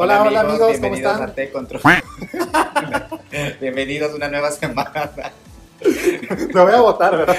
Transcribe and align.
Hola, 0.00 0.22
hola 0.22 0.40
amigos, 0.42 0.58
¿cómo 0.58 0.70
bienvenidos 0.70 1.12
están? 1.12 1.30
a 1.30 1.34
T 1.34 1.50
Control. 1.50 1.82
bienvenidos 3.60 4.12
a 4.12 4.14
una 4.14 4.28
nueva 4.28 4.52
semana. 4.52 5.10
Lo 6.54 6.64
voy 6.64 6.72
a 6.72 6.80
votar, 6.80 7.16
¿verdad? 7.16 7.36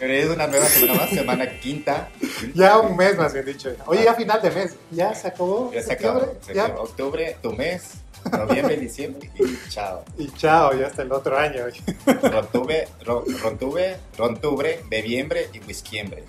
Es 0.00 0.30
una 0.30 0.46
nueva 0.46 0.66
semana 0.66 1.00
más, 1.00 1.10
semana 1.10 1.58
quinta. 1.58 2.10
Ya 2.54 2.78
un 2.78 2.96
mes 2.96 3.16
más 3.16 3.32
bien 3.32 3.44
dicho. 3.46 3.74
Oye, 3.86 4.04
ya 4.04 4.14
final 4.14 4.40
de 4.40 4.52
mes. 4.52 4.76
Ya 4.92 5.12
se 5.16 5.26
acabó. 5.26 5.72
Ya 5.72 5.82
se 5.82 5.92
acabó. 5.94 6.34
se 6.42 6.54
ya. 6.54 6.66
acabó. 6.66 6.82
Octubre, 6.82 7.36
tu 7.42 7.52
mes. 7.52 7.94
Noviembre, 8.30 8.76
diciembre 8.76 9.28
y 9.34 9.68
chao. 9.68 10.04
Y 10.16 10.30
chao, 10.30 10.78
ya 10.78 10.86
hasta 10.86 11.02
el 11.02 11.10
otro 11.10 11.36
año. 11.36 11.64
Rontube, 12.22 12.86
ro, 13.04 13.24
rontube, 13.42 13.96
rontubre, 14.16 14.80
bebiembre 14.88 15.48
y 15.52 15.58
whiskyembre. 15.58 16.22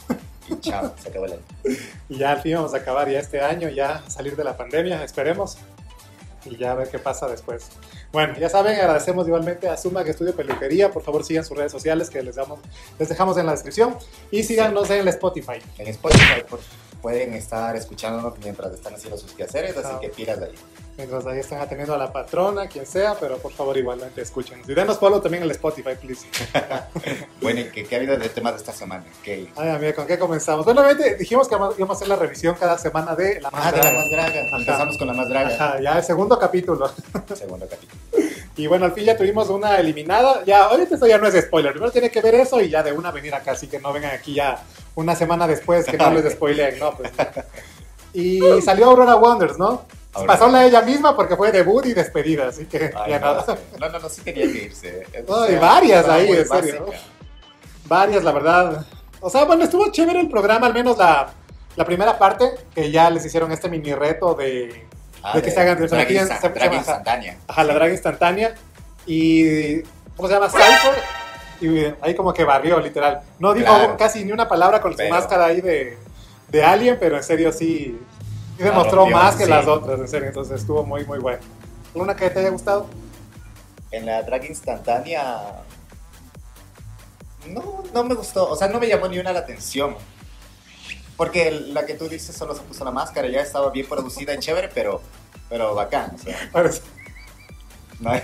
Y 0.50 0.60
chao, 0.60 0.94
se 1.02 1.10
acabó 1.10 1.26
el 1.26 1.34
año. 1.34 1.42
Y 2.10 2.18
ya 2.20 2.32
al 2.32 2.42
fin 2.42 2.56
vamos 2.56 2.74
a 2.74 2.78
acabar 2.78 3.10
ya 3.10 3.20
este 3.20 3.42
año, 3.42 3.70
ya 3.70 4.04
salir 4.08 4.36
de 4.36 4.44
la 4.44 4.56
pandemia, 4.56 5.04
esperemos. 5.04 5.58
Y 6.46 6.58
ya 6.58 6.76
ver 6.76 6.90
qué 6.90 7.00
pasa 7.00 7.28
después. 7.28 7.70
Bueno, 8.12 8.38
ya 8.38 8.48
saben, 8.50 8.80
agradecemos 8.80 9.26
igualmente 9.28 9.68
a 9.68 9.76
Sumag 9.76 10.08
Estudio 10.08 10.36
Peluquería. 10.36 10.92
Por 10.92 11.02
favor, 11.02 11.24
sigan 11.26 11.44
sus 11.44 11.58
redes 11.58 11.72
sociales 11.72 12.12
que 12.12 12.22
les, 12.22 12.36
damos, 12.36 12.60
les 13.00 13.10
dejamos 13.10 13.36
en 13.38 13.48
la 13.48 13.54
descripción. 13.54 13.98
Y 14.30 14.44
síganos 14.44 14.88
en 14.92 15.00
el 15.00 15.08
Spotify. 15.08 15.60
En 15.80 15.88
Spotify 15.88 16.44
por- 16.48 16.60
pueden 17.06 17.36
estar 17.36 17.76
escuchándonos 17.76 18.34
mientras 18.40 18.74
están 18.74 18.96
haciendo 18.96 19.16
sus 19.16 19.32
quehaceres, 19.34 19.78
así 19.78 19.94
que 20.02 20.10
pilas 20.10 20.40
de 20.40 20.48
ahí. 20.48 20.56
Mientras 20.98 21.24
ahí 21.28 21.38
están 21.38 21.60
atendiendo 21.62 21.94
a 21.94 22.00
la 22.00 22.12
patrona, 22.12 22.68
quien 22.68 22.88
sea, 22.88 23.14
pero 23.20 23.38
por 23.38 23.52
favor 23.52 23.78
igualmente 23.78 24.24
escuchen. 24.24 24.60
Y 24.68 24.74
denos 24.74 24.98
follow 24.98 25.22
también 25.22 25.44
en 25.44 25.50
el 25.50 25.56
Spotify, 25.56 25.92
please. 26.02 26.26
Bueno, 27.44 27.60
¿y 27.60 27.66
qué, 27.66 27.86
qué 27.86 27.94
ha 27.96 28.00
habido 28.00 28.18
de 28.18 28.28
temas 28.30 28.54
de 28.54 28.58
esta 28.58 28.72
semana? 28.72 29.06
¿Qué? 29.24 29.48
Ay, 29.56 29.70
amiga, 29.70 29.94
¿con 29.94 30.08
qué 30.08 30.18
comenzamos? 30.18 30.66
Bueno, 30.66 30.82
obviamente 30.82 31.16
dijimos 31.16 31.48
que 31.48 31.54
íbamos 31.54 31.90
a 31.90 31.94
hacer 31.94 32.08
la 32.08 32.16
revisión 32.16 32.56
cada 32.60 32.80
semana 32.80 33.16
de 33.16 33.40
la 33.40 33.50
Ah, 33.54 33.72
de 33.72 33.78
la 33.78 33.84
Draga. 33.84 34.00
más 34.00 34.10
draga. 34.10 34.48
Ajá. 34.48 34.58
Empezamos 34.58 34.98
con 34.98 35.08
la 35.08 35.14
más 35.14 35.30
draga. 35.30 35.50
Ajá, 35.54 35.80
ya 35.82 35.98
el 36.00 36.04
segundo 36.04 36.40
capítulo. 36.40 36.90
Segundo 37.36 37.68
capítulo. 37.70 38.02
Y 38.58 38.68
bueno, 38.68 38.86
al 38.86 38.94
fin 38.94 39.04
ya 39.06 39.18
tuvimos 39.18 39.50
una 39.50 39.78
eliminada. 39.78 40.44
Ya, 40.46 40.64
ahorita 40.66 40.96
esto 40.96 41.08
ya 41.08 41.18
no 41.18 41.28
es 41.28 41.36
spoiler. 41.46 41.74
Primero 41.74 41.92
tiene 41.92 42.10
que 42.10 42.22
ver 42.22 42.36
eso 42.36 42.62
y 42.62 42.70
ya 42.70 42.82
de 42.84 42.94
una 42.94 43.12
venir 43.12 43.34
acá. 43.36 43.52
Así 43.52 43.68
que 43.68 43.80
no 43.80 43.92
vengan 43.92 44.12
aquí 44.12 44.34
ya 44.34 44.64
una 44.96 45.16
semana 45.16 45.46
después 45.46 45.86
que 45.86 45.98
no 45.98 46.12
les 46.12 46.34
spoileen, 46.34 46.80
¿no? 46.80 46.96
Pues, 46.96 47.12
y 48.14 48.40
salió 48.62 48.86
Aurora 48.86 49.16
Wonders, 49.16 49.58
¿no? 49.58 49.86
Pasó 50.26 50.48
la 50.48 50.66
ella 50.66 50.82
misma 50.82 51.14
porque 51.14 51.36
fue 51.36 51.52
debut 51.52 51.86
y 51.86 51.94
despedida. 51.94 52.48
Así 52.48 52.66
que 52.66 52.92
Ay, 52.96 53.12
ya 53.12 53.20
no, 53.20 53.26
nada. 53.34 53.58
no, 53.78 53.90
no, 53.90 54.00
no, 54.00 54.10
sí 54.10 54.22
tenía 54.22 54.44
que 54.44 54.64
irse. 54.64 55.06
No, 55.28 55.36
O 55.36 55.46
y 55.46 55.50
sea, 55.50 55.60
varias 55.60 56.08
ahí, 56.08 56.32
en 56.32 56.48
serio. 56.48 56.86
Varias, 57.88 58.24
la 58.24 58.32
verdad. 58.32 58.86
O 59.20 59.30
sea, 59.30 59.44
bueno, 59.44 59.66
estuvo 59.66 59.92
chévere 59.92 60.22
el 60.22 60.30
programa, 60.30 60.68
al 60.68 60.74
menos 60.74 60.98
la, 60.98 61.34
la 61.76 61.84
primera 61.86 62.18
parte, 62.18 62.50
que 62.74 62.90
ya 62.90 63.10
les 63.10 63.26
hicieron 63.26 63.52
este 63.52 63.68
mini 63.68 63.94
reto 63.94 64.34
de, 64.34 64.88
Ah, 65.28 65.36
de 65.36 65.42
que 65.42 65.50
se 65.52 65.60
hagan 65.60 65.78
drag, 65.78 66.08
se- 66.08 66.14
insta- 66.14 66.40
se- 66.40 66.50
drag 66.50 66.70
se- 66.70 66.76
instantánea. 66.76 67.38
Ajá, 67.48 67.64
la 67.64 67.74
draga 67.74 67.92
instantánea. 67.92 68.54
Y. 69.08 69.82
¿Cómo 70.16 70.28
se 70.28 70.34
llama? 70.36 70.50
Cypher. 70.50 70.94
Y 71.62 71.94
ahí 72.02 72.14
como 72.16 72.34
que 72.34 72.44
barrió, 72.44 72.80
literal. 72.80 73.22
No 73.40 73.54
dijo 73.54 73.66
Claro. 73.66 73.98
casi 73.98 74.24
ni 74.24 74.32
una 74.32 74.48
palabra 74.48 74.82
con 74.82 74.94
Pero- 74.96 75.10
su 75.10 75.14
máscara 75.16 75.46
ahí 75.46 75.62
de, 75.62 75.98
de 76.50 76.64
Alien, 76.64 76.98
pero 77.00 77.18
en 77.18 77.24
serio 77.24 77.52
sí. 77.52 78.00
sí 78.58 78.64
demostró 78.64 78.98
rompió, 79.00 79.18
más 79.18 79.36
que 79.36 79.46
sí. 79.46 79.50
las 79.50 79.66
otras, 79.68 80.00
en 80.00 80.08
serio. 80.08 80.28
Entonces 80.28 80.60
estuvo 80.62 80.84
muy, 80.84 81.06
muy 81.06 81.18
bueno. 81.20 81.40
¿Alguna 81.94 82.16
que 82.16 82.30
te 82.30 82.40
haya 82.40 82.50
gustado? 82.50 82.88
En 83.92 84.06
la 84.06 84.22
drag 84.22 84.46
instantánea. 84.46 85.64
No, 87.48 87.84
no 87.94 88.04
me 88.04 88.16
gustó. 88.16 88.50
O 88.50 88.56
sea, 88.56 88.68
no 88.68 88.80
me 88.80 88.88
llamó 88.88 89.08
ni 89.08 89.18
una 89.20 89.32
la 89.32 89.40
atención. 89.40 89.96
Porque 91.18 91.52
la 91.52 91.86
que 91.86 91.94
tú 91.94 92.10
dices 92.10 92.36
solo 92.36 92.54
se 92.56 92.62
puso 92.64 92.84
la 92.84 92.92
máscara, 92.92 93.28
ya 93.30 93.42
estaba 93.42 93.72
bien 93.72 93.88
producida 93.88 94.34
y 94.34 94.40
chévere, 94.40 94.70
pero, 94.74 95.02
pero 95.50 95.74
bacán. 95.74 96.12
O 96.16 96.18
sea, 96.18 96.38
Parec- 96.52 96.82
no 98.02 98.10
hay- 98.12 98.24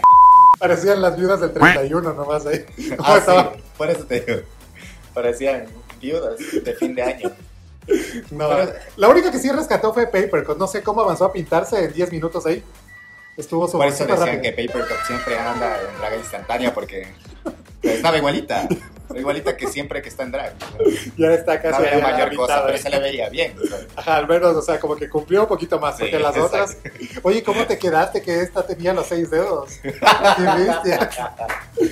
parecían 0.59 1.01
las 1.01 1.15
viudas 1.15 1.39
del 1.39 1.53
31 1.53 2.13
nomás 2.13 2.45
ahí. 2.45 2.65
¿Cómo 2.97 3.09
Ah, 3.09 3.17
estaba? 3.17 3.53
sí, 3.55 3.61
por 3.77 3.89
eso 3.89 4.03
te 4.05 4.19
digo. 4.21 4.41
Parecían 5.13 5.65
viudas 6.01 6.37
de 6.63 6.73
fin 6.75 6.93
de 6.95 7.03
año. 7.03 7.31
No, 8.31 8.49
Pero- 8.49 8.73
la 8.97 9.09
única 9.09 9.31
que 9.31 9.39
sí 9.39 9.49
rescató 9.51 9.93
fue 9.93 10.05
Papercut. 10.07 10.57
No 10.57 10.67
sé 10.67 10.83
cómo 10.83 11.01
avanzó 11.01 11.25
a 11.25 11.33
pintarse 11.33 11.83
en 11.85 11.93
10 11.93 12.11
minutos 12.11 12.45
ahí. 12.45 12.63
Estuvo 13.37 13.71
Por 13.71 13.85
eso 13.87 14.05
decían 14.05 14.19
rápido. 14.19 14.41
que 14.41 14.51
Papercut 14.67 14.97
siempre 15.07 15.39
anda 15.39 15.77
en 15.79 15.97
drag 15.97 16.17
instantánea 16.19 16.73
porque 16.73 17.07
estaba 17.81 18.17
igualita. 18.17 18.67
Igualita 19.15 19.55
que 19.57 19.67
siempre 19.67 20.01
que 20.01 20.09
está 20.09 20.23
en 20.23 20.31
drag. 20.31 20.53
Ya 21.17 21.31
está 21.33 21.55
No 21.55 21.61
casi 21.61 21.75
había 21.75 21.91
ahí 21.91 21.99
a 21.99 22.07
la 22.07 22.11
mayor 22.13 22.35
cosa, 22.35 22.63
pero 22.65 22.77
se 22.77 22.89
le 22.89 22.99
veía 22.99 23.29
bien. 23.29 23.55
Ajá, 23.95 24.17
al 24.17 24.27
menos, 24.27 24.55
o 24.55 24.61
sea, 24.61 24.79
como 24.79 24.95
que 24.95 25.09
cumplió 25.09 25.41
un 25.41 25.47
poquito 25.47 25.79
más, 25.79 25.95
Sí, 25.97 26.03
porque 26.03 26.19
las 26.19 26.37
otras... 26.37 26.77
Oye, 27.23 27.43
¿cómo 27.43 27.65
te 27.65 27.77
quedaste 27.77 28.21
que 28.21 28.41
esta 28.41 28.65
tenía 28.65 28.93
los 28.93 29.07
seis 29.07 29.29
dedos? 29.29 29.71
¡Qué 29.81 29.89
bestia! 30.57 31.09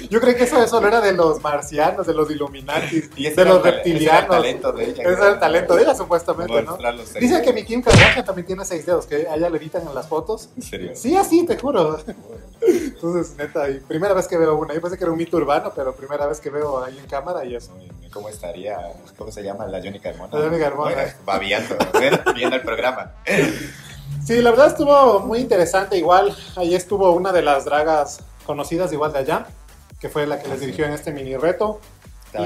Yo 0.09 0.19
creí 0.21 0.35
que 0.35 0.43
eso 0.43 0.65
solo 0.67 0.87
era 0.87 1.01
de 1.01 1.13
los 1.13 1.41
marcianos, 1.41 2.05
de 2.07 2.13
los 2.13 2.29
Illuminati, 2.31 3.09
Y 3.15 3.29
de 3.29 3.29
los 3.29 3.35
tal- 3.35 3.39
ese 3.39 3.41
era 3.41 3.53
el 3.55 3.63
reptilianos. 3.63 4.29
talento 4.29 4.71
de 4.71 4.83
ella. 4.85 5.03
Ese 5.03 5.13
era 5.13 5.29
el 5.29 5.39
talento 5.39 5.75
de 5.75 5.83
ella, 5.83 5.95
supuestamente, 5.95 6.61
¿no? 6.63 6.77
Dicen 7.19 7.41
que 7.43 7.53
mi 7.53 7.63
Kim 7.63 7.81
Kardashian 7.81 8.25
también 8.25 8.45
tiene 8.47 8.65
seis 8.65 8.85
dedos, 8.85 9.05
que 9.05 9.27
a 9.27 9.35
ella 9.35 9.49
le 9.49 9.57
editan 9.57 9.87
en 9.87 9.93
las 9.95 10.07
fotos. 10.07 10.49
¿En 10.55 10.61
serio? 10.63 10.91
Sí, 10.95 11.15
así, 11.15 11.45
te 11.45 11.57
juro. 11.57 11.97
Entonces, 12.61 13.35
neta, 13.37 13.69
y 13.69 13.79
primera 13.79 14.13
vez 14.13 14.27
que 14.27 14.37
veo 14.37 14.55
una. 14.55 14.73
Yo 14.73 14.81
pensé 14.81 14.97
que 14.97 15.03
era 15.03 15.11
un 15.11 15.17
mito 15.17 15.37
urbano, 15.37 15.71
pero 15.75 15.93
primera 15.95 16.27
vez 16.27 16.39
que 16.39 16.49
veo 16.49 16.83
ahí 16.83 16.97
en 16.97 17.07
cámara 17.09 17.43
y 17.45 17.55
eso. 17.55 17.75
¿Cómo 18.13 18.29
estaría? 18.29 18.77
¿Cómo 19.17 19.31
se 19.31 19.43
llama? 19.43 19.65
La 19.67 19.79
Johnny 19.79 19.99
Carmona. 19.99 20.37
La 20.37 20.45
Johnny 20.45 20.59
Carmona. 20.59 20.95
Bueno, 21.25 21.41
¿eh? 22.01 22.19
viendo 22.35 22.55
el 22.55 22.61
programa. 22.63 23.11
Sí, 24.25 24.41
la 24.41 24.49
verdad 24.51 24.67
estuvo 24.67 25.19
muy 25.21 25.39
interesante. 25.39 25.97
Igual, 25.97 26.35
ahí 26.55 26.75
estuvo 26.75 27.11
una 27.11 27.31
de 27.31 27.41
las 27.41 27.65
dragas 27.65 28.19
conocidas 28.45 28.91
igual 28.93 29.13
de 29.13 29.19
allá, 29.19 29.45
que 29.99 30.09
fue 30.09 30.25
la 30.25 30.39
que 30.39 30.47
les 30.47 30.57
Ah, 30.57 30.59
dirigió 30.61 30.85
en 30.85 30.93
este 30.93 31.11
mini 31.11 31.35
reto. 31.35 31.79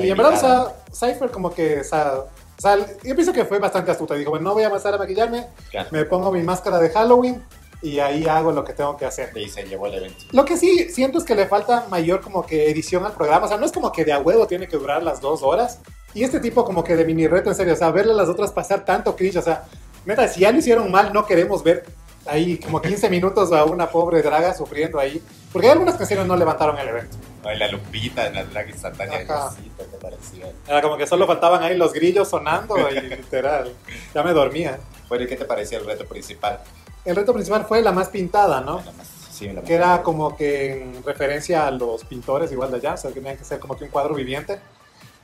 Y 0.01 0.09
en 0.09 0.17
verdad, 0.17 0.33
o 0.33 0.37
sea, 0.37 0.67
Cypher 1.11 1.29
como 1.29 1.53
que, 1.53 1.81
o 1.81 1.83
sea, 1.83 2.13
o 2.57 2.61
sea, 2.61 2.77
yo 2.77 3.15
pienso 3.15 3.33
que 3.33 3.43
fue 3.45 3.59
bastante 3.59 3.91
astuta. 3.91 4.15
Dijo, 4.15 4.29
bueno, 4.31 4.45
no 4.49 4.53
voy 4.53 4.63
a 4.63 4.69
pasar 4.69 4.93
a 4.93 4.97
maquillarme, 4.97 5.47
Claro. 5.71 5.89
me 5.91 6.05
pongo 6.05 6.31
mi 6.31 6.41
máscara 6.43 6.79
de 6.79 6.89
Halloween 6.89 7.43
y 7.83 7.99
ahí 7.99 8.25
hago 8.25 8.53
lo 8.53 8.63
que 8.63 8.71
tengo 8.71 8.95
que 8.95 9.05
hacer. 9.05 9.31
Y 9.35 9.49
se 9.49 9.63
llevó 9.63 9.87
el 9.87 9.95
evento. 9.95 10.23
Lo 10.31 10.45
que 10.45 10.55
sí 10.55 10.89
siento 10.89 11.17
es 11.17 11.25
que 11.25 11.35
le 11.35 11.47
falta 11.47 11.85
mayor 11.89 12.21
como 12.21 12.45
que 12.45 12.71
edición 12.71 13.05
al 13.05 13.11
programa. 13.11 13.45
O 13.45 13.49
sea, 13.49 13.57
no 13.57 13.65
es 13.65 13.73
como 13.73 13.91
que 13.91 14.05
de 14.05 14.13
a 14.13 14.19
huevo 14.19 14.47
tiene 14.47 14.69
que 14.69 14.77
durar 14.77 15.03
las 15.03 15.19
dos 15.19 15.43
horas. 15.43 15.79
Y 16.13 16.23
este 16.23 16.39
tipo 16.39 16.63
como 16.63 16.83
que 16.83 16.95
de 16.95 17.03
mini 17.03 17.27
reto, 17.27 17.49
en 17.49 17.55
serio, 17.55 17.73
o 17.73 17.75
sea, 17.75 17.91
verle 17.91 18.13
a 18.13 18.15
las 18.15 18.29
otras 18.29 18.51
pasar 18.51 18.85
tanto 18.85 19.15
cringe. 19.17 19.35
O 19.35 19.41
sea, 19.41 19.65
neta, 20.05 20.29
si 20.29 20.39
ya 20.39 20.51
lo 20.53 20.59
hicieron 20.59 20.89
mal, 20.89 21.11
no 21.11 21.25
queremos 21.25 21.61
ver 21.61 21.83
ahí 22.25 22.57
como 22.57 22.81
15 22.81 23.09
minutos 23.09 23.51
a 23.51 23.65
una 23.65 23.89
pobre 23.89 24.21
draga 24.21 24.53
sufriendo 24.55 24.97
ahí. 24.97 25.21
Porque 25.51 25.69
algunas 25.69 25.95
canciones 25.95 26.25
no 26.25 26.37
levantaron 26.37 26.77
el 26.77 26.87
evento. 26.87 27.17
Ay, 27.43 27.57
la 27.57 27.67
lupita 27.67 28.29
la 28.29 28.45
drag 28.45 28.69
instantánea. 28.69 29.25
Ajá. 29.27 29.51
Sí, 29.51 29.69
¿qué 29.77 29.83
te 29.83 29.97
pareció? 29.97 30.45
Era 30.65 30.81
como 30.81 30.95
que 30.95 31.05
solo 31.05 31.27
faltaban 31.27 31.61
ahí 31.61 31.75
los 31.75 31.91
grillos 31.91 32.29
sonando 32.29 32.77
y 32.89 33.01
literal, 33.01 33.73
ya 34.15 34.23
me 34.23 34.31
dormía. 34.31 34.79
Bueno, 35.09 35.25
¿y 35.25 35.27
qué 35.27 35.35
te 35.35 35.43
pareció 35.43 35.79
el 35.79 35.85
reto 35.85 36.05
principal? 36.05 36.61
El 37.05 37.15
reto 37.15 37.33
principal 37.33 37.65
fue 37.65 37.81
la 37.81 37.91
más 37.91 38.09
pintada, 38.09 38.61
¿no? 38.61 38.81
La 38.85 38.91
más- 38.93 39.07
sí, 39.31 39.47
la 39.47 39.55
más- 39.55 39.63
que 39.65 39.73
era 39.73 40.01
como 40.03 40.35
que 40.37 40.81
en 40.83 41.03
referencia 41.03 41.67
a 41.67 41.71
los 41.71 42.03
pintores 42.05 42.51
igual 42.51 42.71
de 42.71 42.77
allá, 42.77 42.93
o 42.93 42.97
sea, 42.97 43.09
que 43.11 43.15
tenían 43.19 43.37
que 43.37 43.43
ser 43.43 43.59
como 43.59 43.75
que 43.75 43.83
un 43.85 43.89
cuadro 43.89 44.13
viviente. 44.15 44.59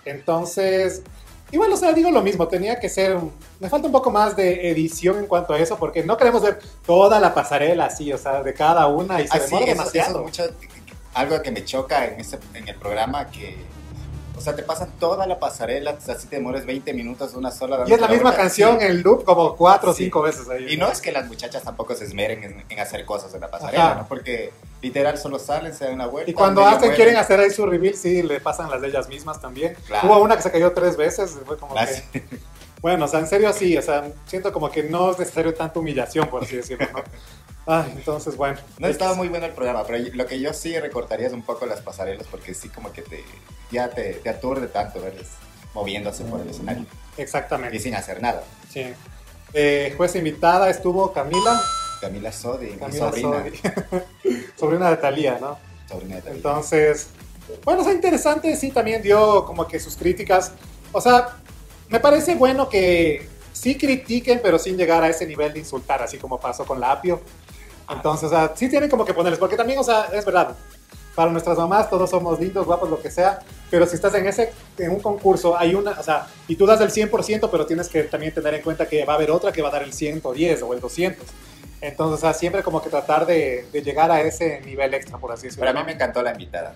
Entonces, 0.05 1.03
igual, 1.51 1.71
o 1.71 1.77
sea, 1.77 1.93
digo 1.93 2.09
lo 2.11 2.21
mismo, 2.21 2.47
tenía 2.47 2.79
que 2.79 2.89
ser, 2.89 3.17
me 3.59 3.69
falta 3.69 3.87
un 3.87 3.91
poco 3.93 4.11
más 4.11 4.35
de 4.35 4.69
edición 4.71 5.19
en 5.19 5.25
cuanto 5.27 5.53
a 5.53 5.59
eso, 5.59 5.77
porque 5.77 6.03
no 6.03 6.17
queremos 6.17 6.41
ver 6.41 6.59
toda 6.85 7.19
la 7.19 7.33
pasarela 7.33 7.85
así, 7.85 8.11
o 8.11 8.17
sea, 8.17 8.41
de 8.43 8.53
cada 8.53 8.87
una 8.87 9.21
y 9.21 9.27
se 9.27 9.37
Ah, 9.37 9.39
sí, 9.39 9.45
demora 9.45 9.65
eso- 9.65 9.73
demasiado. 9.77 10.09
eso 10.09 10.19
es 10.19 10.51
mucho, 10.51 10.55
algo 11.13 11.41
que 11.41 11.51
me 11.51 11.63
choca 11.65 12.05
en, 12.05 12.19
ese, 12.19 12.39
en 12.53 12.67
el 12.67 12.75
programa, 12.75 13.27
que, 13.29 13.55
o 14.39 14.41
sea, 14.41 14.55
te 14.55 14.63
pasan 14.63 14.89
toda 14.99 15.27
la 15.27 15.37
pasarela, 15.37 15.91
o 15.91 16.01
sea, 16.01 16.15
si 16.15 16.27
te 16.27 16.37
demores 16.37 16.65
20 16.65 16.93
minutos 16.93 17.33
una 17.35 17.51
sola. 17.51 17.79
y 17.79 17.81
es 17.83 17.89
la 17.89 17.95
dándote 18.07 18.13
misma 18.13 18.29
vuelta. 18.29 18.41
canción 18.41 18.79
Sí. 18.79 18.85
en 18.85 19.03
loop 19.03 19.25
como 19.25 19.55
cuatro 19.57 19.91
o 19.91 19.93
Sí. 19.93 20.05
cinco 20.05 20.21
veces 20.21 20.49
ahí. 20.49 20.73
Y 20.73 20.77
no 20.77 20.87
es 20.89 21.01
que 21.01 21.11
las 21.11 21.27
muchachas 21.27 21.61
tampoco 21.63 21.93
se 21.93 22.05
esmeren 22.05 22.43
en, 22.43 22.63
en 22.69 22.79
hacer 22.79 23.03
cosas 23.05 23.33
en 23.33 23.41
la 23.41 23.51
pasarela. 23.51 23.95
¿no? 23.95 24.07
Porque 24.07 24.51
literal 24.81 25.17
solo 25.17 25.37
salen, 25.39 25.73
se 25.75 25.85
dan 25.85 25.93
una 25.95 26.07
vuelta. 26.07 26.31
Y 26.31 26.33
cuando 26.33 26.61
hacen, 26.65 26.79
mueven. 26.79 26.95
quieren 26.95 27.17
hacer 27.17 27.39
ahí 27.39 27.49
su 27.51 27.65
reveal, 27.65 27.95
sí, 27.95 28.23
le 28.23 28.39
pasan 28.39 28.69
las 28.71 28.81
de 28.81 28.87
ellas 28.87 29.09
mismas 29.09 29.41
también. 29.41 29.75
Claro. 29.87 30.07
Hubo 30.07 30.19
una 30.23 30.37
que 30.37 30.41
se 30.43 30.51
cayó 30.51 30.71
tres 30.71 30.95
veces, 30.95 31.37
fue 31.45 31.57
como 31.57 31.77
Ah, 31.77 31.85
que... 32.13 32.23
Bueno, 32.81 33.03
o 33.03 33.07
sea, 33.09 33.19
en 33.19 33.27
serio 33.27 33.51
sí, 33.51 33.77
o 33.77 33.81
sea, 33.81 34.07
siento 34.25 34.53
como 34.53 34.71
que 34.71 34.83
no 34.83 35.11
es 35.11 35.19
necesario 35.19 35.53
tanta 35.53 35.79
humillación, 35.79 36.29
por 36.29 36.43
así 36.45 36.55
decirlo, 36.55 36.87
¿no? 36.93 37.03
Ay, 37.71 37.93
entonces, 37.95 38.35
bueno. 38.35 38.57
No 38.79 38.87
estaba 38.87 39.13
muy 39.13 39.27
bueno 39.27 39.45
el 39.45 39.51
programa, 39.51 39.83
pero 39.85 40.03
lo 40.13 40.25
que 40.25 40.39
yo 40.39 40.53
sí 40.53 40.77
recortaría 40.79 41.27
es 41.27 41.33
un 41.33 41.43
poco 41.43 41.67
las 41.67 41.81
pasarelas, 41.81 42.25
porque 42.25 42.55
sí 42.55 42.67
como 42.69 42.91
que 42.91 43.03
te, 43.03 43.23
ya 43.71 43.91
te, 43.91 44.13
te 44.15 44.29
aturde 44.29 44.67
tanto 44.67 44.99
verles 44.99 45.27
moviéndose 45.75 46.23
por 46.23 46.41
el 46.41 46.49
escenario 46.49 46.87
y 47.15 47.21
Exactamente, 47.21 47.77
sin 47.77 47.93
hacer 47.93 48.21
nada. 48.21 48.43
sí. 48.69 48.93
Eh, 49.53 49.95
juez 49.97 50.15
invitada 50.15 50.69
estuvo 50.69 51.11
Camila, 51.11 51.59
Camila 52.01 52.31
Sodi, 52.31 52.67
mi 52.67 52.91
sobrina, 52.91 53.31
Sodi, 53.31 53.59
sobrina 54.59 54.89
de 54.91 54.97
Talía, 54.97 55.37
¿no? 55.41 55.57
sobrina 55.87 56.15
de 56.15 56.21
Talía. 56.21 56.37
Entonces, 56.37 57.07
bueno, 57.65 57.83
sea, 57.83 57.93
interesante, 57.93 58.55
sí, 58.55 58.71
también 58.71 59.01
dio 59.01 59.45
como 59.45 59.67
que 59.67 59.79
sus 59.79 59.95
críticas. 59.95 60.51
O 60.91 61.01
sea, 61.01 61.37
me 61.89 61.99
parece 61.99 62.35
bueno 62.35 62.69
que 62.69 63.27
sí 63.51 63.75
critiquen, 63.75 64.39
pero 64.41 64.59
sin 64.59 64.77
llegar 64.77 65.03
a 65.03 65.09
ese 65.09 65.25
nivel 65.25 65.53
de 65.53 65.59
insultar, 65.59 66.01
así 66.01 66.17
como 66.17 66.39
pasó 66.39 66.65
con 66.65 66.79
la 66.79 66.91
Apio. 66.91 67.21
Entonces, 67.89 68.25
o 68.25 68.29
sea, 68.29 68.51
sí 68.55 68.69
tienen 68.69 68.89
como 68.89 69.05
que 69.05 69.13
ponerles, 69.13 69.39
porque 69.39 69.55
también, 69.55 69.79
o 69.79 69.83
sea, 69.83 70.09
es 70.13 70.25
verdad, 70.25 70.55
para 71.15 71.31
nuestras 71.31 71.57
mamás 71.57 71.89
todos 71.89 72.09
somos 72.09 72.39
lindos, 72.39 72.65
guapos, 72.65 72.89
lo 72.89 73.01
que 73.01 73.11
sea, 73.11 73.39
pero 73.69 73.85
si 73.85 73.95
estás 73.95 74.13
en 74.15 74.27
ese 74.27 74.53
en 74.77 74.91
un 74.91 74.99
concurso, 74.99 75.57
hay 75.57 75.75
una, 75.75 75.91
o 75.91 76.03
sea, 76.03 76.27
y 76.47 76.55
tú 76.55 76.65
das 76.65 76.79
el 76.81 76.91
100%, 76.91 77.49
pero 77.51 77.65
tienes 77.65 77.89
que 77.89 78.03
también 78.03 78.33
tener 78.33 78.53
en 78.53 78.61
cuenta 78.61 78.87
que 78.87 79.03
va 79.05 79.13
a 79.13 79.15
haber 79.15 79.31
otra 79.31 79.51
que 79.51 79.61
va 79.61 79.69
a 79.69 79.71
dar 79.71 79.83
el 79.83 79.93
110 79.93 80.61
o 80.61 80.73
el 80.73 80.79
200. 80.79 81.27
Entonces, 81.81 82.17
o 82.17 82.21
sea, 82.21 82.33
siempre 82.33 82.61
como 82.61 82.81
que 82.81 82.89
tratar 82.89 83.25
de, 83.25 83.67
de 83.71 83.81
llegar 83.81 84.11
a 84.11 84.21
ese 84.21 84.61
nivel 84.61 84.93
extra, 84.93 85.17
por 85.17 85.31
así 85.31 85.47
decirlo. 85.47 85.65
Pero 85.65 85.77
a 85.77 85.81
mí 85.81 85.85
me 85.85 85.93
encantó 85.93 86.21
la 86.21 86.31
invitada. 86.31 86.73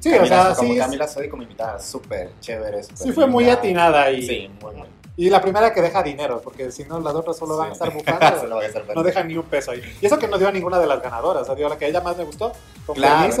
Sí, 0.00 0.10
Camila, 0.10 0.40
o 0.40 0.44
sea, 0.44 0.54
como 0.54 0.72
sí, 0.72 0.78
Camila 0.78 1.08
Sodi 1.08 1.28
como 1.28 1.42
invitada, 1.42 1.80
súper 1.80 2.30
chévere. 2.40 2.82
súper 2.82 2.98
sí 2.98 3.12
fue 3.12 3.26
muy 3.26 3.48
atinada 3.50 4.10
y, 4.10 4.22
Sí, 4.22 4.50
muy 4.62 4.74
bueno. 4.74 4.97
Y 5.18 5.30
la 5.30 5.42
primera 5.42 5.74
que 5.74 5.82
deja 5.82 6.00
dinero, 6.00 6.40
porque 6.40 6.70
si 6.70 6.84
no 6.84 7.00
las 7.00 7.12
otras 7.12 7.36
solo 7.36 7.56
van 7.56 7.70
a 7.70 7.72
estar 7.72 7.92
bufando. 7.92 8.62
estar 8.62 8.84
no 8.94 9.02
dejan 9.02 9.26
ni 9.26 9.36
un 9.36 9.42
peso 9.42 9.72
ahí. 9.72 9.82
Y 10.00 10.06
eso 10.06 10.16
que 10.16 10.28
no 10.28 10.38
dio 10.38 10.46
a 10.46 10.52
ninguna 10.52 10.78
de 10.78 10.86
las 10.86 11.02
ganadoras, 11.02 11.42
o 11.42 11.44
sea, 11.44 11.54
dio 11.56 11.66
a 11.66 11.70
la 11.70 11.76
que 11.76 11.86
a 11.86 11.88
ella 11.88 12.00
más 12.00 12.16
me 12.16 12.22
gustó, 12.22 12.52
con 12.86 12.94
Claro, 12.94 13.34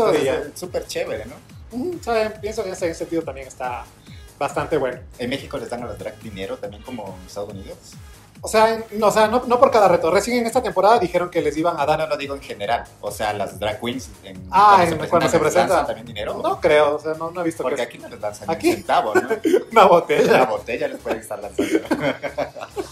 súper 0.54 0.88
chévere, 0.88 1.24
¿no? 1.26 2.02
Sea, 2.02 2.34
pienso 2.40 2.64
que 2.64 2.70
en 2.70 2.74
ese 2.74 2.92
sentido 2.94 3.22
también 3.22 3.46
está 3.46 3.84
bastante 4.40 4.76
bueno. 4.76 4.98
En 5.20 5.30
México 5.30 5.56
les 5.56 5.70
dan 5.70 5.84
a 5.84 5.86
los 5.86 5.96
drag 5.96 6.18
dinero 6.18 6.56
también 6.56 6.82
como 6.82 7.16
en 7.20 7.26
Estados 7.28 7.50
Unidos. 7.50 7.78
O 8.40 8.46
sea, 8.48 8.80
no, 8.92 9.08
o 9.08 9.10
sea 9.10 9.26
no, 9.26 9.42
no 9.46 9.58
por 9.58 9.70
cada 9.70 9.88
reto. 9.88 10.10
Recién 10.10 10.38
en 10.38 10.46
esta 10.46 10.62
temporada 10.62 10.98
dijeron 10.98 11.28
que 11.30 11.42
les 11.42 11.56
iban 11.56 11.78
a 11.78 11.84
dar. 11.84 11.98
no, 11.98 12.06
no 12.06 12.16
digo 12.16 12.34
en 12.34 12.40
general. 12.40 12.84
O 13.00 13.10
sea, 13.10 13.32
las 13.32 13.58
drag 13.58 13.80
queens 13.80 14.10
en, 14.22 14.46
Ah, 14.50 14.84
en- 14.86 14.96
cuando 15.08 15.28
se 15.28 15.34
¿les 15.36 15.40
presenta. 15.42 15.68
lanzan 15.74 15.86
también 15.86 16.06
dinero. 16.06 16.40
No 16.42 16.60
creo, 16.60 16.96
o 16.96 16.98
sea, 17.00 17.14
no, 17.14 17.30
no 17.32 17.40
he 17.40 17.44
visto 17.44 17.62
Porque 17.64 17.76
que 17.76 17.82
aquí 17.82 17.98
no 17.98 18.08
les 18.08 18.20
lanzan 18.20 18.48
Aquí. 18.50 18.70
un 18.70 18.76
centavo, 18.76 19.14
¿no? 19.14 19.22
una 19.22 19.38
Una 19.72 19.84
botella. 19.86 20.44
botella 20.44 20.88
les 20.88 20.98
pueden 21.00 21.18
estar 21.20 21.40
lanzando. 21.40 21.78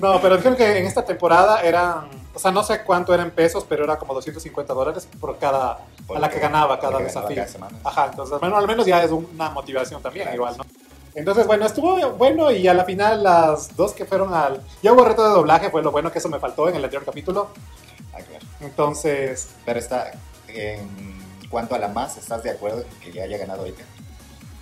No, 0.00 0.20
pero 0.20 0.36
dijeron 0.36 0.56
que 0.56 0.78
en 0.78 0.86
esta 0.86 1.04
temporada 1.04 1.62
eran, 1.62 2.08
o 2.34 2.38
sea, 2.38 2.50
no 2.52 2.62
sé 2.62 2.82
cuánto 2.84 3.12
eran 3.14 3.30
pesos, 3.30 3.64
pero 3.68 3.82
era 3.84 3.98
como 3.98 4.14
250 4.14 4.72
dólares 4.74 5.08
por 5.18 5.36
cada, 5.38 5.78
a 6.14 6.18
la 6.18 6.28
que 6.30 6.38
ganaba 6.38 6.78
cada 6.78 6.98
desafío. 6.98 7.42
cada. 7.44 7.68
Ajá, 7.82 8.06
entonces, 8.10 8.38
bueno, 8.38 8.56
al 8.56 8.66
menos 8.66 8.86
ya 8.86 9.02
es 9.02 9.10
una 9.10 9.50
motivación 9.50 10.00
también, 10.02 10.24
Claro. 10.26 10.36
igual, 10.36 10.56
¿no? 10.58 10.64
Entonces, 11.18 11.46
bueno, 11.46 11.66
estuvo 11.66 11.98
bueno 12.12 12.50
y 12.52 12.68
a 12.68 12.74
la 12.74 12.84
final 12.84 13.22
las 13.24 13.74
dos 13.76 13.92
que 13.92 14.04
fueron 14.04 14.32
al... 14.34 14.62
Ya 14.82 14.92
hubo 14.92 15.04
reto 15.04 15.22
de 15.24 15.30
doblaje, 15.30 15.68
fue 15.70 15.82
lo 15.82 15.90
bueno 15.90 16.12
que 16.12 16.18
eso 16.20 16.28
me 16.28 16.38
faltó 16.38 16.68
en 16.68 16.76
el 16.76 16.84
anterior 16.84 17.04
capítulo. 17.04 17.48
Ah, 18.12 18.18
claro. 18.18 18.44
Entonces, 18.60 19.48
Pero 19.64 19.78
está, 19.80 20.12
en 20.46 20.88
cuanto 21.50 21.74
a 21.74 21.78
la 21.78 21.88
más, 21.88 22.16
¿estás 22.16 22.42
de 22.44 22.50
acuerdo 22.50 22.82
en 22.82 23.00
que 23.00 23.12
ya 23.12 23.24
haya 23.24 23.36
ganado 23.36 23.66
ella? 23.66 23.84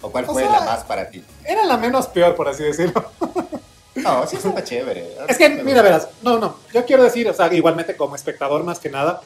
¿O 0.01 0.11
cuál 0.11 0.25
O 0.29 0.33
fue 0.33 0.43
sea- 0.45 0.53
la 0.53 0.61
más 0.65 0.85
para 0.85 1.11
ti? 1.11 1.23
era 1.45 1.65
la 1.65 1.77
menos 1.77 2.07
peor, 2.07 2.35
por 2.35 2.49
así 2.49 2.63
decirlo. 2.63 3.05
No, 3.97 4.27
sí 4.27 4.37
estaba 4.37 4.63
chévere. 4.63 5.17
Es 5.27 5.39
que, 5.39 5.49
mira, 5.49 5.81
verás, 5.81 6.07
no, 6.21 6.39
no, 6.39 6.57
yo 6.73 6.85
quiero 6.85 7.03
decir, 7.03 7.27
o 7.31 7.33
sea, 7.33 7.51
igualmente 7.55 7.97
como 7.97 8.15
espectador 8.15 8.63
más 8.63 8.79
que 8.79 8.91
nada, 8.91 9.23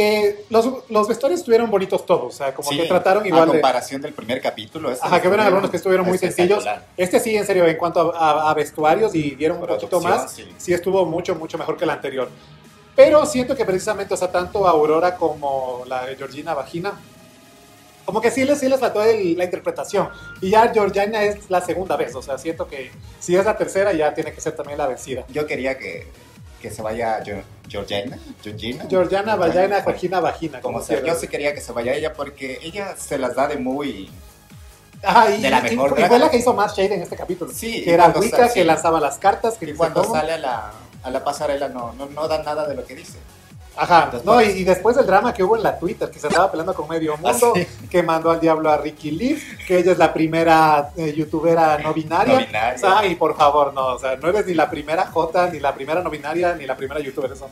que 0.00 0.44
los, 0.50 0.66
los 0.88 1.08
vestuarios 1.08 1.40
estuvieron 1.40 1.70
bonitos 1.70 2.06
todos, 2.06 2.34
o 2.34 2.36
sea, 2.36 2.54
como 2.54 2.70
Sí, 2.70 2.76
que 2.78 2.84
trataron 2.86 3.22
A 3.24 3.28
igual 3.28 3.46
de... 3.46 3.52
comparación 3.52 4.00
del 4.00 4.12
primer 4.14 4.40
capítulo. 4.40 4.90
este 4.90 5.06
Ajá, 5.06 5.20
que 5.20 5.28
estuvo 5.28 5.42
algunos 5.42 5.70
que 5.70 5.76
estuvieron 5.76 6.06
muy 6.06 6.16
sencillos. 6.18 6.64
Este 6.96 7.20
sí, 7.20 7.36
en 7.36 7.44
serio, 7.46 7.66
en 7.66 7.76
cuanto 7.76 8.14
a, 8.14 8.30
a- 8.46 8.50
a 8.50 8.54
vestuarios 8.54 9.14
y 9.14 9.32
dieron 9.36 9.58
un 9.60 9.66
poquito 9.66 10.00
más, 10.00 10.32
sí. 10.32 10.48
sí 10.56 10.72
estuvo 10.72 11.04
mucho, 11.04 11.34
mucho 11.34 11.58
mejor 11.58 11.76
que 11.76 11.84
el 11.84 11.90
anterior. 11.90 12.28
Pero 12.96 13.24
siento 13.26 13.54
que 13.54 13.64
precisamente, 13.64 14.14
o 14.14 14.16
sea, 14.16 14.30
tanto 14.32 14.66
Aurora 14.66 15.16
como 15.16 15.82
la 15.86 16.06
de 16.06 16.16
Georgina 16.16 16.54
Vagina, 16.54 16.92
como 18.04 18.20
que 18.20 18.30
sí 18.30 18.44
les, 18.44 18.58
sí 18.58 18.68
les 18.68 18.80
faltó 18.80 19.02
el- 19.02 19.36
la 19.36 19.44
interpretación. 19.44 20.08
Y 20.40 20.50
ya 20.50 20.68
Georgina 20.72 21.22
es 21.22 21.48
la 21.50 21.60
segunda 21.60 21.96
vez, 21.96 22.14
o 22.14 22.22
sea, 22.22 22.38
siento 22.38 22.66
que 22.66 22.90
si 23.20 23.36
es 23.36 23.44
la 23.44 23.56
tercera 23.56 23.92
ya 23.92 24.12
tiene 24.14 24.32
que 24.32 24.40
ser 24.40 24.54
también 24.56 24.78
la 24.78 24.86
vencida. 24.86 25.24
Yo 25.28 25.46
quería 25.46 25.78
que, 25.78 26.06
que 26.60 26.70
se 26.70 26.82
vaya 26.82 27.22
Gio- 27.24 27.42
Georgina. 27.68 28.18
Georgina. 28.42 28.84
Georgiana 28.88 29.36
Vagina, 29.36 29.82
Georgina 29.82 30.20
Vagina, 30.20 30.60
como 30.60 30.74
Como 30.78 30.84
sea, 30.86 31.02
yo 31.02 31.14
sí 31.14 31.28
quería 31.28 31.54
que 31.54 31.60
se 31.60 31.72
vaya 31.72 31.94
ella 31.94 32.12
porque 32.12 32.58
ella 32.62 32.94
se 32.96 33.18
las 33.18 33.34
da 33.34 33.48
de 33.48 33.56
muy... 33.56 34.10
Y, 35.02 35.40
de 35.42 35.48
la 35.50 35.60
y- 35.60 35.76
mejor 35.76 35.98
y 35.98 36.04
fue 36.04 36.18
la 36.18 36.30
que 36.30 36.36
hizo 36.36 36.52
más 36.52 36.76
shade 36.76 36.94
en 36.94 37.02
este 37.02 37.16
capítulo. 37.16 37.50
Sí, 37.54 37.82
que 37.84 37.94
era 37.94 38.08
Wicca, 38.10 38.52
que 38.52 38.64
lanzaba 38.64 39.00
las 39.00 39.16
cartas, 39.16 39.56
que 39.56 39.70
Y 39.70 39.72
cuando 39.72 40.04
sale 40.04 40.32
a 40.32 40.38
la, 40.38 40.72
a 41.02 41.10
la 41.10 41.24
pasarela 41.24 41.68
no, 41.68 41.94
no, 41.94 42.06
no 42.06 42.28
da 42.28 42.42
nada 42.42 42.68
de 42.68 42.74
lo 42.74 42.84
que 42.84 42.94
dice. 42.96 43.16
Ajá, 43.82 44.10
Después- 44.12 44.24
no, 44.24 44.42
y, 44.42 44.60
y 44.60 44.64
después 44.64 44.94
del 44.94 45.06
drama 45.06 45.32
que 45.32 45.42
hubo 45.42 45.56
en 45.56 45.62
la 45.62 45.78
Twitter, 45.78 46.10
que 46.10 46.18
se 46.18 46.28
estaba 46.28 46.50
peleando 46.50 46.74
con 46.74 46.86
medio 46.86 47.16
mundo, 47.16 47.54
Ah, 47.56 47.60
que 47.90 48.02
mandó 48.02 48.30
al 48.30 48.38
diablo 48.38 48.70
a 48.70 48.76
Ricky 48.76 49.10
Lee, 49.10 49.42
que 49.66 49.78
ella 49.78 49.92
es 49.92 49.98
la 49.98 50.12
primera 50.12 50.90
eh, 50.96 51.14
youtubera 51.16 51.78
no 51.78 51.94
binaria. 51.94 52.34
No 52.40 52.46
binaria. 52.46 52.74
O 52.76 52.78
sea, 52.78 53.06
y 53.06 53.14
por 53.14 53.36
favor, 53.36 53.72
no, 53.72 53.94
o 53.94 53.98
sea, 53.98 54.16
no 54.16 54.28
eres 54.28 54.44
ni 54.46 54.52
la 54.54 54.68
primera 54.68 55.06
J, 55.06 55.48
ni 55.50 55.60
la 55.60 55.74
primera 55.74 56.02
no 56.02 56.10
binaria, 56.10 56.54
ni 56.56 56.66
la 56.66 56.76
primera 56.76 57.00
youtuber, 57.00 57.32
eso. 57.32 57.48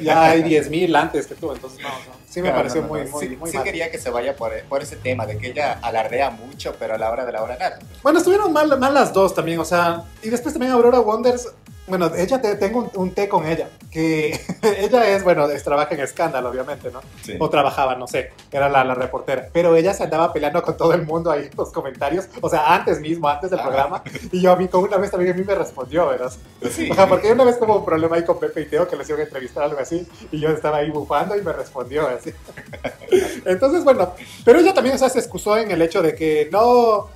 Ya 0.00 0.22
hay 0.26 0.42
10.000 0.44 0.94
antes 0.94 1.26
que 1.26 1.34
tú, 1.34 1.50
entonces 1.52 1.80
no, 1.82 1.88
no, 1.88 1.94
sí 2.28 2.40
me 2.40 2.48
Claro, 2.48 2.58
pareció 2.58 2.82
no, 2.82 2.88
muy, 2.88 3.04
muy, 3.08 3.26
sí, 3.28 3.36
muy 3.36 3.50
sí 3.50 3.56
mal. 3.56 3.64
quería 3.64 3.90
que 3.90 3.98
se 3.98 4.10
vaya 4.10 4.36
por, 4.36 4.52
por 4.68 4.82
ese 4.82 4.94
tema 4.96 5.26
de 5.26 5.36
que 5.36 5.48
ella 5.48 5.78
alardea 5.82 6.30
mucho, 6.30 6.74
pero 6.78 6.94
a 6.94 6.98
la 6.98 7.10
hora 7.10 7.24
de 7.24 7.32
la 7.32 7.42
hora 7.42 7.56
nada. 7.58 7.78
Bueno, 8.04 8.18
estuvieron 8.20 8.52
mal, 8.52 8.78
mal 8.78 8.94
las 8.94 9.12
dos 9.12 9.34
también, 9.34 9.58
o 9.58 9.64
sea, 9.64 10.04
y 10.22 10.30
después 10.30 10.54
también 10.54 10.72
Aurora 10.72 11.00
Wonders, 11.00 11.48
bueno, 11.86 12.10
ella 12.16 12.40
te, 12.40 12.54
tengo 12.56 12.78
un, 12.80 12.90
un 12.94 13.10
té 13.12 13.28
con 13.28 13.46
ella, 13.46 13.68
que 13.90 14.38
ella 14.78 15.08
es, 15.08 15.24
bueno, 15.24 15.46
es, 15.50 15.62
trabaja 15.64 15.94
en 15.94 16.00
escándalo, 16.00 16.48
obviamente, 16.50 16.90
¿no? 16.90 17.00
Sí. 17.22 17.34
O 17.38 17.50
trabajaba, 17.50 17.96
no 17.96 18.06
sé, 18.06 18.32
era 18.52 18.68
la, 18.68 18.84
la 18.84 18.94
reportera, 18.94 19.48
pero 19.52 19.74
ella 19.76 19.92
se 19.92 20.04
andaba 20.04 20.32
peleando 20.32 20.62
con 20.62 20.76
todo 20.76 20.92
el 20.94 21.02
mundo 21.02 21.30
ahí 21.30 21.46
en 21.46 21.50
los 21.56 21.70
comentarios, 21.72 22.26
o 22.40 22.48
sea, 22.48 22.74
antes 22.74 23.00
mismo, 23.00 23.28
antes 23.28 23.50
del 23.50 23.58
Ah. 23.60 23.64
programa, 23.64 24.02
y 24.30 24.40
yo 24.40 24.52
a 24.52 24.56
mí, 24.56 24.68
con 24.68 24.84
una 24.84 24.96
vez 24.96 25.10
también 25.10 25.32
a 25.32 25.36
mí 25.36 25.44
me 25.44 25.54
respondió, 25.54 26.06
¿verdad? 26.08 26.32
Sí. 26.70 26.88
O 26.90 26.94
sea, 26.94 27.06
porque 27.08 27.32
una 27.32 27.44
vez 27.44 27.58
tuvo 27.58 27.76
un 27.78 27.84
problema 27.84 28.16
ahí 28.16 28.24
con 28.24 28.38
Pepe 28.38 28.62
y 28.62 28.66
Teo 28.66 28.86
que 28.88 28.96
les 28.96 29.08
iban 29.08 29.20
a 29.20 29.24
entrevistar 29.24 29.64
algo 29.64 29.78
así 29.80 30.06
y 30.30 30.38
yo 30.40 30.50
estaba 30.50 30.78
ahí 30.78 30.90
bufando 30.90 31.36
y 31.36 31.42
me 31.42 31.52
respondió 31.52 32.06
así. 32.08 32.32
Entonces, 33.44 33.84
bueno, 33.84 34.14
pero 34.44 34.58
ella 34.60 34.72
también 34.74 34.96
o 34.96 34.98
sea, 34.98 35.08
se 35.08 35.18
excusó 35.18 35.56
en 35.56 35.70
el 35.70 35.82
hecho 35.82 36.02
de 36.02 36.14
que 36.14 36.48
no, 36.50 37.08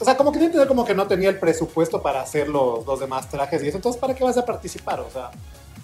o 0.00 0.04
sea, 0.04 0.16
como 0.16 0.32
que 0.32 0.38
entender 0.38 0.66
como 0.66 0.84
que 0.84 0.94
no 0.94 1.06
tenía 1.06 1.28
el 1.28 1.38
presupuesto 1.38 2.00
para 2.02 2.22
hacer 2.22 2.48
los, 2.48 2.84
los 2.86 2.98
demás 2.98 3.28
trajes 3.28 3.62
y 3.62 3.68
eso, 3.68 3.76
entonces, 3.76 4.00
¿para 4.00 4.14
qué 4.14 4.24
vas 4.24 4.36
a 4.38 4.44
participar? 4.44 5.00
O 5.00 5.10
sea, 5.10 5.30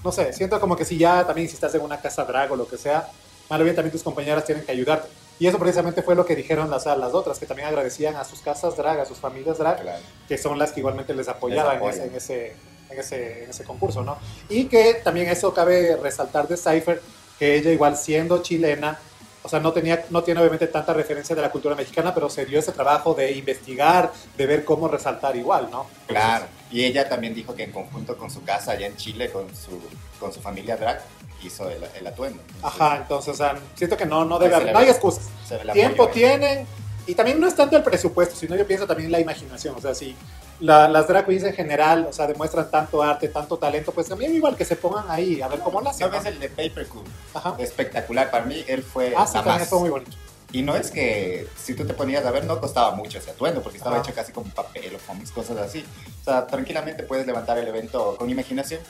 no 0.03 0.11
sé, 0.11 0.33
siento 0.33 0.59
como 0.61 0.77
que 0.77 0.85
si 0.85 0.97
ya 0.99 1.27
también 1.27 1.49
si 1.49 1.55
estás 1.55 1.75
en 1.75 1.83
una 1.83 2.01
casa 2.01 2.25
drag 2.25 2.51
o 2.53 2.57
lo 2.57 2.67
que 2.67 2.79
sea, 2.79 3.09
mal 3.51 3.61
o 3.61 3.65
bien 3.65 3.77
también 3.77 3.93
tus 3.93 4.03
compañeras 4.03 4.45
tienen 4.45 4.65
que 4.65 4.73
ayudarte. 4.73 5.09
Y 5.39 5.47
eso 5.47 5.59
precisamente 5.59 6.03
fue 6.03 6.15
lo 6.15 6.25
que 6.25 6.35
dijeron 6.35 6.71
las, 6.71 6.87
las 6.87 7.13
otras, 7.13 7.39
que 7.39 7.45
también 7.45 7.69
agradecían 7.69 8.17
a 8.17 8.25
sus 8.25 8.41
casas 8.41 8.75
drag, 8.77 9.01
a 9.01 9.05
sus 9.05 9.19
familias 9.19 9.59
drag, 9.59 9.83
Claro. 9.83 9.99
que 10.27 10.39
son 10.39 10.59
las 10.59 10.73
que 10.73 10.81
igualmente 10.81 11.13
les 11.13 11.29
apoyaban 11.29 11.79
Les 11.85 11.99
en, 11.99 12.15
ese, 12.15 12.55
en, 12.89 12.99
ese, 12.99 13.45
en 13.45 13.51
ese 13.51 13.65
concurso, 13.65 14.03
¿no? 14.03 14.17
Y 14.49 14.65
que 14.65 14.95
también 14.95 15.29
eso 15.29 15.53
cabe 15.53 15.97
resaltar 15.97 16.49
de 16.49 16.57
Cypher, 16.57 17.03
que 17.39 17.57
ella 17.57 17.71
igual 17.71 17.99
siendo 17.99 18.41
chilena, 18.43 18.99
o 19.47 19.49
sea, 19.49 19.61
no, 19.61 19.73
tenía, 19.73 20.05
no 20.11 20.25
tiene 20.25 20.41
obviamente 20.41 20.67
tanta 20.67 20.93
referencia 20.93 21.37
de 21.37 21.41
la 21.41 21.53
cultura 21.53 21.77
mexicana, 21.77 22.13
pero 22.13 22.29
se 22.29 22.45
dio 22.45 22.59
ese 22.59 22.73
trabajo 22.73 23.15
de 23.15 23.31
investigar, 23.31 24.13
de 24.37 24.45
ver 24.45 24.65
cómo 24.65 24.89
resaltar 24.89 25.37
igual, 25.37 25.69
¿no? 25.71 25.87
Claro. 26.09 26.47
Y 26.69 26.83
ella 26.83 27.09
también 27.09 27.33
dijo 27.33 27.55
que 27.55 27.63
en 27.63 27.71
conjunto 27.71 28.17
con 28.19 28.29
su 28.29 28.43
casa 28.43 28.73
allá 28.73 28.89
en 28.89 28.97
Chile, 28.97 29.31
con 29.31 29.47
su, 29.55 29.81
con 30.19 30.33
su 30.33 30.41
familia 30.41 30.77
drag, 30.77 31.01
hizo 31.45 31.71
el, 31.71 31.81
el 31.97 32.07
atuendo. 32.09 32.43
Entonces, 32.43 32.81
Ajá, 32.81 32.97
entonces, 32.97 33.35
o 33.35 33.37
sea, 33.37 33.57
siento 33.77 33.97
que 33.97 34.05
no, 34.05 34.25
no 34.25 34.37
debe 34.41 34.57
haber, 34.57 34.73
no 34.73 34.81
hay 34.81 34.89
excusas. 34.89 35.29
Tiempo 35.73 36.09
tienen, 36.09 36.67
y 37.07 37.15
también 37.15 37.39
no 37.39 37.47
es 37.47 37.55
tanto 37.55 37.77
el 37.77 37.85
presupuesto, 37.85 38.35
sino 38.35 38.57
yo 38.57 38.67
pienso 38.67 38.85
también 38.85 39.13
la 39.13 39.21
imaginación, 39.21 39.77
o 39.77 39.81
sea, 39.81 39.95
si 39.95 40.17
la- 40.61 40.89
las 40.89 41.07
drag 41.09 41.27
queens 41.27 41.45
en 41.45 41.55
general, 41.55 42.07
o 42.09 42.13
sea, 42.13 42.27
demuestran 42.27 42.71
tanto 42.71 43.03
arte, 43.03 43.29
tanto 43.29 43.59
talento, 43.59 43.93
pues 43.93 44.09
también 44.09 44.35
igual 44.35 44.57
que 44.57 44.65
se 44.65 44.77
pongan 44.77 45.05
ahí 45.09 45.41
a 45.43 45.49
ver 45.49 45.61
cómo 45.61 45.81
lo 45.81 45.91
hacen. 45.91 46.11
¿No 46.11 46.17
el 46.19 46.39
de 46.39 46.49
Paper 46.49 46.87
Cool? 46.89 47.05
Ajá. 47.35 47.55
Espectacular. 47.59 48.31
Para 48.31 48.45
mí, 48.47 48.65
él 48.67 48.83
fue 48.83 49.13
Ah, 49.17 49.27
sí, 49.27 49.39
más. 49.45 49.69
fue 49.69 49.79
muy 49.81 49.91
bonito. 49.91 50.13
Y 50.53 50.63
no 50.63 50.77
es 50.77 50.91
que 50.91 51.49
si 51.57 51.75
tú 51.75 51.85
te 51.85 51.93
ponías 51.93 52.25
a 52.25 52.31
ver, 52.31 52.45
no 52.45 52.61
costaba 52.61 52.93
mucho 52.93 53.19
ese 53.19 53.31
atuendo, 53.33 53.63
porque 53.63 53.79
estaba 53.79 53.97
Ajá. 53.97 54.05
hecho 54.05 54.15
casi 54.15 54.33
con 54.33 54.45
papel 54.51 54.95
o 54.95 54.99
cómics, 55.07 55.31
cosas 55.33 55.59
así. 55.59 55.85
O 56.23 56.25
sea, 56.25 56.47
tranquilamente 56.47 57.03
puedes 57.03 57.27
levantar 57.27 57.59
el 57.59 57.67
evento 57.69 58.17
con 58.17 58.31
imaginación. 58.31 58.81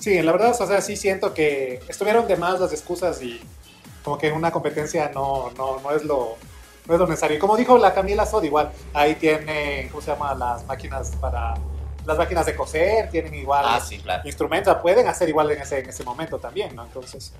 Sí, 0.00 0.20
la 0.22 0.32
verdad, 0.32 0.56
o 0.58 0.66
sea, 0.66 0.80
sí 0.80 0.96
siento 0.96 1.32
que 1.34 1.80
estuvieron 1.88 2.26
de 2.26 2.36
más 2.36 2.58
las 2.60 2.72
excusas 2.72 3.22
y 3.22 3.40
como 4.02 4.18
que 4.18 4.32
una 4.32 4.50
competencia 4.50 5.10
no, 5.14 5.50
no, 5.56 5.80
no, 5.80 5.90
es, 5.92 6.02
lo, 6.04 6.36
no 6.86 6.94
es 6.94 7.00
lo 7.00 7.06
necesario. 7.06 7.36
Y 7.36 7.40
como 7.40 7.56
dijo 7.56 7.78
la 7.78 7.92
Camila 7.94 8.26
Sod, 8.26 8.44
igual, 8.44 8.70
ahí 8.94 9.14
tienen, 9.16 9.88
¿cómo 9.88 10.00
se 10.02 10.10
llama? 10.12 10.34
Las 10.34 10.64
máquinas 10.66 11.12
para, 11.20 11.54
las 12.04 12.16
máquinas 12.18 12.46
de 12.46 12.54
coser, 12.54 13.08
tienen 13.10 13.34
igual 13.34 13.64
Ah, 13.66 13.80
sí, 13.80 13.98
claro. 13.98 14.22
instrumentos, 14.24 14.76
pueden 14.82 15.08
hacer 15.08 15.28
igual 15.28 15.50
en 15.50 15.60
ese, 15.62 15.80
en 15.80 15.88
ese 15.88 16.04
momento 16.04 16.38
también, 16.38 16.74
¿no? 16.76 16.84
Entonces, 16.84 17.32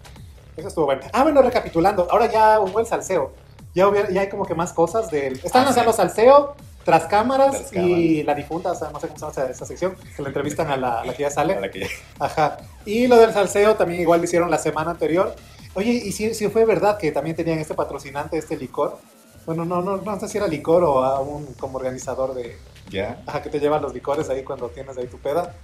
eso 0.56 0.68
estuvo 0.68 0.86
bueno. 0.86 1.02
Ah, 1.12 1.22
bueno, 1.22 1.42
recapitulando, 1.42 2.08
ahora 2.10 2.30
ya 2.30 2.60
hubo 2.60 2.80
el 2.80 2.86
salseo. 2.86 3.32
Ya, 3.74 3.86
hubiera- 3.88 4.08
ya 4.10 4.22
hay 4.22 4.28
como 4.30 4.46
que 4.46 4.54
más 4.54 4.72
cosas 4.72 5.10
del... 5.10 5.34
Están 5.34 5.62
Ah, 5.62 5.64
lanzando 5.66 5.92
sí. 5.92 5.98
salseo, 5.98 6.54
tras 6.82 7.04
cámaras 7.06 7.68
Tras 7.70 7.84
y 7.84 8.22
la 8.22 8.34
difunta, 8.34 8.70
o 8.72 8.74
sea, 8.74 8.90
no 8.90 8.98
sé 9.00 9.08
cómo 9.08 9.18
se 9.18 9.40
llama 9.40 9.50
esa, 9.52 9.66
sección, 9.66 9.96
que 10.16 10.22
la 10.22 10.28
entrevistan 10.28 10.70
a 10.70 10.76
la, 10.76 11.00
a 11.00 11.04
la 11.04 11.12
que 11.14 11.22
ya 11.24 11.30
sale. 11.30 11.54
Para 11.54 11.70
que- 11.70 11.86
Ajá. 12.18 12.56
Y 12.86 13.06
lo 13.06 13.16
del 13.16 13.32
salseo 13.34 13.74
también 13.74 14.00
igual 14.00 14.20
lo 14.20 14.24
hicieron 14.24 14.50
la 14.50 14.58
semana 14.58 14.92
anterior. 14.92 15.34
Oye, 15.74 15.90
¿y 15.90 16.12
si, 16.12 16.32
si 16.32 16.48
fue 16.48 16.64
verdad 16.64 16.96
que 16.96 17.12
también 17.12 17.36
tenían 17.36 17.58
este 17.58 17.74
patrocinante, 17.74 18.38
este 18.38 18.56
licor? 18.56 18.98
Bueno, 19.46 19.64
no, 19.64 19.80
no, 19.80 19.98
no 19.98 20.20
sé 20.20 20.28
si 20.28 20.38
era 20.38 20.46
licor 20.48 20.82
o 20.84 21.04
a 21.04 21.20
un 21.20 21.46
como 21.54 21.78
organizador 21.78 22.34
de... 22.34 22.58
¿Ya? 22.90 23.22
Ajá, 23.26 23.42
que 23.42 23.48
te 23.48 23.58
llevan 23.60 23.80
los 23.82 23.94
licores 23.94 24.28
ahí 24.28 24.42
cuando 24.42 24.68
tienes 24.68 24.96
ahí 24.98 25.06
tu 25.06 25.18
peda. 25.18 25.54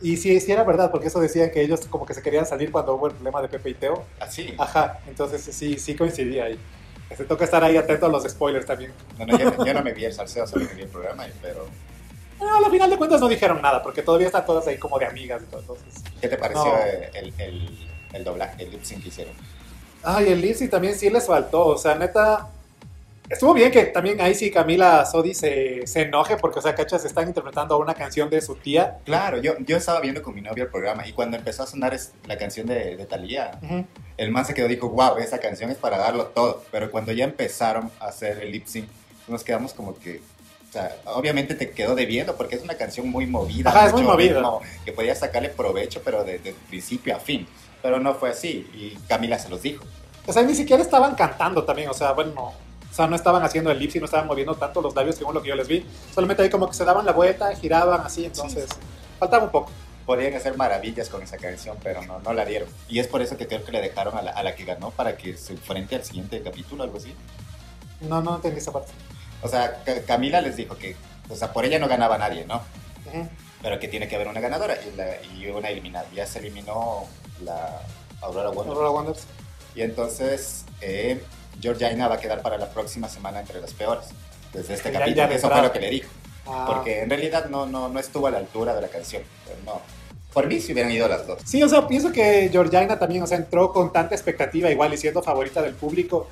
Y 0.00 0.16
sí, 0.16 0.38
sí 0.40 0.52
era 0.52 0.62
verdad, 0.64 0.90
porque 0.90 1.08
eso 1.08 1.20
decían 1.20 1.50
que 1.50 1.60
ellos 1.62 1.80
como 1.88 2.06
que 2.06 2.14
se 2.14 2.22
querían 2.22 2.46
salir 2.46 2.70
cuando 2.70 2.94
hubo 2.94 3.06
el 3.08 3.14
problema 3.14 3.42
de 3.42 3.48
Pepe 3.48 3.70
y 3.70 3.74
Teo. 3.74 4.04
Así. 4.20 4.54
Ajá, 4.58 5.00
entonces 5.06 5.42
sí, 5.42 5.78
sí 5.78 5.96
coincidía 5.96 6.44
ahí. 6.44 6.58
Se 7.16 7.24
toca 7.24 7.44
estar 7.44 7.62
ahí 7.62 7.76
atento 7.76 8.06
a 8.06 8.08
los 8.08 8.24
spoilers 8.24 8.66
también. 8.66 8.92
No, 9.18 9.26
no, 9.26 9.38
yo, 9.38 9.64
yo 9.64 9.74
no 9.74 9.82
me 9.82 9.92
vi 9.92 10.04
el 10.04 10.12
salseo, 10.12 10.46
solo 10.46 10.64
me 10.66 10.74
vi 10.74 10.82
el 10.82 10.88
programa, 10.88 11.26
pero... 11.40 11.66
No, 12.38 12.64
al 12.64 12.70
final 12.70 12.90
de 12.90 12.96
cuentas 12.98 13.20
no 13.20 13.28
dijeron 13.28 13.62
nada, 13.62 13.82
porque 13.82 14.02
todavía 14.02 14.26
están 14.26 14.44
todas 14.44 14.66
ahí 14.66 14.76
como 14.76 14.98
de 14.98 15.06
amigas 15.06 15.40
y 15.42 15.46
todo. 15.46 15.60
Entonces. 15.60 15.94
¿Qué 16.20 16.28
te 16.28 16.36
pareció 16.36 16.64
No. 16.64 16.76
el, 17.14 17.32
el, 17.38 17.88
el 18.12 18.24
doblaje, 18.24 18.62
el 18.62 18.72
lip 18.72 18.82
sync 18.82 19.02
que 19.02 19.08
hicieron? 19.08 19.34
Ay, 20.02 20.32
el 20.32 20.40
Lipsy 20.40 20.68
también 20.68 20.94
sí 20.94 21.10
les 21.10 21.26
faltó. 21.26 21.66
O 21.66 21.78
sea, 21.78 21.94
neta. 21.94 22.48
Estuvo 23.28 23.54
bien 23.54 23.70
que 23.72 23.84
también 23.86 24.20
ahí 24.20 24.34
sí 24.34 24.50
Camila 24.50 25.04
Sodi 25.04 25.34
se, 25.34 25.86
se 25.86 26.02
enoje 26.02 26.36
porque, 26.36 26.58
o 26.60 26.62
sea, 26.62 26.74
cachas, 26.74 27.04
están 27.04 27.26
interpretando 27.28 27.76
una 27.78 27.94
canción 27.94 28.30
de 28.30 28.40
su 28.40 28.54
tía. 28.54 28.98
Claro, 29.04 29.38
yo, 29.40 29.54
yo 29.60 29.76
estaba 29.76 30.00
viendo 30.00 30.22
con 30.22 30.34
mi 30.34 30.40
novia 30.40 30.64
el 30.64 30.70
programa 30.70 31.06
y 31.06 31.12
cuando 31.12 31.36
empezó 31.36 31.64
a 31.64 31.66
sonar 31.66 31.92
es- 31.94 32.12
la 32.26 32.38
canción 32.38 32.66
de, 32.66 32.96
de 32.96 33.06
Thalía, 33.06 33.58
el 34.16 34.30
man 34.30 34.44
se 34.46 34.54
quedó 34.54 34.66
y 34.66 34.70
dijo, 34.76 34.88
wow, 34.90 35.16
esa 35.18 35.38
canción 35.38 35.70
es 35.70 35.76
para 35.76 35.98
darlo 35.98 36.26
todo. 36.26 36.62
Pero 36.70 36.90
cuando 36.90 37.12
ya 37.12 37.24
empezaron 37.24 37.90
a 38.00 38.06
hacer 38.06 38.38
el 38.42 38.52
lip 38.52 38.66
sync, 38.66 38.88
nos 39.28 39.42
quedamos 39.42 39.72
como 39.74 39.98
que, 39.98 40.20
o 40.68 40.72
sea, 40.72 40.96
obviamente 41.06 41.54
te 41.54 41.70
quedó 41.70 41.94
debiendo 41.94 42.36
porque 42.36 42.54
es 42.56 42.62
una 42.62 42.74
canción 42.74 43.08
muy 43.08 43.26
movida, 43.26 43.70
Ajá, 43.70 43.86
es 43.86 43.92
muy 43.92 44.02
movida. 44.02 44.42
que 44.84 44.92
podías 44.92 45.18
sacarle 45.18 45.48
provecho, 45.48 46.00
pero 46.04 46.22
de, 46.22 46.38
de 46.38 46.54
principio 46.68 47.16
a 47.16 47.18
fin. 47.18 47.46
Pero 47.82 47.98
no 48.00 48.14
fue 48.14 48.30
así 48.30 48.68
y 48.74 48.96
Camila 49.08 49.38
se 49.38 49.48
los 49.48 49.62
dijo. 49.62 49.84
O 50.26 50.32
sea, 50.32 50.42
ni 50.42 50.54
siquiera 50.54 50.82
estaban 50.82 51.14
cantando 51.14 51.64
también. 51.64 51.88
O 51.88 51.94
sea, 51.94 52.12
bueno, 52.12 52.52
sea, 52.96 53.06
no 53.06 53.14
estaban 53.16 53.42
haciendo 53.42 53.70
el 53.70 53.78
Lipsy, 53.78 53.98
no 53.98 54.06
estaban 54.06 54.26
moviendo 54.26 54.54
tanto 54.54 54.80
los 54.82 54.94
labios 54.94 55.16
según 55.16 55.34
lo 55.34 55.42
que 55.42 55.48
yo 55.50 55.54
les 55.54 55.68
vi. 55.68 55.86
Solamente 56.14 56.42
ahí 56.42 56.50
como 56.50 56.68
que 56.68 56.74
se 56.74 56.84
daban 56.84 57.04
la 57.06 57.12
vuelta, 57.12 57.54
giraban 57.54 58.00
así, 58.00 58.24
entonces 58.24 58.66
faltaba 59.18 59.44
un 59.44 59.50
poco. 59.50 59.70
Podían 60.06 60.34
hacer 60.34 60.56
maravillas 60.56 61.08
con 61.08 61.20
esa 61.22 61.36
canción, 61.36 61.76
pero 61.82 62.00
no, 62.02 62.20
no 62.20 62.32
la 62.32 62.44
dieron. 62.44 62.68
Y 62.88 63.00
es 63.00 63.08
por 63.08 63.22
eso 63.22 63.36
que 63.36 63.46
creo 63.48 63.64
que 63.64 63.72
le 63.72 63.80
dejaron 63.80 64.16
a 64.16 64.22
la, 64.22 64.30
a 64.30 64.42
la 64.44 64.54
que 64.54 64.64
ganó 64.64 64.90
para 64.92 65.16
que 65.16 65.36
se 65.36 65.52
enfrente 65.54 65.96
al 65.96 66.04
siguiente 66.04 66.40
capítulo, 66.42 66.84
algo 66.84 66.96
así. 66.98 67.12
No, 68.02 68.22
no 68.22 68.36
entendí 68.36 68.58
esa 68.58 68.72
parte. 68.72 68.92
O 69.42 69.48
sea, 69.48 69.82
Ca- 69.84 70.02
Camila 70.02 70.40
les 70.40 70.56
dijo 70.56 70.76
que, 70.78 70.94
o 71.28 71.34
sea, 71.34 71.52
por 71.52 71.64
ella 71.64 71.78
no 71.80 71.88
ganaba 71.88 72.18
nadie, 72.18 72.44
¿no? 72.46 72.62
Pero 73.62 73.80
que 73.80 73.88
tiene 73.88 74.06
que 74.06 74.14
haber 74.14 74.28
una 74.28 74.40
ganadora 74.40 74.76
y, 74.82 74.96
la- 74.96 75.22
y 75.34 75.48
una 75.48 75.68
eliminada. 75.70 76.06
Ya 76.14 76.26
se 76.26 76.38
eliminó 76.38 77.04
la 77.42 77.80
Aurora 78.20 78.50
Wonder. 78.50 78.74
Aurora 78.74 78.90
Wonders. 78.90 79.24
Y 79.74 79.82
entonces 79.82 80.64
eh, 80.80 81.22
Georgina 81.60 82.08
va 82.08 82.16
a 82.16 82.20
quedar 82.20 82.42
para 82.42 82.58
la 82.58 82.68
próxima 82.70 83.08
semana 83.08 83.40
entre 83.40 83.60
las 83.60 83.72
peores. 83.72 84.06
Desde 84.52 84.74
este 84.74 84.92
Ya- 84.92 85.00
capítulo, 85.00 85.28
ya 85.28 85.34
eso 85.34 85.50
fue 85.50 85.62
lo 85.62 85.72
que 85.72 85.80
le 85.80 85.90
dijo. 85.90 86.08
Ah. 86.46 86.64
Porque 86.68 87.02
en 87.02 87.10
realidad 87.10 87.46
no, 87.46 87.66
no, 87.66 87.88
no 87.88 87.98
estuvo 87.98 88.26
a 88.26 88.30
la 88.30 88.38
altura 88.38 88.74
de 88.74 88.80
la 88.80 88.88
canción. 88.88 89.22
Pero 89.46 89.58
no. 89.64 89.80
Por 90.32 90.46
mí 90.46 90.60
si 90.60 90.72
hubieran 90.72 90.92
ido 90.92 91.08
las 91.08 91.26
dos. 91.26 91.38
Sí, 91.44 91.62
o 91.62 91.68
sea, 91.68 91.88
pienso 91.88 92.12
que 92.12 92.48
Georgina 92.52 92.98
también, 92.98 93.22
o 93.22 93.26
sea, 93.26 93.38
entró 93.38 93.72
con 93.72 93.92
tanta 93.92 94.14
expectativa 94.14 94.70
igual 94.70 94.92
y 94.92 94.96
siendo 94.98 95.22
favorita 95.22 95.62
del 95.62 95.74
público. 95.74 96.28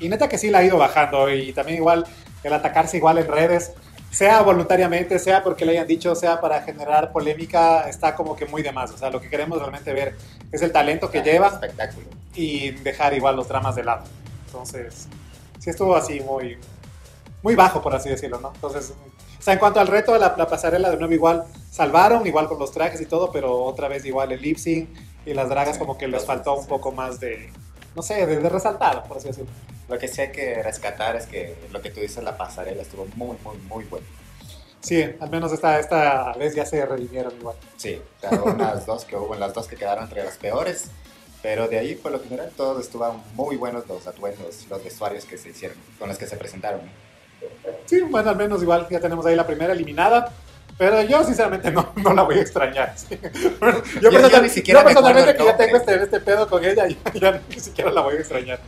Y 0.00 0.08
neta 0.08 0.28
que 0.28 0.38
sí 0.38 0.50
la 0.50 0.58
ha 0.58 0.64
ido 0.64 0.78
bajando 0.78 1.30
y 1.32 1.52
también 1.52 1.78
igual 1.78 2.06
el 2.42 2.52
atacarse 2.52 2.96
igual 2.96 3.18
en 3.18 3.28
redes, 3.28 3.72
sea 4.10 4.42
voluntariamente, 4.42 5.18
sea 5.18 5.42
porque 5.44 5.64
le 5.64 5.72
hayan 5.72 5.86
dicho, 5.86 6.14
sea 6.14 6.40
para 6.40 6.62
generar 6.62 7.12
polémica, 7.12 7.88
está 7.88 8.14
como 8.16 8.34
que 8.34 8.46
muy 8.46 8.62
de 8.62 8.72
más. 8.72 8.90
O 8.90 8.98
sea, 8.98 9.10
lo 9.10 9.20
que 9.20 9.28
queremos 9.30 9.58
realmente 9.58 9.92
ver 9.92 10.16
es 10.50 10.60
el 10.62 10.72
talento 10.72 11.10
que 11.10 11.22
llevan 11.22 11.52
Espectáculo. 11.54 12.06
y 12.34 12.70
dejar 12.70 13.14
igual 13.14 13.36
los 13.36 13.48
dramas 13.48 13.76
de 13.76 13.84
lado. 13.84 14.02
Entonces, 14.52 15.08
sí 15.58 15.70
estuvo 15.70 15.96
así 15.96 16.20
muy, 16.20 16.58
muy 17.42 17.54
bajo, 17.54 17.80
por 17.80 17.94
así 17.94 18.10
decirlo, 18.10 18.38
¿no? 18.38 18.52
Entonces, 18.54 18.92
o 19.38 19.42
sea, 19.42 19.54
en 19.54 19.58
cuanto 19.58 19.80
al 19.80 19.86
reto 19.86 20.12
de 20.12 20.18
la, 20.18 20.34
la 20.36 20.46
pasarela, 20.46 20.90
de 20.90 20.98
nuevo 20.98 21.14
igual 21.14 21.44
salvaron, 21.70 22.26
igual 22.26 22.48
con 22.48 22.58
los 22.58 22.70
trajes 22.70 23.00
y 23.00 23.06
todo, 23.06 23.32
pero 23.32 23.64
otra 23.64 23.88
vez 23.88 24.04
igual 24.04 24.30
el 24.30 24.42
lip 24.42 24.58
sync 24.58 24.90
y 25.24 25.32
las 25.32 25.48
dragas 25.48 25.76
Sí, 25.76 25.78
como 25.80 25.96
que 25.96 26.06
les 26.06 26.26
faltó 26.26 26.54
un 26.54 26.66
poco 26.66 26.92
más 26.92 27.18
de, 27.18 27.50
no 27.96 28.02
sé, 28.02 28.26
de, 28.26 28.38
de 28.38 28.48
resaltar, 28.48 29.04
por 29.04 29.16
así 29.16 29.28
decirlo. 29.28 29.50
Lo 29.88 29.98
que 29.98 30.06
sí 30.06 30.20
hay 30.20 30.32
que 30.32 30.62
rescatar 30.62 31.16
es 31.16 31.26
que 31.26 31.56
lo 31.72 31.80
que 31.80 31.90
tú 31.90 32.00
dices, 32.00 32.22
la 32.22 32.36
pasarela 32.36 32.82
estuvo 32.82 33.06
muy, 33.16 33.36
muy, 33.42 33.56
muy 33.68 33.84
buena. 33.84 34.06
Sí, 34.80 35.02
al 35.20 35.30
menos 35.30 35.52
esta, 35.52 35.78
esta 35.78 36.32
vez 36.34 36.54
ya 36.54 36.66
se 36.66 36.84
redimieron 36.84 37.32
igual. 37.38 37.56
Sí, 37.76 38.00
claro, 38.20 38.44
unas 38.44 38.84
dos 38.86 39.04
que 39.04 39.16
hubo, 39.16 39.34
las 39.34 39.54
dos 39.54 39.66
que 39.66 39.76
quedaron 39.76 40.04
entre 40.04 40.24
las 40.24 40.36
peores. 40.36 40.90
Pero 41.42 41.66
de 41.68 41.78
ahí, 41.78 41.94
por 41.96 42.12
lo 42.12 42.20
general, 42.22 42.50
todo 42.56 42.80
estuvo 42.80 43.12
muy 43.34 43.56
buenos 43.56 43.86
los 43.88 44.06
atuendos, 44.06 44.66
los 44.70 44.84
vestuarios 44.84 45.24
que 45.24 45.36
se 45.36 45.48
hicieron, 45.50 45.76
con 45.98 46.08
los 46.08 46.16
que 46.18 46.26
se 46.26 46.36
presentaron. 46.36 46.80
Sí, 47.86 48.00
bueno, 48.02 48.30
al 48.30 48.36
menos 48.36 48.62
igual 48.62 48.86
ya 48.90 49.00
tenemos 49.00 49.26
ahí 49.26 49.34
la 49.34 49.46
primera 49.46 49.72
eliminada. 49.72 50.32
Pero 50.78 51.02
yo 51.02 51.22
sinceramente 51.22 51.70
no, 51.70 51.92
no 51.96 52.14
la 52.14 52.22
voy 52.22 52.38
a 52.38 52.40
extrañar. 52.40 52.94
sí. 52.96 53.18
Yo, 54.00 54.00
yo 54.00 54.10
personal- 54.10 54.42
ni 54.42 54.48
siquiera 54.48 54.80
yo 54.80 54.86
personalmente 54.86 55.36
que 55.36 55.44
ya 55.44 55.56
tengo 55.56 55.76
este, 55.76 56.02
este 56.02 56.18
pedo 56.20 56.48
con 56.48 56.64
ella, 56.64 56.88
ya, 57.12 57.12
ya 57.12 57.42
ni 57.50 57.60
siquiera 57.60 57.90
la 57.92 58.00
voy 58.00 58.16
a 58.16 58.20
extrañar. 58.20 58.58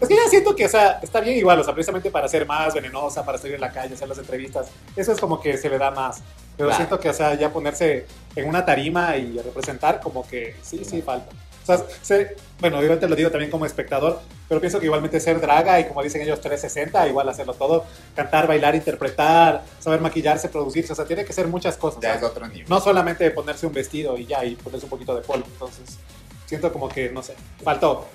Es 0.00 0.08
que 0.08 0.16
ya 0.16 0.28
siento 0.28 0.56
que, 0.56 0.66
o 0.66 0.68
sea, 0.68 0.98
está 1.02 1.20
bien 1.20 1.36
igual, 1.38 1.60
o 1.60 1.64
sea, 1.64 1.72
precisamente 1.72 2.10
para 2.10 2.26
ser 2.28 2.46
más 2.46 2.74
venenosa, 2.74 3.24
para 3.24 3.38
salir 3.38 3.54
en 3.54 3.60
la 3.60 3.70
calle, 3.70 3.94
hacer 3.94 4.08
las 4.08 4.18
entrevistas, 4.18 4.66
eso 4.96 5.12
es 5.12 5.20
como 5.20 5.40
que 5.40 5.56
se 5.56 5.70
le 5.70 5.78
da 5.78 5.92
más. 5.92 6.18
Pero 6.56 6.68
Claro. 6.68 6.76
siento 6.76 6.98
que, 6.98 7.08
o 7.10 7.14
sea, 7.14 7.34
ya 7.34 7.50
ponerse 7.52 8.06
en 8.34 8.48
una 8.48 8.64
tarima 8.66 9.16
y 9.16 9.38
representar, 9.38 10.00
como 10.00 10.26
que 10.26 10.56
sí, 10.62 10.84
sí, 10.84 11.00
falta. 11.00 11.30
O 11.62 11.66
sea, 11.66 11.82
se- 12.02 12.36
bueno, 12.60 12.78
obviamente 12.78 13.08
lo 13.08 13.14
digo 13.16 13.30
también 13.30 13.50
como 13.50 13.66
espectador, 13.66 14.20
pero 14.48 14.60
pienso 14.60 14.78
que 14.80 14.86
igualmente 14.86 15.18
ser 15.20 15.40
draga 15.40 15.78
y 15.80 15.84
como 15.86 16.02
dicen 16.02 16.22
ellos 16.22 16.40
360, 16.40 17.08
igual 17.08 17.28
hacerlo 17.28 17.54
todo, 17.54 17.84
cantar, 18.14 18.46
bailar, 18.46 18.74
interpretar, 18.74 19.62
saber 19.80 20.00
maquillarse, 20.00 20.48
producirse, 20.48 20.92
o 20.92 20.96
sea, 20.96 21.04
tiene 21.04 21.24
que 21.24 21.32
ser 21.32 21.46
muchas 21.48 21.76
cosas. 21.76 22.00
Ya 22.02 22.14
es 22.14 22.22
otro 22.22 22.46
nivel. 22.48 22.68
No 22.68 22.80
solamente 22.80 23.30
ponerse 23.30 23.66
un 23.66 23.72
vestido 23.72 24.16
y 24.18 24.26
ya, 24.26 24.44
y 24.44 24.56
ponerse 24.56 24.86
un 24.86 24.90
poquito 24.90 25.14
de 25.14 25.22
polvo, 25.22 25.46
entonces 25.46 25.98
siento 26.46 26.72
como 26.72 26.88
que, 26.88 27.10
no 27.10 27.22
sé, 27.22 27.34
faltó. 27.62 28.06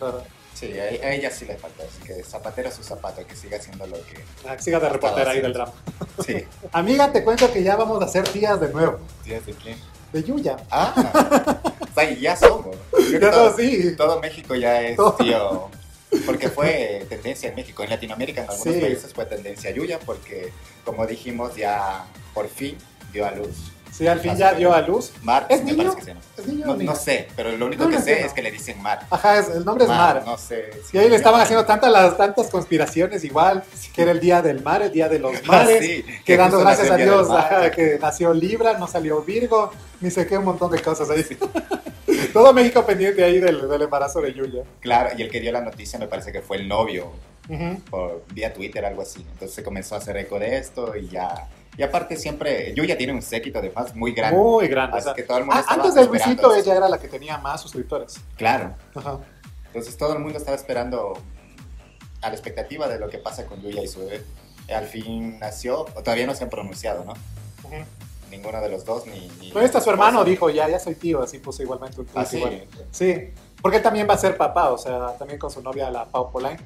Sí, 0.54 0.74
a, 0.80 0.84
a 1.06 1.12
ella 1.14 1.30
sí 1.30 1.46
le 1.46 1.56
faltó. 1.56 1.84
Así 1.84 2.02
que 2.02 2.24
zapatero 2.24 2.70
a 2.70 2.72
su 2.72 2.82
zapato, 2.84 3.26
que 3.28 3.36
siga 3.36 3.58
haciendo 3.58 3.86
lo 3.86 3.94
que. 3.98 4.24
Ah, 4.48 4.58
Siga 4.58 4.80
de 4.80 4.90
reportera 4.90 5.30
ahí 5.32 5.40
del 5.42 5.54
drama. 5.54 5.72
Sí. 6.26 6.44
Amiga, 6.72 7.12
te 7.12 7.24
cuento 7.24 7.52
que 7.54 7.62
ya 7.62 7.76
vamos 7.76 8.02
a 8.04 8.08
ser 8.08 8.28
tías 8.28 8.60
de 8.60 8.70
nuevo, 8.70 8.98
¿Tías 9.24 9.46
de 9.46 9.54
quién? 9.54 9.78
De 10.14 10.24
Yuya. 10.24 10.58
Ah, 10.72 10.94
o 11.80 11.94
sea, 11.94 12.12
ya 12.14 12.36
somos. 12.36 12.76
Ya 13.12 13.20
todo, 13.32 13.50
no, 13.52 13.56
sí. 13.58 13.96
todo 13.96 14.20
México 14.20 14.56
ya 14.56 14.82
es 14.82 14.98
tío. 15.20 15.70
Porque 16.26 16.50
fue 16.50 17.06
tendencia 17.10 17.50
en 17.50 17.56
México. 17.56 17.84
En 17.84 17.90
Latinoamérica, 17.90 18.44
en 18.44 18.50
algunos 18.50 18.74
Sí. 18.76 18.80
países 18.82 19.14
fue 19.14 19.26
tendencia 19.26 19.72
Yuya, 19.72 20.00
porque, 20.00 20.52
como 20.86 21.06
dijimos, 21.06 21.56
ya 21.56 22.06
por 22.34 22.48
fin 22.48 22.78
dio 23.12 23.26
a 23.26 23.32
luz. 23.32 23.72
Sí, 23.98 24.06
al 24.08 24.20
fin 24.20 24.36
ya 24.36 24.54
dio 24.54 24.74
a 24.74 24.82
luz. 24.82 25.12
Mar, 25.24 25.48
¿Es 25.50 25.64
me 25.64 25.72
niño? 25.72 25.78
parece 25.78 25.96
que 25.98 26.02
se 26.04 26.08
llama. 26.12 26.22
¿Es 26.38 26.46
niño 26.48 26.64
o 26.66 26.68
No, 26.68 26.76
niña? 26.76 26.92
no 26.92 26.96
sé, 26.98 27.28
pero 27.36 27.52
lo 27.58 27.66
único 27.66 27.84
No, 27.86 27.90
que 27.90 27.96
no 27.96 28.02
sé 28.04 28.14
sé, 28.16 28.22
no. 28.22 28.28
es 28.28 28.34
que 28.34 28.42
le 28.44 28.52
dicen 28.52 28.82
Mar. 28.82 29.00
Ajá, 29.10 29.40
es- 29.40 29.50
el 29.50 29.66
nombre 29.66 29.86
es 29.86 29.90
Mar. 29.90 30.22
No 30.26 30.38
sé. 30.38 30.70
Y 30.94 30.98
ahí 31.00 31.10
le 31.10 31.16
estaban 31.16 31.42
haciendo 31.42 31.66
tantas, 31.66 31.92
las, 31.92 32.16
tantas 32.16 32.48
conspiraciones 32.50 33.24
igual, 33.24 33.64
que 33.94 34.02
era 34.04 34.12
el 34.12 34.20
día 34.20 34.42
del 34.44 34.62
mar, 34.62 34.84
el 34.84 34.92
día 34.92 35.10
de 35.10 35.18
los 35.18 35.44
mares, 35.48 35.84
sí, 35.84 36.06
que 36.24 36.38
dando 36.38 36.60
gracias 36.60 36.92
a 36.92 36.96
Dios 36.98 37.28
ajá, 37.32 37.72
que 37.72 37.98
nació 38.00 38.34
Libra, 38.34 38.78
no 38.78 38.86
salió 38.88 39.22
Virgo, 39.24 39.72
ni 40.00 40.12
sé 40.12 40.28
qué, 40.28 40.38
un 40.38 40.46
montón 40.46 40.70
de 40.72 40.80
cosas 40.80 41.10
ahí. 41.10 41.26
Todo 42.34 42.54
México 42.54 42.86
pendiente 42.86 43.24
ahí 43.24 43.40
del, 43.40 43.68
del 43.68 43.82
embarazo 43.82 44.22
de 44.22 44.34
Yuya. 44.34 44.64
Claro, 44.80 45.10
y 45.18 45.22
el 45.24 45.30
que 45.32 45.40
dio 45.40 45.52
la 45.52 45.62
noticia 45.62 45.98
me 46.00 46.08
parece 46.08 46.32
que 46.32 46.42
fue 46.42 46.58
el 46.58 46.68
novio, 46.68 47.12
Ujú. 47.50 47.82
por 47.90 48.24
vía 48.34 48.54
Twitter, 48.54 48.84
algo 48.86 49.02
así. 49.02 49.22
Entonces 49.22 49.54
se 49.54 49.64
comenzó 49.64 49.96
a 49.96 50.00
hacer 50.00 50.18
eco 50.18 50.38
de 50.40 50.58
esto 50.58 50.96
y 50.96 51.08
ya. 51.10 51.48
Y 51.78 51.84
aparte 51.84 52.16
siempre, 52.18 52.74
Yuya 52.74 52.98
tiene 52.98 53.14
un 53.14 53.22
séquito 53.22 53.62
de 53.62 53.70
fans 53.70 53.96
muy 53.96 54.12
grande. 54.14 54.38
Muy 54.38 54.68
grande. 54.68 54.96
o 54.96 54.98
Así 54.98 55.06
sea, 55.06 55.14
que 55.14 55.24
todo 55.24 55.38
el 55.38 55.46
mundo 55.46 55.60
estaba 55.60 55.84
antes 55.84 55.96
de 55.96 56.06
Luisito, 56.08 56.56
ella 56.56 56.76
era 56.76 56.90
la 56.90 56.98
que 56.98 57.08
tenía 57.08 57.38
más 57.38 57.62
suscriptores. 57.62 58.20
Claro. 58.36 58.74
Ajá. 58.96 59.20
Entonces 59.68 59.96
todo 59.96 60.14
el 60.14 60.20
mundo 60.20 60.40
estaba 60.40 60.58
esperando 60.58 61.14
a 62.22 62.28
la 62.30 62.34
expectativa 62.34 62.88
de 62.88 62.98
lo 63.00 63.10
que 63.10 63.20
pasa 63.20 63.46
con 63.46 63.62
Yuya 63.62 63.84
y 63.84 63.88
su 63.88 64.00
bebé. 64.00 64.24
Al 64.74 64.86
fin 64.86 65.38
nació, 65.40 65.82
o 65.82 66.02
todavía 66.04 66.26
no 66.26 66.34
se 66.36 66.44
han 66.44 66.50
pronunciado, 66.50 67.06
¿no? 67.06 67.14
Ujú. 67.64 67.76
Ninguno 68.32 68.60
de 68.60 68.70
los 68.70 68.84
dos, 68.84 69.06
ni... 69.06 69.30
ni 69.40 69.52
Pero 69.54 69.64
esta 69.66 69.80
su 69.80 69.90
hermano 69.90 70.26
dijo, 70.26 70.50
ya, 70.50 70.68
ya 70.68 70.80
soy 70.80 70.96
tío, 70.96 71.22
así 71.22 71.38
puso 71.38 71.62
igualmente 71.64 72.02
un 72.02 72.08
tweet 72.08 72.22
Ah, 72.22 72.26
sí. 72.26 72.38
igual. 72.38 72.68
Sí, 72.92 73.30
porque 73.62 73.78
él 73.78 73.84
también 73.84 74.10
va 74.10 74.16
a 74.16 74.18
ser 74.18 74.36
papá, 74.36 74.72
o 74.72 74.78
sea, 74.78 75.16
también 75.18 75.40
con 75.40 75.50
su 75.52 75.62
novia, 75.62 75.90
la 75.92 76.06
Pau 76.06 76.30
Polain. 76.32 76.58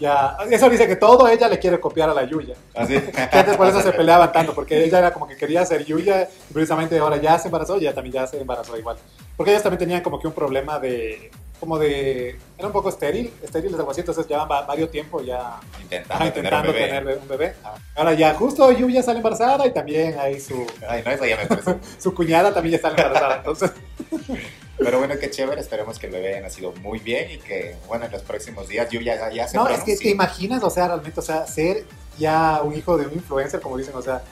Ya, 0.00 0.36
eso 0.50 0.68
dice 0.68 0.86
que 0.88 0.96
todo 0.96 1.28
ella 1.28 1.48
le 1.48 1.58
quiere 1.58 1.78
copiar 1.78 2.10
a 2.10 2.14
la 2.14 2.24
Yuya. 2.24 2.54
Así. 2.74 2.98
Que 3.00 3.38
antes 3.38 3.56
por 3.56 3.68
eso 3.68 3.80
se 3.80 3.92
peleaban 3.92 4.32
tanto, 4.32 4.52
porque 4.54 4.82
ella 4.84 4.98
era 4.98 5.12
como 5.12 5.28
que 5.28 5.36
quería 5.36 5.64
ser 5.64 5.84
Yuya, 5.84 6.28
y 6.50 6.52
precisamente 6.52 6.98
ahora 6.98 7.18
ya 7.18 7.38
se 7.38 7.48
embarazó 7.48 7.76
y 7.76 7.82
ella 7.82 7.94
también 7.94 8.14
ya 8.14 8.26
se 8.26 8.40
embarazó 8.40 8.76
igual. 8.76 8.96
Porque 9.36 9.52
ellos 9.52 9.62
también 9.62 9.78
tenían 9.78 10.02
como 10.02 10.18
que 10.18 10.26
un 10.26 10.32
problema 10.32 10.78
de, 10.80 11.30
como 11.60 11.78
de, 11.78 12.36
era 12.58 12.66
un 12.66 12.72
poco 12.72 12.88
estéril, 12.88 13.32
estéril 13.42 13.74
algo 13.76 13.90
así, 13.92 14.00
entonces 14.00 14.26
llevan 14.26 14.48
va- 14.50 14.62
varios 14.62 14.90
tiempo 14.90 15.22
ya 15.22 15.60
Intentando, 15.80 16.14
ajá, 16.14 16.26
intentando 16.26 16.72
tener 16.72 16.80
un 16.80 16.88
bebé. 16.88 17.00
tener 17.12 17.18
un 17.22 17.28
bebé. 17.28 17.54
Ah. 17.64 17.74
Ahora 17.94 18.12
ya 18.14 18.34
justo 18.34 18.72
Yuya 18.72 19.02
sale 19.04 19.18
embarazada 19.18 19.66
y 19.66 19.72
también 19.72 20.18
ahí 20.18 20.40
su, 20.40 20.66
Ay, 20.88 21.02
no, 21.06 21.12
eso 21.12 21.24
ya 21.26 21.36
me 21.36 21.78
su 21.98 22.12
cuñada 22.12 22.52
también 22.52 22.72
ya 22.72 22.76
está 22.76 22.88
embarazada, 22.88 23.36
entonces... 23.36 23.70
Pero 24.78 24.98
bueno, 24.98 25.14
qué 25.20 25.30
chévere. 25.30 25.60
Esperemos 25.60 25.98
que 25.98 26.06
el 26.06 26.12
bebé 26.12 26.28
haya 26.34 26.40
nacido 26.40 26.72
muy 26.80 26.98
bien 26.98 27.30
y 27.30 27.38
que, 27.38 27.76
bueno, 27.86 28.06
en 28.06 28.12
los 28.12 28.22
próximos 28.22 28.68
días 28.68 28.88
Yuya 28.90 29.16
ya, 29.16 29.30
ya 29.32 29.48
se 29.48 29.56
No, 29.56 29.68
es 29.68 29.80
que 29.84 29.96
te 29.96 30.08
imaginas, 30.10 30.62
o 30.64 30.70
sea, 30.70 30.88
realmente, 30.88 31.20
o 31.20 31.22
sea, 31.22 31.46
ser 31.46 31.84
ya 32.18 32.60
un 32.62 32.74
hijo 32.74 32.96
de 32.96 33.06
un 33.06 33.12
influencer, 33.14 33.60
como 33.60 33.76
dicen, 33.76 33.94
o 33.94 34.02
sea, 34.02 34.22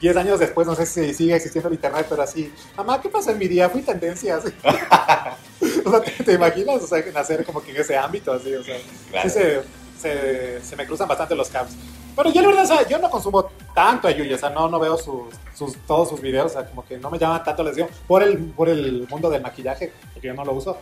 10 0.00 0.16
años 0.16 0.40
después, 0.40 0.66
no 0.66 0.74
sé 0.74 0.86
si 0.86 1.12
sigue 1.14 1.34
existiendo 1.34 1.68
el 1.68 1.74
internet, 1.74 2.06
pero 2.08 2.22
así, 2.22 2.52
mamá, 2.76 3.00
¿qué 3.00 3.08
pasó 3.08 3.30
en 3.30 3.38
mi 3.38 3.48
día? 3.48 3.68
Fui 3.68 3.82
tendencia, 3.82 4.36
así. 4.36 4.48
o 5.84 5.90
sea, 5.90 6.00
¿te, 6.00 6.24
te 6.24 6.32
imaginas? 6.32 6.82
O 6.82 6.86
sea, 6.86 7.04
nacer 7.12 7.44
como 7.44 7.62
que 7.62 7.70
en 7.70 7.76
ese 7.78 7.96
ámbito, 7.96 8.32
así, 8.32 8.54
o 8.54 8.64
sea, 8.64 8.76
Claro. 9.10 9.28
sí 9.28 9.38
se, 9.38 9.60
se, 10.00 10.64
se 10.64 10.76
me 10.76 10.86
cruzan 10.86 11.06
bastante 11.08 11.34
los 11.34 11.48
cables. 11.48 11.74
Pero 12.16 12.30
yo 12.32 12.40
la 12.42 12.48
verdad, 12.48 12.64
o 12.64 12.66
sea, 12.66 12.88
yo 12.88 12.98
no 12.98 13.08
consumo 13.10 13.46
tanto 13.74 14.08
a 14.08 14.10
Yuya, 14.10 14.36
o 14.36 14.38
sea, 14.38 14.50
no, 14.50 14.68
no 14.68 14.78
veo 14.78 14.96
sus, 14.98 15.34
sus, 15.54 15.76
todos 15.86 16.08
sus 16.08 16.20
videos, 16.20 16.46
o 16.46 16.54
sea, 16.54 16.66
como 16.66 16.84
que 16.84 16.98
no 16.98 17.10
me 17.10 17.18
llama 17.18 17.42
tanto 17.42 17.62
la 17.62 17.70
atención 17.70 17.88
por 18.06 18.22
el, 18.22 18.38
por 18.38 18.68
el 18.68 19.06
mundo 19.08 19.30
del 19.30 19.42
maquillaje, 19.42 19.92
porque 20.12 20.28
yo 20.28 20.34
no 20.34 20.44
lo 20.44 20.52
uso. 20.52 20.78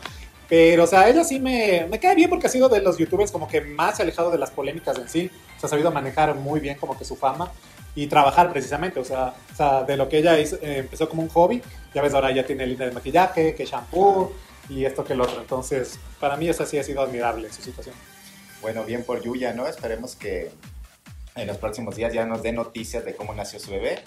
Pero, 0.49 0.85
o 0.85 0.87
sea, 0.87 1.09
ella 1.09 1.25
sí 1.25 1.39
me, 1.39 1.87
me 1.91 2.01
cae 2.01 2.15
bien 2.15 2.31
porque 2.31 2.47
ha 2.47 2.51
sido 2.51 2.69
de 2.71 2.81
los 2.81 2.97
youtubers 2.97 3.31
como 3.31 3.47
que 3.47 3.61
más 3.61 4.01
alejado 4.01 4.31
de 4.31 4.39
las 4.39 4.51
polémicas 4.51 4.97
en 4.99 5.09
sí. 5.09 5.31
O 5.57 5.61
sea, 5.61 5.67
ha 5.67 5.71
sabido 5.71 5.91
manejar 5.91 6.35
muy 6.37 6.59
bien 6.59 6.79
como 6.79 6.97
que 6.99 7.05
su 7.05 7.17
fama 7.17 7.53
y 7.95 8.07
trabajar 8.07 8.51
precisamente. 8.51 8.99
O 8.99 9.05
sea, 9.05 9.35
o 9.53 9.55
sea 9.57 9.83
de 9.85 9.99
lo 9.99 10.09
que 10.09 10.17
ella 10.19 10.39
hizo- 10.39 10.57
eh, 10.63 10.79
empezó 10.79 11.07
como 11.07 11.21
un 11.23 11.29
hobby, 11.29 11.63
ya 11.95 12.01
ves, 12.01 12.15
ahora 12.15 12.31
ya 12.33 12.47
tiene 12.47 12.67
línea 12.67 12.87
de 12.89 12.95
maquillaje, 12.95 13.55
que 13.55 13.67
shampoo 13.67 14.33
y 14.71 14.87
esto 14.87 15.05
que 15.05 15.13
el 15.13 15.21
otro. 15.21 15.39
Entonces, 15.39 15.99
para 16.19 16.39
mí 16.39 16.49
esa 16.49 16.65
sí 16.65 16.79
ha 16.79 16.83
sido 16.83 17.03
admirable 17.03 17.53
su 17.53 17.61
situación. 17.61 17.95
Bueno, 18.63 18.85
bien 18.85 19.05
por 19.05 19.21
Yuya, 19.23 19.53
¿no? 19.53 19.67
Esperemos 19.67 20.17
que 20.17 20.51
en 21.39 21.47
los 21.47 21.57
próximos 21.59 21.97
días 21.97 22.13
ya 22.13 22.25
nos 22.25 22.43
dé 22.43 22.53
noticias 22.53 23.05
de 23.05 23.15
cómo 23.15 23.35
nació 23.35 23.59
su 23.59 23.71
bebé. 23.71 24.03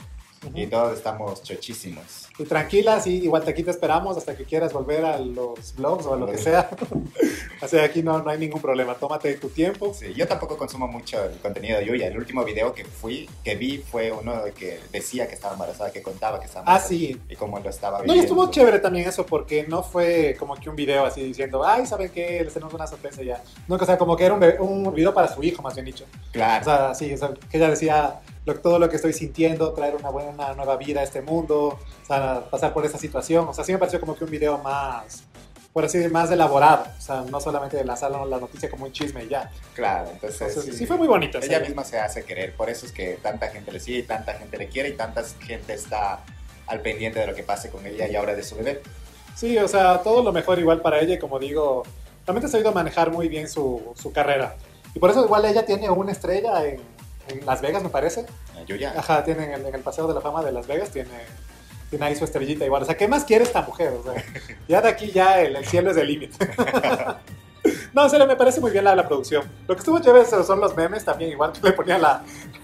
Y 0.55 0.65
todos 0.67 0.97
estamos 0.97 1.43
chochísimos. 1.43 2.27
Y 2.39 2.45
tranquila, 2.45 2.99
sí, 2.99 3.17
igual 3.23 3.43
te 3.43 3.51
aquí 3.51 3.61
te 3.63 3.69
esperamos 3.71 4.17
hasta 4.17 4.35
que 4.35 4.43
quieras 4.43 4.73
volver 4.73 5.05
a 5.05 5.19
los 5.19 5.75
blogs 5.75 6.05
o 6.07 6.13
a 6.15 6.17
lo 6.17 6.25
que 6.25 6.37
sea. 6.39 6.67
Así 7.61 7.77
aquí 7.77 8.01
no, 8.01 8.23
no 8.23 8.29
hay 8.31 8.39
ningún 8.39 8.59
problema, 8.59 8.95
tómate 8.95 9.35
tu 9.35 9.49
tiempo. 9.49 9.93
Sí, 9.93 10.13
yo 10.15 10.27
tampoco 10.27 10.57
consumo 10.57 10.87
mucho 10.87 11.23
el 11.23 11.37
contenido 11.37 11.77
de 11.77 11.85
Yuya. 11.85 12.07
El 12.07 12.17
último 12.17 12.43
video 12.43 12.73
que 12.73 12.83
fui, 12.85 13.29
que 13.43 13.55
vi 13.55 13.77
fue 13.77 14.11
uno 14.11 14.33
que 14.57 14.79
decía 14.91 15.27
que 15.27 15.35
estaba 15.35 15.53
embarazada, 15.53 15.91
que 15.91 16.01
contaba 16.01 16.39
que 16.39 16.47
estaba 16.47 16.63
Ah, 16.65 16.77
embarazada. 16.77 16.89
sí. 16.89 17.21
Y 17.29 17.35
cómo 17.35 17.59
lo 17.59 17.69
estaba 17.69 17.99
No, 17.99 18.03
y 18.05 18.07
viviendo. 18.07 18.23
estuvo 18.23 18.49
chévere 18.51 18.79
también 18.79 19.07
eso, 19.07 19.25
porque 19.27 19.65
no 19.67 19.83
fue 19.83 20.35
como 20.39 20.55
que 20.55 20.69
un 20.71 20.75
video 20.75 21.05
así 21.05 21.21
diciendo, 21.21 21.63
ay, 21.63 21.85
¿saben 21.85 22.09
qué? 22.09 22.43
Les 22.43 22.53
tenemos 22.53 22.73
una 22.73 22.87
sorpresa 22.87 23.21
ya. 23.21 23.43
No, 23.67 23.75
o 23.75 23.85
sea, 23.85 23.97
como 23.97 24.17
que 24.17 24.25
era 24.25 24.33
un, 24.33 24.43
un 24.59 24.93
video 24.95 25.13
para 25.13 25.27
su 25.27 25.43
hijo, 25.43 25.61
más 25.61 25.75
bien 25.75 25.85
dicho. 25.85 26.05
Claro. 26.31 26.61
O 26.61 26.63
sea, 26.65 26.95
sí, 26.95 27.13
o 27.13 27.17
sea, 27.17 27.29
que 27.49 27.57
ella 27.57 27.69
decía 27.69 28.21
lo, 28.45 28.59
todo 28.59 28.79
lo 28.79 28.89
que 28.89 28.95
estoy 28.95 29.13
sintiendo, 29.13 29.73
traer 29.73 29.95
una 29.95 30.09
buena 30.09 30.29
una 30.29 30.53
nueva 30.53 30.77
vida 30.77 31.01
a 31.01 31.03
este 31.03 31.21
mundo, 31.21 31.77
o 32.03 32.05
sea, 32.05 32.43
pasar 32.49 32.73
por 32.73 32.85
esta 32.85 32.97
situación. 32.97 33.47
O 33.47 33.53
sea, 33.53 33.63
sí 33.63 33.71
me 33.71 33.77
pareció 33.77 33.99
como 33.99 34.15
que 34.15 34.23
un 34.23 34.31
video 34.31 34.57
más, 34.57 35.23
por 35.73 35.85
así 35.85 35.97
decir, 35.97 36.11
más 36.11 36.31
elaborado. 36.31 36.85
O 36.97 37.01
sea, 37.01 37.23
no 37.29 37.39
solamente 37.39 37.77
de 37.77 37.85
lanzar 37.85 38.11
la 38.11 38.39
noticia 38.39 38.69
como 38.69 38.85
un 38.85 38.91
chisme 38.91 39.25
y 39.25 39.29
ya. 39.29 39.51
Claro, 39.75 40.09
entonces, 40.11 40.49
Entonces, 40.49 40.77
sí, 40.77 40.85
fue 40.85 40.97
muy 40.97 41.07
bonito. 41.07 41.37
Ella 41.39 41.59
sí. 41.59 41.65
misma 41.67 41.83
se 41.83 41.99
hace 41.99 42.23
querer, 42.23 42.55
por 42.55 42.69
eso 42.69 42.85
es 42.85 42.91
que 42.91 43.19
tanta 43.21 43.47
gente 43.49 43.71
le 43.71 43.79
sigue 43.79 43.99
y 43.99 44.03
tanta 44.03 44.33
gente 44.33 44.57
le 44.57 44.67
quiere 44.67 44.89
y 44.89 44.93
tanta 44.93 45.23
gente 45.39 45.73
está 45.73 46.23
al 46.67 46.81
pendiente 46.81 47.19
de 47.19 47.27
lo 47.27 47.35
que 47.35 47.43
pase 47.43 47.69
con 47.69 47.85
ella 47.85 48.07
y 48.07 48.15
ahora 48.15 48.33
de 48.33 48.43
su 48.43 48.55
bebé. 48.55 48.81
Sí, 49.35 49.57
o 49.57 49.67
sea, 49.67 50.01
todo 50.01 50.23
lo 50.23 50.31
mejor 50.31 50.59
igual 50.59 50.81
para 50.81 50.99
ella 50.99 51.15
y 51.15 51.19
como 51.19 51.39
digo, 51.39 51.83
realmente 52.25 52.47
ha 52.47 52.49
sabido 52.49 52.71
manejar 52.71 53.11
muy 53.11 53.27
bien 53.27 53.47
su, 53.47 53.93
su 53.95 54.11
carrera. 54.11 54.55
Y 54.93 54.99
por 54.99 55.09
eso 55.09 55.23
igual 55.23 55.45
ella 55.45 55.65
tiene 55.65 55.89
una 55.89 56.11
estrella 56.11 56.65
en, 56.65 56.81
en 57.31 57.45
Las 57.45 57.61
Vegas, 57.61 57.81
me 57.83 57.89
parece. 57.89 58.25
Yuya, 58.67 58.93
Ajá, 58.97 59.23
tiene 59.23 59.45
en 59.45 59.53
el, 59.53 59.65
en 59.65 59.75
el 59.75 59.81
Paseo 59.81 60.07
de 60.07 60.13
la 60.13 60.21
Fama 60.21 60.43
de 60.43 60.51
Las 60.51 60.67
Vegas, 60.67 60.89
tiene, 60.91 61.09
tiene 61.89 62.05
ahí 62.05 62.15
su 62.15 62.23
estrellita 62.25 62.65
igual. 62.65 62.83
O 62.83 62.85
sea, 62.85 62.95
¿qué 62.95 63.07
más 63.07 63.23
quiere 63.23 63.43
esta 63.43 63.61
mujer? 63.61 63.93
O 63.93 64.03
sea, 64.03 64.23
ya 64.67 64.81
de 64.81 64.89
aquí 64.89 65.11
ya 65.11 65.41
el, 65.41 65.55
el 65.55 65.65
cielo 65.65 65.91
es 65.91 65.97
el 65.97 66.07
límite. 66.07 66.37
No, 67.93 68.05
en 68.05 68.09
serio, 68.09 68.25
me 68.25 68.35
parece 68.37 68.59
muy 68.59 68.71
bien 68.71 68.85
la, 68.85 68.95
la 68.95 69.05
producción. 69.07 69.43
Lo 69.67 69.75
que 69.75 69.79
estuvo 69.79 69.99
chévere 69.99 70.25
son 70.25 70.59
los 70.59 70.75
memes 70.75 71.05
también, 71.05 71.29
igual 71.31 71.51
que 71.51 71.59
le 71.61 71.73
ponía 71.73 71.97
la, 71.99 72.23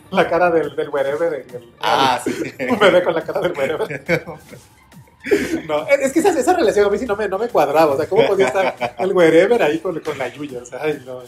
la 0.09 0.27
cara 0.27 0.49
del, 0.49 0.75
del 0.75 0.89
wherever. 0.89 1.33
el- 1.33 1.73
Ah, 1.81 2.19
sí. 2.23 2.31
un 2.69 2.79
bebé 2.79 3.03
con 3.03 3.13
la 3.13 3.21
cara 3.21 3.41
del 3.41 3.51
wherever. 3.51 4.25
No, 5.67 5.85
es 5.87 5.99
es 5.99 6.13
que 6.13 6.19
esa, 6.19 6.29
esa 6.39 6.53
relación 6.53 6.85
a 6.85 6.89
mí 6.89 6.97
sí 6.97 7.05
no 7.05 7.15
me, 7.15 7.27
no 7.27 7.37
me 7.37 7.47
cuadraba. 7.49 7.93
O 7.93 7.97
sea, 7.97 8.07
¿cómo 8.07 8.25
podía 8.25 8.47
estar 8.47 8.95
el 8.97 9.11
wherever 9.13 9.61
ahí 9.61 9.79
con, 9.79 9.99
con 9.99 10.17
la 10.17 10.29
Yuya? 10.29 10.61
O 10.61 10.65
sea, 10.65 10.79
ay, 10.81 11.03
no. 11.05 11.19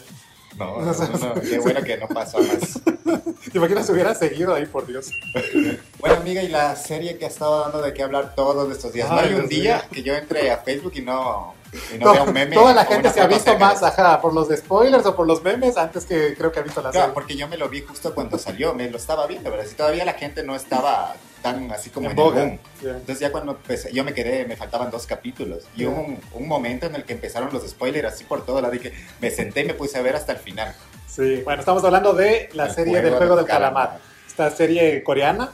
No, 0.60 0.78
no, 0.82 0.92
no, 0.92 1.40
qué 1.40 1.58
bueno 1.58 1.82
que 1.82 1.96
no 1.96 2.06
pasó 2.06 2.38
más. 2.38 2.80
¿Te 3.50 3.58
imaginas 3.58 3.86
si 3.86 3.92
hubiera 3.92 4.14
seguido 4.14 4.54
ahí, 4.54 4.66
por 4.66 4.86
Dios? 4.86 5.10
Bueno, 5.98 6.16
amiga, 6.16 6.42
y 6.42 6.48
la 6.48 6.76
serie 6.76 7.18
que 7.18 7.26
ha 7.26 7.28
estado 7.28 7.60
dando 7.60 7.82
de 7.82 7.92
qué 7.92 8.02
hablar 8.02 8.34
todos 8.34 8.70
estos 8.74 8.92
días. 8.92 9.10
no 9.10 9.18
Ay, 9.18 9.28
hay 9.28 9.34
un 9.34 9.48
día 9.48 9.86
que 9.92 10.02
yo 10.02 10.14
entre 10.14 10.50
a 10.50 10.58
Facebook 10.58 10.92
y 10.96 11.02
no, 11.02 11.54
y 11.94 11.98
no 11.98 12.24
un 12.24 12.32
meme. 12.32 12.54
toda 12.56 12.74
la 12.74 12.84
gente 12.84 13.10
se 13.10 13.20
ha 13.20 13.26
visto 13.26 13.56
más, 13.58 13.82
ajá, 13.82 14.20
por 14.20 14.32
los 14.34 14.48
spoilers 14.48 15.06
o 15.06 15.14
por 15.14 15.26
los 15.26 15.42
memes 15.42 15.76
antes 15.76 16.04
que 16.04 16.34
creo 16.36 16.50
que 16.52 16.60
ha 16.60 16.62
visto 16.62 16.82
la 16.82 16.90
Claro, 16.90 17.06
serie. 17.06 17.14
porque 17.14 17.36
yo 17.36 17.48
me 17.48 17.56
lo 17.56 17.68
vi 17.68 17.82
justo 17.82 18.14
cuando 18.14 18.38
salió, 18.38 18.74
me 18.74 18.90
lo 18.90 18.96
estaba 18.96 19.26
viendo, 19.26 19.50
¿verdad? 19.50 19.66
Si 19.66 19.74
todavía 19.74 20.04
la 20.04 20.14
gente 20.14 20.42
no 20.42 20.56
estaba 20.56 21.14
tan 21.42 21.70
así 21.72 21.88
como 21.90 22.06
En 22.06 22.12
en, 22.12 22.18
el 22.18 22.24
boga. 22.24 22.40
boom. 22.44 22.58
Ya. 22.82 22.90
Entonces 22.90 23.20
ya 23.20 23.32
cuando 23.32 23.52
empecé, 23.52 23.92
yo 23.92 24.04
me 24.04 24.12
quedé, 24.12 24.44
me 24.46 24.56
faltaban 24.56 24.90
dos 24.90 25.06
capítulos. 25.06 25.64
Y 25.76 25.82
Ya. 25.82 25.88
hubo 25.88 26.00
un, 26.02 26.20
un 26.34 26.48
momento 26.48 26.86
en 26.86 26.94
el 26.96 27.04
que 27.04 27.12
empezaron 27.14 27.50
los 27.52 27.66
spoilers 27.68 28.12
así 28.14 28.24
por 28.24 28.44
todo 28.44 28.60
lado 28.60 28.74
y 28.74 28.78
que 28.80 28.92
me 29.20 29.30
senté 29.30 29.60
y 29.60 29.64
me 29.64 29.74
puse 29.74 29.98
a 29.98 30.02
ver 30.02 30.16
hasta 30.16 30.32
el 30.32 30.38
final. 30.38 30.74
Sí, 31.08 31.42
bueno, 31.44 31.60
estamos 31.60 31.82
hablando 31.84 32.12
de 32.12 32.50
la 32.52 32.66
El 32.66 32.74
serie 32.74 33.00
del 33.00 33.14
juego 33.14 33.36
del 33.36 33.46
calamar. 33.46 33.98
Esta 34.28 34.50
serie 34.50 35.02
coreana. 35.02 35.50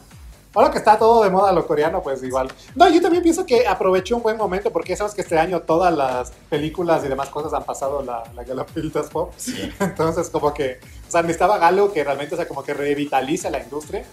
Ahora 0.57 0.71
que 0.71 0.79
está 0.79 0.99
todo 0.99 1.23
de 1.23 1.29
moda 1.29 1.53
lo 1.53 1.67
coreano, 1.67 2.03
pues 2.03 2.23
igual. 2.23 2.51
No, 2.75 2.89
yo 2.89 3.03
también 3.03 3.23
pienso 3.23 3.45
que 3.45 3.67
aprovechó 3.67 4.17
un 4.17 4.23
buen 4.23 4.39
momento 4.39 4.73
porque 4.73 4.89
ya 4.89 4.97
sabes 4.97 5.13
que 5.13 5.21
este 5.21 5.39
año 5.39 5.61
todas 5.61 5.95
las 5.95 6.33
películas 6.49 7.05
y 7.05 7.09
demás 7.09 7.29
cosas 7.29 7.53
han 7.53 7.65
pasado 7.65 8.03
la, 8.03 8.23
la 8.35 8.43
Galapitas 8.43 9.11
Pop. 9.11 9.35
Sí. 9.37 9.71
Entonces, 9.81 10.31
como 10.31 10.55
que, 10.55 10.79
o 11.07 11.11
sea, 11.11 11.21
necesitaba 11.21 11.57
algo 11.57 11.93
que 11.93 12.03
realmente, 12.03 12.37
o 12.37 12.39
sea, 12.39 12.49
como 12.49 12.65
que 12.65 12.73
revitalice 12.73 13.51
la 13.51 13.63
industria. 13.63 14.07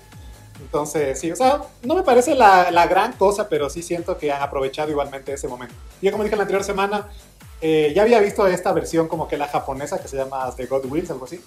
Entonces, 0.60 1.18
sí, 1.18 1.32
o 1.32 1.36
sea, 1.38 1.62
no 1.82 1.96
me 1.96 2.04
parece 2.04 2.36
la, 2.36 2.72
la 2.72 2.88
gran 2.88 3.14
cosa, 3.14 3.48
pero 3.48 3.70
sí 3.70 3.82
siento 3.82 4.18
que 4.18 4.30
han 4.34 4.42
aprovechado 4.42 4.92
igualmente 4.92 5.32
ese 5.32 5.48
momento. 5.48 5.74
Yo, 6.02 6.12
como 6.12 6.26
dije 6.26 6.36
la 6.36 6.42
anterior 6.42 6.66
semana, 6.66 7.08
eh, 7.62 7.94
ya 7.96 8.02
había 8.02 8.20
visto 8.20 8.46
esta 8.48 8.74
versión 8.74 9.08
como 9.08 9.30
que 9.30 9.38
la 9.38 9.48
japonesa 9.48 9.98
que 10.02 10.10
se 10.10 10.18
llama 10.18 10.54
The 10.58 10.66
God 10.66 10.92
Wills, 10.92 11.10
algo 11.10 11.24
así. 11.24 11.40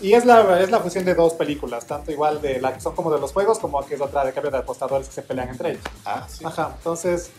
Y 0.00 0.12
es 0.12 0.24
la, 0.24 0.60
es 0.60 0.70
la 0.70 0.78
fusión 0.80 1.04
de 1.04 1.14
dos 1.14 1.34
películas, 1.34 1.86
tanto 1.86 2.12
igual 2.12 2.40
de 2.40 2.60
la 2.60 2.72
que 2.72 2.80
son 2.80 2.94
como 2.94 3.10
de 3.12 3.20
los 3.20 3.32
juegos, 3.32 3.58
como 3.58 3.84
que 3.84 3.94
es 3.94 4.00
otra 4.00 4.24
de 4.24 4.32
cambio 4.32 4.50
de 4.50 4.58
apostadores 4.58 5.08
que 5.08 5.14
se 5.14 5.22
pelean 5.22 5.48
entre 5.48 5.72
ellos. 5.72 5.82
Ah, 6.04 6.26
sí. 6.28 6.44
Ajá, 6.44 6.74
entonces, 6.76 7.30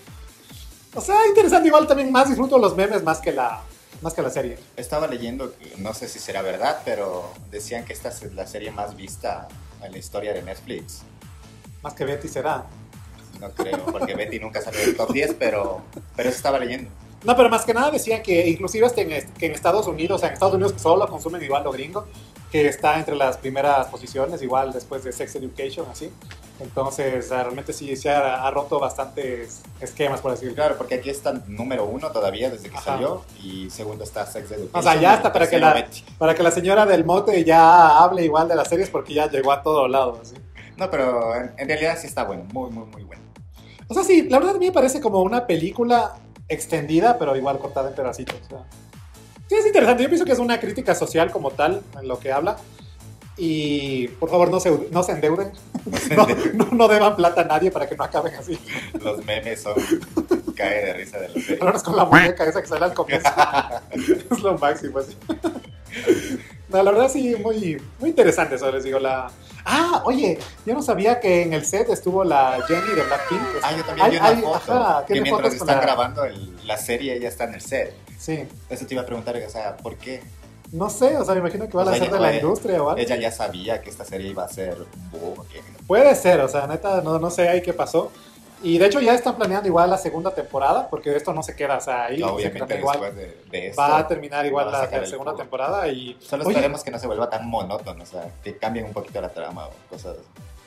o 0.94 1.02
sea, 1.02 1.26
interesante, 1.28 1.68
igual 1.68 1.88
también 1.88 2.12
más 2.12 2.28
disfruto 2.28 2.58
los 2.58 2.76
memes 2.76 3.02
más 3.04 3.20
que 3.20 3.32
la, 3.32 3.62
más 4.02 4.14
que 4.14 4.22
la 4.22 4.30
serie. 4.30 4.58
Estaba 4.76 5.08
leyendo, 5.08 5.54
no 5.78 5.94
sé 5.94 6.10
si 6.10 6.20
será 6.20 6.42
verdad, 6.42 6.82
pero 6.84 7.32
decían 7.50 7.86
que 7.86 7.94
esta 7.94 8.10
es 8.10 8.34
la 8.34 8.46
serie 8.46 8.72
más 8.72 8.96
vista 8.96 9.48
en 9.82 9.92
la 9.92 9.98
historia 9.98 10.34
de 10.34 10.42
Netflix. 10.42 11.04
Más 11.82 11.94
que 11.94 12.06
Betty 12.06 12.28
será. 12.28 12.66
No 13.40 13.52
creo, 13.52 13.86
porque 13.86 14.16
Betty 14.16 14.40
nunca 14.40 14.62
salió 14.62 14.82
del 14.82 14.98
top 14.98 15.14
10, 15.14 15.36
pero, 15.40 15.82
pero 16.16 16.28
eso 16.28 16.38
estaba 16.38 16.60
leyendo. 16.60 16.90
No, 17.24 17.36
pero 17.36 17.50
más 17.50 17.64
que 17.64 17.74
nada 17.74 17.92
decían 17.92 18.22
que 18.22 18.48
inclusive 18.48 18.88
en, 18.98 19.34
que 19.34 19.46
en 19.46 19.52
Estados 19.54 19.88
Unidos, 19.88 20.18
o 20.18 20.20
sea, 20.20 20.30
en 20.30 20.34
Estados 20.34 20.56
Unidos 20.56 20.74
que 20.74 20.80
solo 20.80 21.08
consumen 21.08 21.42
igual 21.42 21.64
lo 21.64 21.72
gringo, 21.72 22.06
que 22.52 22.68
está 22.68 22.98
entre 22.98 23.16
las 23.16 23.38
primeras 23.38 23.88
posiciones, 23.88 24.42
igual 24.42 24.72
después 24.74 25.04
de 25.04 25.12
Sex 25.12 25.36
Education, 25.36 25.86
así. 25.92 26.12
Entonces, 26.60 27.28
sea, 27.30 27.44
realmente 27.44 27.72
sí 27.72 27.96
se 27.96 28.10
ha, 28.10 28.46
ha 28.46 28.52
roto 28.52 28.80
bastantes 28.80 29.62
esquemas, 29.80 30.20
por 30.20 30.32
decirlo. 30.32 30.56
Claro, 30.56 30.78
porque 30.78 30.96
aquí 30.96 31.10
está 31.10 31.32
número 31.48 31.86
uno 31.86 32.12
todavía 32.12 32.50
desde 32.50 32.70
que 32.70 32.76
Ajá. 32.76 32.94
salió 32.94 33.24
y 33.42 33.70
segundo 33.70 34.04
está 34.04 34.26
Sex 34.26 34.52
Education. 34.52 34.72
O 34.74 34.82
sea, 34.82 35.00
ya 35.00 35.14
hasta 35.14 35.32
para 35.32 35.50
que, 35.50 35.58
la, 35.58 35.88
para 36.18 36.36
que 36.36 36.44
la 36.44 36.52
señora 36.52 36.86
del 36.86 37.06
mote 37.06 37.44
ya 37.46 38.00
hable 38.00 38.26
igual 38.26 38.48
de 38.48 38.56
las 38.56 38.68
series 38.68 38.90
porque 38.90 39.14
ya 39.14 39.30
llegó 39.30 39.52
a 39.52 39.62
todo 39.62 39.88
lado. 39.88 40.20
Así. 40.22 40.36
No, 40.76 40.90
pero 40.90 41.36
en, 41.36 41.54
en 41.58 41.68
realidad 41.68 41.98
sí 42.00 42.08
está 42.08 42.24
bueno, 42.24 42.44
muy, 42.52 42.70
muy, 42.72 42.86
muy 42.88 43.04
bueno. 43.04 43.24
O 43.88 43.94
sea, 43.94 44.04
sí, 44.04 44.24
la 44.30 44.40
verdad 44.40 44.56
a 44.56 44.60
mí 44.60 44.66
me 44.68 44.72
parece 44.72 45.00
como 45.00 45.22
una 45.22 45.48
película 45.48 46.16
extendida, 46.48 47.18
pero 47.18 47.36
igual 47.36 47.58
cortada 47.60 47.90
en 47.90 47.96
pedacitos. 47.96 48.36
o 48.46 48.50
sea. 48.50 48.66
Es 49.50 49.66
interesante. 49.66 50.04
Yo 50.04 50.10
pienso 50.10 50.26
que 50.26 50.32
es 50.32 50.40
una 50.40 50.60
crítica 50.60 50.94
social 50.96 51.32
como 51.32 51.52
tal 51.52 51.82
en 52.00 52.08
lo 52.08 52.20
que 52.20 52.32
habla. 52.32 52.58
Y 53.42 54.10
por 54.20 54.30
favor, 54.30 54.50
no 54.52 54.60
se, 54.60 54.70
no 54.92 55.04
se 55.04 55.14
endeuden. 55.14 55.52
No, 56.16 56.28
no, 56.54 56.68
no 56.72 56.88
deban 56.88 57.16
plata 57.16 57.42
a 57.42 57.44
nadie 57.46 57.72
para 57.72 57.88
que 57.88 57.96
no 57.96 58.04
acaben 58.04 58.34
así. 58.36 58.60
Los 59.02 59.24
memes 59.26 59.62
son 59.62 59.74
cae 60.56 60.86
de 60.86 60.94
risa 60.94 61.18
de. 61.20 61.28
Al 61.60 61.66
menos 61.68 61.84
con 61.84 61.96
la 61.96 62.06
muñeca 62.06 62.44
esa 62.46 62.62
que 62.62 62.68
sale 62.68 62.86
al 62.86 62.94
comienzo. 62.94 63.30
es 63.92 64.40
lo 64.42 64.58
máximo. 64.58 65.00
Así. 65.00 65.16
No, 66.68 66.84
la 66.84 66.92
verdad 66.92 67.10
sí, 67.10 67.36
muy, 67.42 67.82
muy 68.00 68.10
interesante 68.10 68.56
eso, 68.56 68.72
les 68.72 68.84
digo. 68.84 69.00
La... 69.00 69.32
Ah, 69.66 70.02
oye, 70.06 70.38
yo 70.66 70.74
no 70.74 70.82
sabía 70.84 71.20
que 71.20 71.42
en 71.44 71.54
el 71.54 71.66
set 71.66 71.90
estuvo 71.90 72.24
la 72.24 72.58
Jenny 72.68 72.94
de 72.94 73.04
Blackpink. 73.04 73.42
Ah, 73.64 73.72
yo 73.76 73.84
también 73.84 74.12
vi 74.12 74.18
una 74.18 74.36
foto 74.60 74.74
ajá, 74.74 75.06
que 75.08 75.22
mientras 75.22 75.54
están 75.54 75.68
la- 75.78 75.82
grabando 75.82 76.26
el- 76.26 76.68
la 76.68 76.78
serie 76.78 77.16
ella 77.16 77.30
está 77.30 77.46
en 77.46 77.54
el 77.56 77.62
set. 77.62 77.94
Sí, 78.20 78.46
Eso 78.70 78.86
te 78.86 78.94
iba 78.94 79.02
a 79.02 79.06
preguntar, 79.06 79.36
o 79.36 79.50
sea, 79.50 79.78
¿por 79.78 79.96
qué? 79.96 80.22
no 80.72 80.90
sé, 80.90 81.18
o 81.18 81.26
sea, 81.26 81.34
me 81.34 81.40
imagino 81.40 81.68
que 81.68 81.76
van 81.76 81.88
O 81.88 81.92
a 81.92 81.96
ser 81.96 82.12
de 82.12 82.20
la 82.20 82.36
industria 82.36 82.84
o 82.84 82.90
algo. 82.90 83.02
Ella 83.02 83.16
ya 83.16 83.32
sabía 83.32 83.82
que 83.82 83.90
esta 83.90 84.06
serie 84.06 84.30
iba 84.30 84.44
a 84.44 84.50
ser 84.50 84.78
boom. 85.12 85.44
Puede 85.88 86.14
ser, 86.16 86.40
o 86.42 86.48
sea, 86.48 86.68
neta, 86.68 87.02
no, 87.02 87.18
no 87.18 87.30
sé 87.32 87.50
ahí 87.50 87.62
qué 87.62 87.74
pasó. 87.74 88.12
Y 88.62 88.78
de 88.78 88.88
hecho 88.88 89.00
ya 89.00 89.14
están 89.14 89.38
planeando 89.38 89.68
igual 89.70 89.90
la 89.90 89.98
segunda 89.98 90.32
temporada, 90.36 90.90
porque 90.90 91.16
esto 91.16 91.34
no 91.34 91.42
se 91.42 91.56
queda, 91.56 91.78
o 91.78 91.82
sea, 91.82 92.06
ahí 92.06 92.18
se 92.18 92.24
Obviamente 92.26 92.68
queda 92.68 92.80
igual 92.80 93.16
de, 93.16 93.38
de 93.50 93.68
esto. 93.70 93.82
va 93.82 94.00
a 94.00 94.08
terminar 94.08 94.46
igual 94.46 94.68
va 94.68 94.84
a 94.84 94.92
la, 94.92 95.06
segunda 95.06 95.34
temporada 95.34 95.88
y... 95.88 96.18
Solo 96.20 96.44
Oye, 96.44 96.56
esperemos 96.56 96.84
que 96.84 96.92
no 96.92 97.00
se 97.00 97.08
vuelva 97.08 97.30
tan 97.30 97.48
monótono, 97.48 98.04
o 98.04 98.06
sea, 98.06 98.30
que 98.44 98.58
cambien 98.58 98.86
un 98.86 98.94
poquito 98.94 99.22
la 99.22 99.30
trama 99.30 99.68
o 99.68 99.72
cosas. 99.90 100.18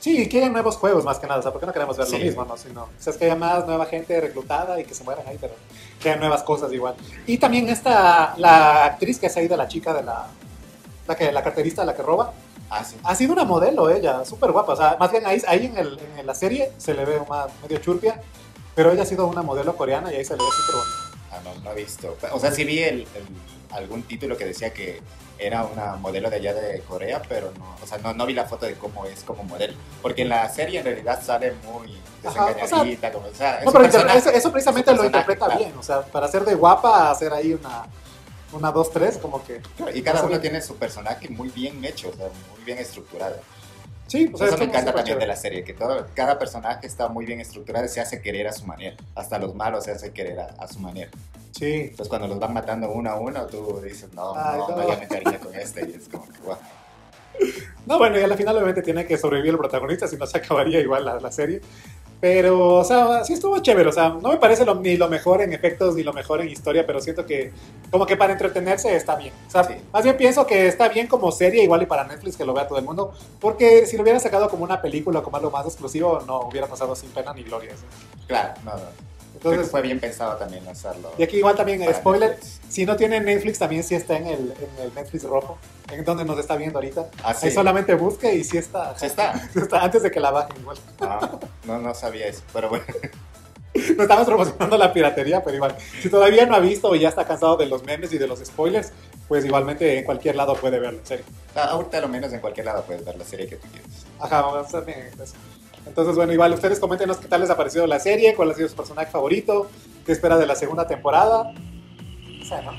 Sí, 0.03 0.27
quieren 0.27 0.51
nuevos 0.51 0.75
juegos 0.75 1.05
más 1.05 1.17
que 1.17 1.27
nada, 1.27 1.39
o 1.39 1.41
sea, 1.43 1.51
¿por 1.51 1.61
qué 1.61 1.65
no 1.65 1.71
queremos 1.71 1.95
ver 1.95 2.05
Sí. 2.07 2.17
lo 2.17 2.25
mismo, 2.25 2.43
no? 2.43 2.57
Sino, 2.57 2.81
o 2.83 2.89
sea, 2.99 3.11
es 3.13 3.17
que 3.17 3.23
haya 3.23 3.37
más 3.37 3.65
nueva 3.65 3.85
gente 3.85 4.19
reclutada 4.19 4.77
y 4.77 4.83
que 4.83 4.93
se 4.93 5.01
mueran 5.05 5.25
ahí, 5.25 5.37
pero 5.39 5.53
que 6.01 6.09
haya 6.09 6.19
nuevas 6.19 6.43
cosas 6.43 6.73
igual. 6.73 6.95
Y 7.25 7.37
también 7.37 7.69
esta, 7.69 8.33
la 8.35 8.83
actriz 8.83 9.17
que 9.17 9.29
se 9.29 9.39
ha 9.39 9.43
ido, 9.43 9.55
la 9.55 9.69
chica 9.69 9.93
de 9.93 10.03
la, 10.03 10.25
la, 11.07 11.15
que, 11.15 11.31
la 11.31 11.41
carterista, 11.41 11.85
la 11.85 11.95
que 11.95 12.01
roba, 12.01 12.33
Ah, 12.69 12.83
sí. 12.83 12.97
ha 13.01 13.15
sido 13.15 13.31
una 13.31 13.45
modelo 13.45 13.89
ella, 13.89 14.25
súper 14.25 14.51
guapa, 14.51 14.73
o 14.73 14.75
sea, 14.75 14.97
más 14.99 15.09
bien 15.09 15.25
ahí, 15.25 15.41
ahí 15.47 15.67
en, 15.67 15.77
el- 15.77 15.97
en 16.17 16.25
la 16.27 16.35
serie 16.35 16.73
se 16.77 16.93
le 16.93 17.05
ve 17.05 17.21
más 17.29 17.47
medio 17.61 17.77
churpia, 17.77 18.21
pero 18.75 18.91
ella 18.91 19.03
ha 19.03 19.05
sido 19.05 19.25
una 19.27 19.41
modelo 19.41 19.77
coreana 19.77 20.11
y 20.11 20.17
ahí 20.17 20.25
se 20.25 20.35
le 20.35 20.43
ve 20.43 20.49
súper 20.51 20.81
bonita. 20.81 21.27
Ah, 21.31 21.39
no, 21.45 21.63
no 21.63 21.71
he 21.71 21.75
visto. 21.81 22.17
O 22.33 22.39
sea, 22.41 22.51
sí 22.51 22.65
vi 22.65 22.79
el, 22.83 22.99
el- 23.01 23.07
algún 23.73 24.03
título 24.03 24.37
que 24.37 24.45
decía 24.45 24.73
que 24.73 25.01
era 25.37 25.65
una 25.65 25.95
modelo 25.95 26.29
de 26.29 26.37
allá 26.37 26.53
de 26.53 26.79
Corea, 26.81 27.21
pero 27.27 27.51
no, 27.57 27.75
o 27.81 27.87
sea, 27.87 27.97
no, 27.97 28.13
no 28.13 28.25
vi 28.25 28.33
la 28.33 28.45
foto 28.45 28.65
de 28.65 28.75
cómo 28.75 29.05
es 29.05 29.23
como 29.23 29.43
modelo. 29.43 29.73
Porque 30.01 30.21
en 30.21 30.29
la 30.29 30.47
serie 30.49 30.79
en 30.79 30.85
realidad 30.85 31.21
sale 31.23 31.53
muy 31.63 31.97
Ajá, 32.23 32.29
o 32.29 32.33
sea, 32.33 32.53
desengañadita, 32.53 33.11
como, 33.11 33.27
o 33.27 33.33
sea, 33.33 33.59
es 33.59 33.65
No, 33.65 33.71
pero 33.73 33.85
eso, 33.85 34.29
eso 34.29 34.51
precisamente 34.51 34.93
lo 34.93 35.03
interpreta 35.03 35.57
bien, 35.57 35.73
o 35.77 35.83
sea, 35.83 36.01
para 36.01 36.27
ser 36.27 36.45
de 36.45 36.55
guapa, 36.55 37.11
hacer 37.11 37.33
ahí 37.33 37.53
una, 37.53 37.85
una 38.53 38.71
dos, 38.71 38.91
tres, 38.91 39.17
como 39.17 39.43
que... 39.43 39.61
Y 39.93 40.01
cada 40.01 40.23
uno 40.23 40.39
tiene 40.39 40.61
su 40.61 40.75
personaje 40.75 41.27
muy 41.29 41.49
bien 41.49 41.83
hecho, 41.83 42.09
o 42.09 42.13
sea, 42.13 42.27
muy 42.27 42.63
bien 42.63 42.77
estructurado. 42.77 43.35
Sí, 44.07 44.27
sea, 44.37 44.47
eso 44.47 44.57
es 44.57 44.59
me 44.59 44.65
encanta 44.65 44.93
también 44.93 45.17
de 45.19 45.25
chévere. 45.25 45.27
la 45.27 45.35
serie, 45.35 45.63
que 45.63 45.73
todo, 45.73 46.07
cada 46.13 46.37
personaje 46.39 46.85
está 46.87 47.07
muy 47.09 47.25
bien 47.25 47.39
estructurado 47.41 47.85
y 47.85 47.89
se 47.89 48.01
hace 48.01 48.21
querer 48.21 48.47
a 48.47 48.53
su 48.53 48.65
manera. 48.65 48.95
Hasta 49.15 49.39
los 49.39 49.55
malos 49.55 49.85
se 49.85 49.91
hace 49.91 50.11
querer 50.11 50.39
a, 50.39 50.45
a 50.59 50.67
su 50.67 50.79
manera. 50.79 51.11
Sí, 51.51 51.73
Entonces 51.91 52.09
cuando 52.09 52.27
los 52.27 52.39
van 52.39 52.53
matando 52.53 52.91
uno 52.91 53.09
a 53.11 53.19
uno, 53.19 53.45
tú 53.47 53.81
dices, 53.83 54.13
no, 54.13 54.33
Ay, 54.35 54.59
no, 54.59 54.75
no. 54.75 54.87
ya 54.87 54.97
me 54.97 55.03
encariñé 55.05 55.39
con 55.39 55.55
este. 55.55 55.87
Y 55.89 55.93
es 55.93 56.09
como 56.09 56.27
que, 56.31 56.39
guau. 56.39 56.57
No, 57.85 57.97
bueno, 57.97 58.19
y 58.19 58.23
al 58.23 58.33
final 58.35 58.55
obviamente 58.55 58.81
tiene 58.81 59.05
que 59.05 59.17
sobrevivir 59.17 59.51
el 59.51 59.57
protagonista, 59.57 60.07
si 60.07 60.15
no 60.17 60.25
se 60.27 60.37
acabaría 60.37 60.79
igual 60.79 61.05
la, 61.05 61.19
la 61.19 61.31
serie. 61.31 61.61
Pero, 62.27 62.75
o 62.75 62.83
sea, 62.85 63.21
sí 63.25 63.33
estuvo 63.33 63.59
chévere, 63.59 63.89
o 63.89 63.91
sea, 63.91 64.07
no 64.07 64.29
me 64.29 64.37
parece 64.37 64.63
lo- 64.63 64.75
ni 64.75 64.95
lo 64.95 65.09
mejor 65.09 65.41
en 65.41 65.51
efectos 65.51 65.93
ni 65.93 66.03
lo 66.03 66.13
mejor 66.13 66.39
en 66.39 66.47
historia, 66.47 66.85
pero 66.87 67.01
siento 67.01 67.25
que 67.25 67.51
como 67.91 68.05
que 68.05 68.15
para 68.15 68.31
entretenerse 68.31 68.95
está 68.95 69.17
bien. 69.17 69.33
O 69.45 69.51
sea, 69.51 69.65
Sí. 69.65 69.73
más 69.91 70.05
bien 70.05 70.15
pienso 70.15 70.47
que 70.47 70.67
está 70.67 70.87
bien 70.87 71.07
como 71.07 71.33
serie, 71.33 71.61
igual 71.63 71.81
y 71.81 71.85
para 71.85 72.05
Netflix 72.05 72.37
que 72.37 72.45
lo 72.45 72.53
vea 72.53 72.65
todo 72.65 72.77
el 72.79 72.85
mundo, 72.85 73.13
porque 73.41 73.85
si 73.85 73.97
lo 73.97 74.03
hubieran 74.03 74.21
sacado 74.21 74.49
como 74.49 74.63
una 74.63 74.81
película 74.81 75.21
como 75.21 75.35
algo 75.35 75.51
más 75.51 75.65
exclusivo, 75.65 76.21
no 76.25 76.43
hubiera 76.47 76.65
pasado 76.67 76.95
sin 76.95 77.09
pena 77.09 77.33
ni 77.33 77.43
gloria. 77.43 77.71
¿sí? 77.75 77.83
Claro, 78.25 78.53
no, 78.63 78.71
no. 78.71 78.79
Entonces 79.43 79.69
fue 79.69 79.81
bien 79.81 79.99
pensado 79.99 80.37
también 80.37 80.65
hacerlo. 80.67 81.11
y 81.17 81.23
aquí 81.23 81.37
igual 81.37 81.55
también, 81.55 81.79
para 81.83 81.93
spoiler, 81.93 82.29
Netflix. 82.31 82.61
si 82.69 82.85
no 82.85 82.95
tiene 82.95 83.19
Netflix 83.19 83.59
también 83.59 83.83
sí 83.83 83.93
está 83.93 84.15
en 84.15 84.27
el, 84.27 84.53
en 84.53 84.83
el 84.83 84.95
Netflix 84.95 85.23
rojo, 85.23 85.57
en 85.91 86.05
donde 86.05 86.23
nos 86.23 86.39
está 86.39 86.55
viendo 86.55 86.79
ahorita. 86.79 87.09
Ah, 87.23 87.33
sí. 87.33 87.47
Ahí 87.47 87.51
solamente 87.53 87.93
busque 87.95 88.33
y 88.33 88.43
sí 88.43 88.57
está, 88.57 88.97
Sí 88.97 89.05
está. 89.05 89.37
sí 89.53 89.59
está, 89.59 89.83
antes 89.83 90.01
de 90.03 90.11
que 90.11 90.19
la 90.19 90.31
bajen 90.31 90.55
igual. 90.61 90.77
Ah, 91.01 91.39
no, 91.65 91.79
no 91.79 91.93
sabía 91.93 92.27
eso, 92.27 92.41
pero 92.53 92.69
bueno. 92.69 92.85
No 93.97 94.03
estamos 94.03 94.27
promocionando 94.27 94.77
la 94.77 94.93
piratería, 94.93 95.43
pero 95.43 95.55
igual, 95.55 95.75
si 95.99 96.07
todavía 96.07 96.45
no 96.45 96.55
ha 96.55 96.59
visto 96.59 96.89
o 96.89 96.95
ya 96.95 97.09
está 97.09 97.25
cansado 97.25 97.57
de 97.57 97.65
los 97.65 97.83
memes 97.83 98.13
y 98.13 98.19
de 98.19 98.27
los 98.27 98.39
spoilers, 98.39 98.91
pues 99.27 99.43
igualmente 99.45 99.97
en 99.97 100.05
cualquier 100.05 100.35
lado 100.35 100.55
puede 100.55 100.79
verlo, 100.79 100.99
en 100.99 101.05
serio. 101.05 101.25
Ah, 101.55 101.69
Ahorita 101.71 101.99
lo 101.99 102.07
menos 102.07 102.31
en 102.33 102.39
cualquier 102.39 102.67
lado 102.67 102.83
puedes 102.83 103.03
ver 103.03 103.15
la 103.17 103.25
serie 103.25 103.47
que 103.47 103.55
tú 103.55 103.67
quieras. 103.69 104.05
Ajá, 104.19 104.41
vamos 104.41 104.73
a 104.73 104.79
eso. 104.79 105.33
Entonces, 105.85 106.15
bueno, 106.15 106.31
igual 106.33 106.53
ustedes 106.53 106.79
coméntenos 106.79 107.17
qué 107.17 107.27
tal 107.27 107.41
les 107.41 107.49
ha 107.49 107.57
parecido 107.57 107.85
la 107.87 107.99
serie, 107.99 108.35
cuál 108.35 108.51
ha 108.51 108.53
sido 108.53 108.69
su 108.69 108.75
personaje 108.75 109.11
favorito, 109.11 109.69
qué 110.05 110.11
espera 110.11 110.37
de 110.37 110.45
la 110.47 110.55
segunda 110.55 110.87
temporada. 110.87 111.53
O 112.41 112.45
sea, 112.45 112.61
¿no? 112.61 112.71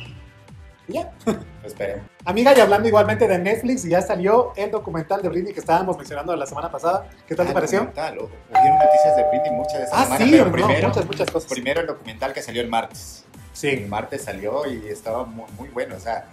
Ya. 0.89 1.13
Esperemos. 1.65 2.05
Amiga, 2.27 2.53
y 2.57 2.61
hablando 2.61 2.89
igualmente 2.89 3.27
de 3.27 3.39
Netflix, 3.39 3.85
ya 3.85 4.03
salió 4.03 4.53
el 4.57 4.71
documental 4.71 5.23
de 5.23 5.29
Britney 5.31 5.53
que 5.55 5.61
estábamos 5.61 5.97
mencionando 5.97 6.35
la 6.37 6.47
semana 6.47 6.71
pasada. 6.71 7.09
¿Qué 7.27 7.35
tal 7.35 7.47
te 7.47 7.53
Ah, 7.53 7.55
pareció? 7.55 7.79
documental, 7.81 8.19
o- 8.19 8.31
Hubieron 8.51 8.79
noticias 8.79 9.17
de 9.17 9.25
Britney 9.31 9.51
muchas 9.53 9.79
de 9.79 9.85
esta 9.85 10.01
Ah, 10.01 10.05
semana, 10.05 10.25
sí, 10.25 10.31
pero 10.33 10.45
no, 10.47 10.53
primero, 10.53 10.89
muchas, 10.89 11.07
muchas 11.07 11.31
cosas. 11.31 11.51
primero 11.51 11.81
el 11.81 11.87
documental 11.87 12.33
que 12.35 12.43
salió 12.43 12.61
el 12.63 12.69
martes. 12.69 13.25
El 13.33 13.41
Sí, 13.55 13.85
martes 13.89 14.23
salió 14.25 14.67
y 14.71 14.89
estaba 14.89 15.25
muy, 15.25 15.47
muy 15.59 15.69
bueno. 15.69 15.95
O 15.97 16.01
sea, 16.01 16.27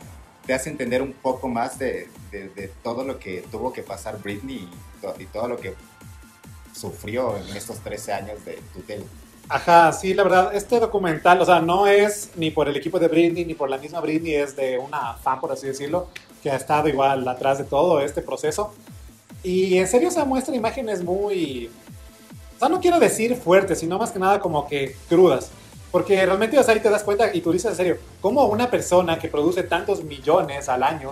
te 0.46 0.54
hace 0.54 0.70
entender 0.70 1.02
un 1.02 1.14
poco 1.14 1.48
más 1.48 1.78
de, 1.80 2.10
de- 2.32 2.50
de 2.50 2.68
todo 2.84 3.04
lo 3.06 3.20
que 3.20 3.46
tuvo 3.52 3.72
que 3.72 3.84
pasar 3.84 4.18
Britney 4.22 4.70
y, 5.20 5.22
y 5.24 5.26
todo 5.28 5.48
lo 5.48 5.58
que 5.58 5.76
sufrió 6.74 7.38
en 7.38 7.56
estos 7.56 7.80
13 7.80 8.14
años 8.14 8.46
de 8.46 8.60
tutela. 8.74 9.04
Ajá, 9.50 9.92
sí, 9.92 10.14
la 10.14 10.24
verdad, 10.24 10.56
este 10.56 10.80
documental, 10.80 11.42
o 11.42 11.46
sea, 11.46 11.60
no 11.60 11.86
es 11.86 12.32
ni 12.36 12.52
por 12.52 12.70
el 12.70 12.76
equipo 12.78 13.00
de 13.00 13.10
Britney 13.10 13.44
ni 13.44 13.54
por 13.54 13.70
la 13.70 13.78
misma 13.78 14.00
Britney, 14.00 14.36
es 14.36 14.56
de 14.56 14.78
una 14.78 15.16
fan, 15.16 15.42
por 15.42 15.52
así 15.52 15.68
decirlo, 15.68 16.08
que 16.42 16.50
ha 16.50 16.56
estado 16.56 16.88
igual 16.88 17.28
atrás 17.28 17.58
de 17.58 17.66
todo 17.66 18.00
este 18.00 18.22
proceso. 18.22 18.74
Y 19.44 19.78
en 19.78 19.88
serio, 19.88 20.10
se 20.10 20.24
muestra 20.24 20.56
imágenes 20.56 21.04
muy, 21.04 21.70
o 22.56 22.60
sea, 22.60 22.70
no 22.70 22.80
quiero 22.80 23.00
decir 23.00 23.36
fuertes, 23.36 23.80
sino 23.80 23.98
más 23.98 24.12
que 24.12 24.20
nada 24.20 24.40
como 24.40 24.68
que 24.68 24.96
crudas. 25.10 25.52
Porque 25.92 26.26
realmente, 26.26 26.58
o 26.58 26.64
sea, 26.64 26.74
ahí 26.74 26.80
te 26.80 26.90
das 26.90 27.04
cuenta 27.04 27.36
y 27.36 27.42
tú 27.42 27.52
dices 27.52 27.72
en 27.72 27.76
serio, 27.76 27.98
¿cómo 28.22 28.46
una 28.46 28.72
persona 28.72 29.20
que 29.20 29.28
produce 29.28 29.64
tantos 29.64 30.04
millones 30.04 30.70
al 30.70 30.84
año 30.84 31.12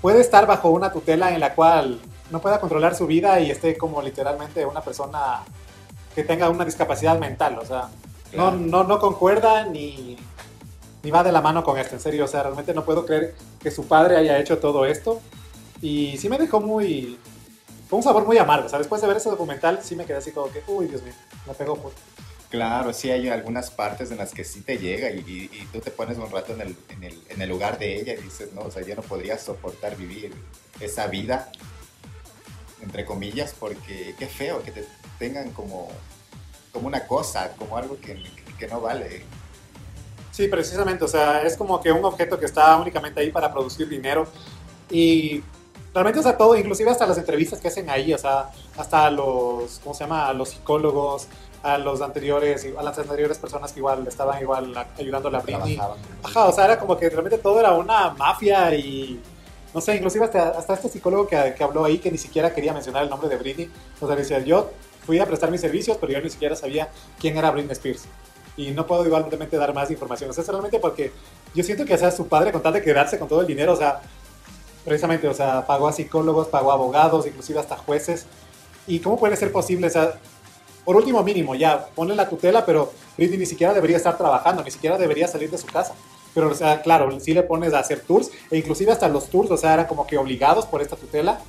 puede 0.00 0.20
estar 0.20 0.46
bajo 0.46 0.70
una 0.70 0.90
tutela 0.90 1.34
en 1.34 1.40
la 1.40 1.54
cual 1.54 2.00
no 2.30 2.40
pueda 2.40 2.60
controlar 2.60 2.94
su 2.94 3.06
vida 3.06 3.40
y 3.40 3.50
esté 3.50 3.76
como 3.76 4.02
literalmente 4.02 4.64
una 4.66 4.80
persona 4.82 5.40
que 6.14 6.24
tenga 6.24 6.48
una 6.50 6.64
discapacidad 6.64 7.18
mental? 7.18 7.58
O 7.58 7.64
sea, 7.66 7.88
no, 8.32 8.50
Claro. 8.50 8.56
no, 8.56 8.84
no 8.84 8.98
concuerda 8.98 9.64
ni, 9.64 10.16
ni 11.02 11.10
va 11.10 11.22
de 11.24 11.32
la 11.32 11.40
mano 11.40 11.64
con 11.64 11.78
esto, 11.78 11.94
en 11.94 12.00
serio. 12.00 12.24
O 12.24 12.28
sea, 12.28 12.42
realmente 12.42 12.74
no 12.74 12.84
puedo 12.84 13.06
creer 13.06 13.34
que 13.60 13.70
su 13.70 13.86
padre 13.86 14.16
haya 14.16 14.38
hecho 14.38 14.58
todo 14.58 14.84
esto. 14.84 15.20
Y 15.80 16.16
sí 16.18 16.28
me 16.28 16.38
dejó 16.38 16.60
muy... 16.60 17.18
con 17.88 17.98
un 17.98 18.02
sabor 18.02 18.24
muy 18.26 18.36
amargo. 18.38 18.66
O 18.66 18.68
sea, 18.68 18.78
después 18.78 19.00
de 19.00 19.08
ver 19.08 19.16
ese 19.16 19.30
documental 19.30 19.80
sí 19.82 19.96
me 19.96 20.04
quedé 20.04 20.18
así 20.18 20.32
como 20.32 20.50
que, 20.52 20.62
uy, 20.66 20.86
Dios 20.88 21.02
mío, 21.02 21.14
me 21.46 21.54
pegó 21.54 21.76
fuerte. 21.76 22.00
Claro, 22.50 22.92
sí 22.94 23.10
hay 23.10 23.28
algunas 23.28 23.70
partes 23.70 24.10
en 24.10 24.16
las 24.16 24.32
que 24.32 24.42
sí 24.42 24.62
te 24.62 24.78
llega 24.78 25.10
y, 25.10 25.18
y- 25.18 25.50
y 25.54 25.66
tú 25.70 25.80
te 25.80 25.90
pones 25.90 26.16
un 26.16 26.30
rato 26.30 26.54
en 26.54 26.62
el, 26.62 26.76
en, 26.88 27.04
el, 27.04 27.22
en 27.28 27.42
el 27.42 27.48
lugar 27.48 27.78
de 27.78 28.00
ella 28.00 28.14
y 28.14 28.22
dices, 28.22 28.54
no, 28.54 28.62
o 28.62 28.70
sea, 28.70 28.82
yo 28.82 28.96
no 28.96 29.02
podría 29.02 29.36
soportar 29.38 29.96
vivir 29.96 30.34
esa 30.80 31.06
vida, 31.08 31.50
entre 32.82 33.04
comillas, 33.04 33.54
porque 33.58 34.14
qué 34.18 34.26
feo 34.26 34.62
que 34.62 34.70
te 34.70 34.84
tengan 35.18 35.50
como, 35.52 35.88
como 36.72 36.86
una 36.86 37.06
cosa, 37.06 37.52
como 37.56 37.76
algo 37.76 37.98
que, 38.00 38.22
que 38.58 38.68
no 38.68 38.80
vale. 38.80 39.24
Sí, 40.30 40.46
precisamente, 40.48 41.04
o 41.04 41.08
sea, 41.08 41.42
es 41.42 41.56
como 41.56 41.80
que 41.80 41.90
un 41.90 42.04
objeto 42.04 42.38
que 42.38 42.46
está 42.46 42.76
únicamente 42.76 43.20
ahí 43.20 43.30
para 43.30 43.52
producir 43.52 43.88
dinero 43.88 44.26
y 44.90 45.42
realmente, 45.92 46.20
o 46.20 46.22
sea, 46.22 46.36
todo, 46.36 46.56
inclusive 46.56 46.90
hasta 46.90 47.06
las 47.06 47.18
entrevistas 47.18 47.60
que 47.60 47.68
hacen 47.68 47.90
ahí, 47.90 48.12
o 48.14 48.18
sea, 48.18 48.50
hasta 48.76 49.10
los, 49.10 49.80
¿cómo 49.80 49.94
se 49.94 50.04
llama? 50.04 50.28
A 50.28 50.32
los 50.32 50.50
psicólogos, 50.50 51.26
a 51.62 51.78
los 51.78 52.00
anteriores, 52.00 52.66
a 52.78 52.82
las 52.82 52.98
anteriores 52.98 53.38
personas 53.38 53.72
que 53.72 53.80
igual 53.80 54.06
estaban 54.06 54.40
igual 54.40 54.72
ayudando 54.96 55.28
a 55.28 55.40
Britney. 55.40 55.78
Ajá, 56.22 56.44
o 56.44 56.52
sea, 56.52 56.66
era 56.66 56.78
como 56.78 56.96
que 56.96 57.10
realmente 57.10 57.38
todo 57.38 57.58
era 57.58 57.72
una 57.72 58.10
mafia 58.10 58.74
y 58.74 59.20
no 59.78 59.82
sé, 59.82 59.94
inclusive 59.94 60.24
hasta, 60.24 60.48
hasta 60.48 60.74
este 60.74 60.88
psicólogo 60.88 61.28
que, 61.28 61.54
que 61.56 61.62
habló 61.62 61.84
ahí 61.84 61.98
que 61.98 62.10
ni 62.10 62.18
siquiera 62.18 62.52
quería 62.52 62.72
mencionar 62.72 63.04
el 63.04 63.10
nombre 63.10 63.28
de 63.28 63.36
Britney, 63.36 63.70
o 64.00 64.08
sea, 64.08 64.16
decía, 64.16 64.40
yo 64.40 64.72
fui 65.06 65.20
a 65.20 65.24
prestar 65.24 65.52
mis 65.52 65.60
servicios, 65.60 65.96
pero 66.00 66.12
yo 66.12 66.20
ni 66.20 66.30
siquiera 66.30 66.56
sabía 66.56 66.88
quién 67.20 67.36
era 67.36 67.52
Britney 67.52 67.70
Spears. 67.70 68.06
Y 68.56 68.72
no 68.72 68.88
puedo 68.88 69.06
igualmente 69.06 69.56
dar 69.56 69.72
más 69.72 69.88
información. 69.88 70.30
O 70.30 70.32
sea, 70.32 70.42
es 70.42 70.48
realmente 70.48 70.80
porque 70.80 71.12
yo 71.54 71.62
siento 71.62 71.84
que, 71.84 71.94
o 71.94 71.96
sea, 71.96 72.10
su 72.10 72.26
padre 72.26 72.50
con 72.50 72.60
tal 72.60 72.72
de 72.72 72.82
quedarse 72.82 73.20
con 73.20 73.28
todo 73.28 73.42
el 73.42 73.46
dinero, 73.46 73.74
o 73.74 73.76
sea, 73.76 74.00
precisamente, 74.84 75.28
o 75.28 75.34
sea, 75.34 75.64
pagó 75.64 75.86
a 75.86 75.92
psicólogos, 75.92 76.48
pagó 76.48 76.72
a 76.72 76.74
abogados, 76.74 77.24
inclusive 77.24 77.60
hasta 77.60 77.76
jueces. 77.76 78.26
¿Y 78.88 78.98
cómo 78.98 79.16
puede 79.16 79.36
ser 79.36 79.52
posible? 79.52 79.86
O 79.86 79.90
sea, 79.90 80.18
por 80.84 80.96
último 80.96 81.22
mínimo, 81.22 81.54
ya, 81.54 81.86
ponle 81.94 82.16
la 82.16 82.28
tutela, 82.28 82.66
pero 82.66 82.92
Britney 83.16 83.38
ni 83.38 83.46
siquiera 83.46 83.72
debería 83.72 83.96
estar 83.96 84.18
trabajando, 84.18 84.64
ni 84.64 84.72
siquiera 84.72 84.98
debería 84.98 85.28
salir 85.28 85.48
de 85.52 85.58
su 85.58 85.68
casa. 85.68 85.94
Pero, 86.34 86.50
o 86.50 86.54
sea, 86.54 86.82
claro, 86.82 87.18
si 87.20 87.34
le 87.34 87.42
pones 87.42 87.74
a 87.74 87.80
hacer 87.80 88.00
tours, 88.00 88.30
e 88.50 88.58
inclusive 88.58 88.92
hasta 88.92 89.08
los 89.08 89.28
tours, 89.28 89.50
o 89.50 89.56
sea, 89.56 89.74
eran 89.74 89.86
como 89.86 90.06
que 90.06 90.18
obligados 90.18 90.66
por 90.66 90.82
esta 90.82 90.96
tutela, 90.96 91.40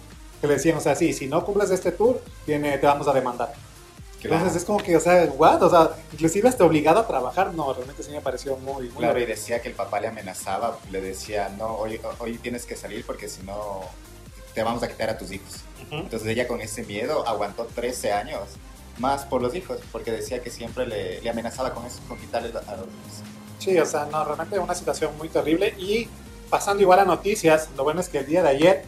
que 0.41 0.47
le 0.47 0.53
decían, 0.53 0.77
o 0.77 0.81
sea, 0.81 0.95
sí, 0.95 1.13
si 1.13 1.27
no 1.27 1.45
cumples 1.45 1.69
este 1.69 1.91
tour, 1.91 2.21
tiene, 2.45 2.77
te 2.77 2.87
vamos 2.87 3.07
a 3.07 3.13
demandar. 3.13 3.53
Claro. 4.21 4.35
Entonces 4.35 4.61
es 4.61 4.65
como 4.65 4.79
que, 4.79 4.97
o 4.97 4.99
sea, 4.99 5.25
what? 5.37 5.61
O 5.63 5.69
sea, 5.69 5.91
inclusive 6.11 6.49
hasta 6.49 6.65
obligado 6.65 6.99
a 6.99 7.07
trabajar, 7.07 7.53
no, 7.53 7.73
realmente 7.73 8.03
sí 8.03 8.11
me 8.11 8.19
pareció 8.19 8.57
muy, 8.57 8.89
muy 8.89 8.97
Claro, 8.97 9.19
y 9.19 9.25
decía 9.25 9.61
que 9.61 9.69
el 9.69 9.75
papá 9.75 9.99
le 9.99 10.07
amenazaba, 10.07 10.77
le 10.91 10.99
decía, 10.99 11.49
no, 11.57 11.75
hoy, 11.75 11.99
hoy 12.19 12.37
tienes 12.37 12.65
que 12.65 12.75
salir 12.75 13.05
porque 13.05 13.29
si 13.29 13.43
no 13.43 13.81
te 14.53 14.61
vamos 14.63 14.83
a 14.83 14.89
quitar 14.89 15.09
a 15.09 15.17
tus 15.17 15.31
hijos. 15.31 15.61
Ujú. 15.85 15.95
Entonces 16.01 16.27
ella 16.27 16.47
con 16.47 16.59
ese 16.59 16.83
miedo 16.83 17.25
aguantó 17.27 17.65
13 17.65 18.11
años, 18.11 18.41
más 18.97 19.23
por 19.23 19.41
los 19.41 19.55
hijos, 19.55 19.79
porque 19.91 20.11
decía 20.11 20.41
que 20.41 20.49
siempre 20.49 20.85
le, 20.85 21.21
le 21.21 21.29
amenazaba 21.29 21.73
con 21.73 21.85
eso, 21.85 22.01
con 22.07 22.17
quitarle 22.17 22.49
a 22.49 22.75
los 22.75 22.87
hijos. 22.87 23.23
Sí, 23.59 23.77
o 23.77 23.85
sea, 23.85 24.05
no, 24.05 24.23
realmente 24.23 24.57
una 24.57 24.73
situación 24.73 25.15
muy 25.17 25.29
terrible. 25.29 25.75
Y 25.77 26.07
pasando 26.49 26.81
igual 26.81 26.99
a 26.99 27.05
noticias, 27.05 27.69
lo 27.77 27.83
bueno 27.83 28.01
es 28.01 28.09
que 28.09 28.19
el 28.19 28.25
día 28.25 28.41
de 28.41 28.49
ayer 28.49 28.83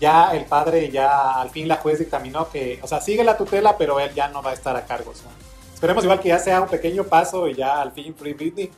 ya 0.00 0.34
el 0.34 0.44
padre, 0.44 0.90
ya 0.90 1.40
al 1.40 1.50
fin 1.50 1.68
la 1.68 1.76
juez 1.76 1.98
dictaminó 1.98 2.50
que, 2.50 2.80
o 2.82 2.86
sea, 2.86 3.00
sigue 3.00 3.24
la 3.24 3.36
tutela, 3.36 3.78
pero 3.78 4.00
él 4.00 4.12
ya 4.14 4.28
no 4.28 4.42
va 4.42 4.50
a 4.50 4.54
estar 4.54 4.76
a 4.76 4.84
cargo. 4.84 5.12
o 5.12 5.14
sea, 5.14 5.30
esperemos 5.72 6.04
igual 6.04 6.20
que 6.20 6.28
ya 6.28 6.38
sea 6.38 6.60
un 6.60 6.68
pequeño 6.68 7.04
paso 7.04 7.48
y 7.48 7.54
ya 7.54 7.80
al 7.80 7.92
fin 7.92 8.14
Free 8.14 8.34
Britney. 8.34 8.70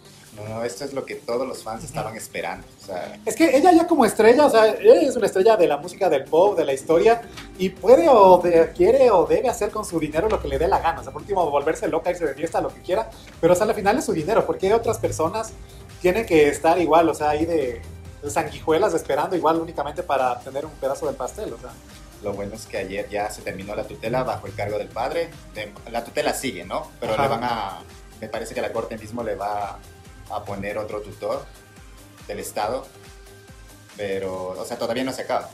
No, 0.46 0.62
esto 0.62 0.84
es 0.84 0.92
lo 0.92 1.04
que 1.04 1.14
todos 1.16 1.46
los 1.48 1.62
fans 1.62 1.84
estaban 1.84 2.16
esperando. 2.16 2.66
O 2.82 2.86
sea, 2.86 3.18
Es 3.26 3.34
que 3.34 3.56
ella 3.56 3.72
ya 3.72 3.86
como 3.86 4.04
estrella, 4.04 4.46
o 4.46 4.50
sea, 4.50 4.66
ella 4.66 5.00
es 5.02 5.16
una 5.16 5.26
estrella 5.26 5.56
de 5.56 5.66
la 5.66 5.76
música 5.78 6.08
del 6.08 6.24
pop, 6.24 6.56
de 6.56 6.64
la 6.64 6.72
historia, 6.72 7.22
y 7.58 7.70
puede 7.70 8.08
o 8.08 8.38
de- 8.38 8.72
quiere 8.72 9.10
o 9.10 9.26
debe 9.26 9.48
hacer 9.48 9.70
con 9.70 9.84
su 9.84 9.98
dinero 9.98 10.28
lo 10.28 10.40
que 10.40 10.48
le 10.48 10.58
dé 10.58 10.68
la 10.68 10.78
gana. 10.80 11.00
O 11.00 11.02
sea, 11.02 11.12
por 11.12 11.22
último, 11.22 11.50
volverse 11.50 11.88
loca, 11.88 12.10
irse 12.10 12.24
de 12.26 12.34
fiesta, 12.34 12.60
lo 12.60 12.68
que 12.72 12.80
quiera, 12.82 13.10
pero 13.40 13.52
o 13.52 13.56
sea, 13.56 13.66
al 13.66 13.74
final 13.74 13.98
es 13.98 14.04
su 14.04 14.12
dinero, 14.12 14.46
porque 14.46 14.72
otras 14.72 14.98
personas 14.98 15.52
tienen 16.00 16.24
que 16.26 16.48
estar 16.48 16.78
igual, 16.78 17.08
o 17.08 17.14
sea, 17.14 17.30
ahí 17.30 17.44
de, 17.44 17.82
de 18.22 18.30
sanguijuelas 18.30 18.94
esperando 18.94 19.34
igual 19.36 19.60
únicamente 19.60 20.02
para 20.02 20.38
tener 20.40 20.64
un 20.64 20.72
pedazo 20.72 21.06
del 21.06 21.16
pastel, 21.16 21.52
o 21.52 21.58
sea. 21.58 21.70
lo 22.22 22.32
bueno 22.32 22.54
es 22.54 22.66
que 22.66 22.78
ayer 22.78 23.08
ya 23.08 23.30
se 23.30 23.42
terminó 23.42 23.74
la 23.76 23.84
tutela 23.84 24.22
bajo 24.24 24.46
el 24.46 24.54
cargo 24.54 24.78
del 24.78 24.88
padre. 24.88 25.30
De- 25.54 25.72
la 25.90 26.04
tutela 26.04 26.32
sigue, 26.34 26.64
¿no? 26.64 26.88
Pero 27.00 27.14
Ajá. 27.14 27.22
le 27.22 27.28
van 27.28 27.44
a. 27.44 27.78
Me 28.20 28.26
parece 28.28 28.52
que 28.54 28.60
la 28.60 28.72
corte 28.72 28.98
mismo 28.98 29.22
le 29.22 29.36
va 29.36 29.78
a 30.30 30.44
poner 30.44 30.78
otro 30.78 31.00
tutor 31.00 31.44
del 32.26 32.38
Estado. 32.38 32.86
Pero, 33.96 34.50
o 34.50 34.64
sea, 34.64 34.78
todavía 34.78 35.04
no 35.04 35.12
se 35.12 35.22
acaba. 35.22 35.50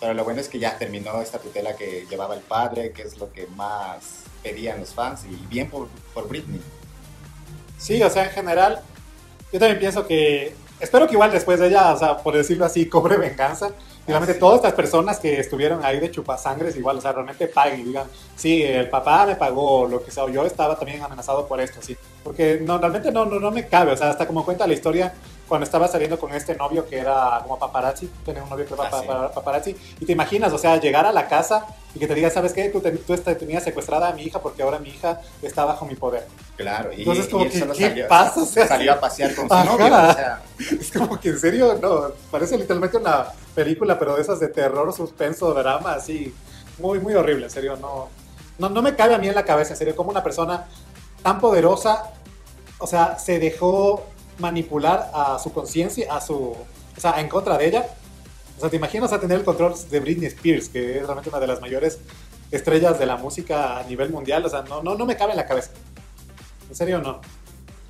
Pero 0.00 0.14
lo 0.14 0.24
bueno 0.24 0.40
es 0.40 0.48
que 0.48 0.58
ya 0.58 0.78
terminó 0.78 1.20
esta 1.20 1.38
tutela 1.38 1.76
que 1.76 2.06
llevaba 2.08 2.34
el 2.34 2.40
padre, 2.40 2.92
que 2.92 3.02
es 3.02 3.18
lo 3.18 3.32
que 3.32 3.46
más 3.48 4.24
pedían 4.42 4.80
los 4.80 4.94
fans, 4.94 5.24
y 5.24 5.34
bien 5.46 5.70
por, 5.70 5.88
por 6.12 6.28
Britney. 6.28 6.60
Sí, 7.78 8.02
o 8.02 8.10
sea, 8.10 8.24
en 8.24 8.30
general, 8.30 8.80
yo 9.52 9.58
también 9.58 9.78
pienso 9.78 10.06
que, 10.06 10.54
espero 10.80 11.06
que 11.06 11.14
igual 11.14 11.30
después 11.30 11.60
de 11.60 11.68
ella, 11.68 11.92
o 11.92 11.98
sea, 11.98 12.18
por 12.18 12.36
decirlo 12.36 12.64
así, 12.64 12.88
cobre 12.88 13.16
venganza. 13.16 13.70
Y 14.06 14.10
realmente 14.10 14.34
Ah, 14.36 14.40
todas 14.40 14.56
estas 14.56 14.74
personas 14.74 15.18
que 15.18 15.40
estuvieron 15.40 15.84
ahí 15.84 15.98
de 15.98 16.10
chupasangres, 16.10 16.76
igual, 16.76 16.98
o 16.98 17.00
sea, 17.00 17.12
realmente 17.12 17.46
paguen 17.46 17.80
y 17.80 17.84
digan, 17.84 18.06
sí, 18.36 18.62
el 18.62 18.88
papá 18.90 19.24
me 19.24 19.36
pagó, 19.36 19.86
lo 19.88 20.04
que 20.04 20.10
sea, 20.10 20.24
o 20.24 20.28
yo 20.28 20.44
estaba 20.44 20.76
también 20.76 21.02
amenazado 21.02 21.46
por 21.46 21.60
esto, 21.60 21.80
sí. 21.80 21.96
Porque 22.22 22.60
no, 22.62 22.76
realmente 22.78 23.10
no, 23.10 23.24
no, 23.24 23.40
no 23.40 23.50
me 23.50 23.66
cabe, 23.66 23.92
o 23.92 23.96
sea, 23.96 24.10
hasta 24.10 24.26
como 24.26 24.44
cuenta 24.44 24.66
la 24.66 24.74
historia, 24.74 25.14
cuando 25.48 25.64
estaba 25.64 25.86
saliendo 25.88 26.18
con 26.18 26.32
este 26.34 26.54
novio 26.56 26.86
que 26.88 26.98
era 26.98 27.40
como 27.42 27.58
paparazzi, 27.58 28.06
tenía 28.24 28.42
un 28.42 28.48
novio 28.48 28.64
que 28.66 28.74
era 28.74 28.84
Ah, 28.84 28.90
pa- 28.90 29.00
sí. 29.00 29.06
pa- 29.06 29.30
paparazzi, 29.32 29.76
y 30.00 30.06
te 30.06 30.12
imaginas, 30.12 30.52
o 30.52 30.58
sea, 30.58 30.78
llegar 30.80 31.04
a 31.06 31.12
la 31.12 31.28
casa 31.28 31.66
y 31.94 31.98
que 31.98 32.06
te 32.06 32.14
diga, 32.14 32.30
¿sabes 32.30 32.52
qué? 32.54 32.70
Tú, 32.70 32.80
te- 32.80 32.92
tú 32.92 33.12
este- 33.12 33.34
tenías 33.34 33.62
secuestrada 33.62 34.08
a 34.08 34.12
mi 34.14 34.22
hija 34.22 34.40
porque 34.40 34.62
ahora 34.62 34.78
mi 34.78 34.88
hija 34.88 35.20
está 35.42 35.64
bajo 35.64 35.84
mi 35.84 35.96
poder. 35.96 36.26
Claro, 36.56 36.92
y, 36.92 37.00
Entonces, 37.00 37.28
como 37.28 37.44
y 37.44 37.48
que, 37.50 37.60
¿qué 37.60 37.66
salió, 37.66 38.08
pasa? 38.08 38.42
O 38.42 38.46
sea, 38.46 38.66
salió 38.66 38.92
a 38.94 39.00
pasear 39.00 39.34
con 39.34 39.48
su 39.48 39.54
Ajá. 39.54 39.64
novio. 39.64 39.86
O 39.86 40.12
sea, 40.14 40.42
Es 40.80 40.90
como 40.92 41.20
que 41.20 41.28
en 41.28 41.38
serio, 41.38 41.78
no, 41.80 42.12
parece 42.30 42.56
literalmente 42.56 42.96
una 42.96 43.26
película, 43.54 43.98
pero 43.98 44.16
de 44.16 44.22
esas 44.22 44.40
de 44.40 44.48
terror, 44.48 44.92
suspenso, 44.94 45.52
drama, 45.52 45.92
así, 45.94 46.34
muy, 46.78 46.98
muy 47.00 47.14
horrible, 47.14 47.44
en 47.46 47.50
serio, 47.50 47.76
no, 47.76 48.08
no, 48.58 48.68
no 48.70 48.82
me 48.82 48.96
cabe 48.96 49.14
a 49.14 49.18
mí 49.18 49.28
en 49.28 49.34
la 49.34 49.44
cabeza, 49.44 49.74
en 49.74 49.76
serio, 49.78 49.94
como 49.94 50.10
una 50.10 50.22
persona 50.22 50.64
tan 51.22 51.38
poderosa, 51.40 52.12
o 52.78 52.86
sea, 52.86 53.18
se 53.18 53.38
dejó 53.38 54.04
manipular 54.38 55.10
a 55.14 55.38
su 55.38 55.52
conciencia, 55.52 56.14
a 56.14 56.20
su, 56.20 56.36
o 56.36 56.66
sea, 57.00 57.20
en 57.20 57.28
contra 57.28 57.56
de 57.58 57.66
ella. 57.66 57.86
O 58.56 58.60
sea, 58.60 58.70
te 58.70 58.76
imaginas 58.76 59.12
a 59.12 59.20
tener 59.20 59.38
el 59.38 59.44
control 59.44 59.74
de 59.90 60.00
Britney 60.00 60.26
Spears, 60.26 60.68
que 60.68 60.98
es 60.98 61.02
realmente 61.02 61.28
una 61.28 61.40
de 61.40 61.46
las 61.46 61.60
mayores 61.60 61.98
estrellas 62.50 62.98
de 62.98 63.06
la 63.06 63.16
música 63.16 63.78
a 63.78 63.82
nivel 63.84 64.10
mundial, 64.10 64.44
o 64.44 64.48
sea, 64.48 64.62
no, 64.62 64.82
no, 64.82 64.94
no 64.94 65.06
me 65.06 65.16
cabe 65.16 65.32
en 65.32 65.38
la 65.38 65.46
cabeza. 65.46 65.70
En 66.68 66.74
serio, 66.74 67.00
no. 67.00 67.20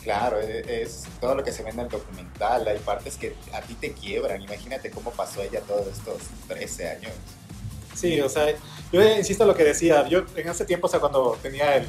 Claro, 0.02 0.38
e- 0.40 0.82
es 0.82 1.04
todo 1.20 1.34
lo 1.34 1.42
que 1.44 1.52
se 1.52 1.62
ve 1.62 1.70
en 1.70 1.80
el 1.80 1.88
documental. 1.88 2.66
Hay 2.68 2.78
partes 2.78 3.16
que 3.16 3.34
a 3.52 3.60
ti 3.62 3.74
te 3.74 3.92
quiebran. 3.92 4.40
Imagínate 4.42 4.90
cómo 4.90 5.10
pasó 5.10 5.42
ella 5.42 5.60
todos 5.60 5.86
estos 5.86 6.18
13 6.48 6.88
años. 6.90 7.12
Sí, 7.94 8.20
o 8.20 8.28
sea, 8.28 8.54
yo 8.92 9.02
insisto 9.16 9.44
en 9.44 9.48
lo 9.48 9.54
que 9.54 9.64
decía, 9.64 10.06
yo 10.08 10.24
en 10.36 10.48
ese 10.48 10.64
tiempo, 10.64 10.88
o 10.88 10.90
sea, 10.90 11.00
cuando 11.00 11.38
tenía 11.42 11.76
el, 11.76 11.86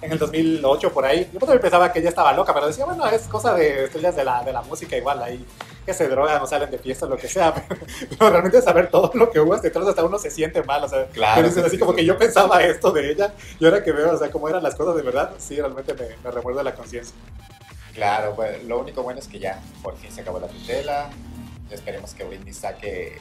en 0.00 0.12
el 0.12 0.18
2008 0.18 0.92
por 0.92 1.04
ahí, 1.04 1.28
yo 1.32 1.38
también 1.38 1.60
pensaba 1.60 1.92
que 1.92 1.98
ella 2.00 2.10
estaba 2.10 2.32
loca, 2.32 2.52
pero 2.52 2.66
decía, 2.66 2.84
bueno, 2.84 3.06
es 3.06 3.22
cosa 3.22 3.54
de 3.54 3.84
estrellas 3.84 4.16
de 4.16 4.24
la, 4.24 4.42
de 4.42 4.52
la 4.52 4.62
música 4.62 4.96
igual, 4.96 5.22
ahí 5.22 5.44
que 5.86 5.92
se 5.92 6.08
drogan 6.08 6.40
o 6.40 6.46
salen 6.46 6.70
de 6.70 6.78
fiesta, 6.78 7.06
lo 7.06 7.16
que 7.16 7.28
sea, 7.28 7.54
pero, 7.54 7.80
pero 8.18 8.30
realmente 8.30 8.62
saber 8.62 8.90
todo 8.90 9.10
lo 9.14 9.30
que 9.30 9.40
hubo 9.40 9.56
detrás, 9.56 9.86
hasta 9.86 10.04
uno 10.04 10.18
se 10.18 10.30
siente 10.30 10.62
mal, 10.62 10.82
o 10.84 10.88
sea, 10.88 11.06
Claro, 11.06 11.42
dices 11.42 11.56
sí, 11.56 11.60
así 11.66 11.70
sí, 11.76 11.78
como 11.78 11.92
sí. 11.92 11.98
que 11.98 12.04
yo 12.04 12.18
pensaba 12.18 12.62
esto 12.62 12.90
de 12.90 13.10
ella, 13.10 13.34
y 13.58 13.64
ahora 13.64 13.82
que 13.82 13.92
veo, 13.92 14.12
o 14.12 14.18
sea, 14.18 14.30
cómo 14.30 14.48
eran 14.48 14.62
las 14.62 14.74
cosas 14.74 14.96
de 14.96 15.02
verdad, 15.02 15.32
sí, 15.38 15.56
realmente 15.56 15.94
me, 15.94 16.08
me 16.22 16.30
remuerde 16.30 16.64
la 16.64 16.74
conciencia. 16.74 17.14
Claro, 17.94 18.34
bueno, 18.34 18.58
lo 18.66 18.80
único 18.80 19.02
bueno 19.02 19.20
es 19.20 19.28
que 19.28 19.38
ya 19.38 19.60
por 19.82 19.96
fin 19.96 20.10
se 20.10 20.22
acabó 20.22 20.40
la 20.40 20.48
tutela. 20.48 21.10
Esperemos 21.70 22.12
que 22.12 22.24
Britney 22.24 22.52
saque 22.52 23.18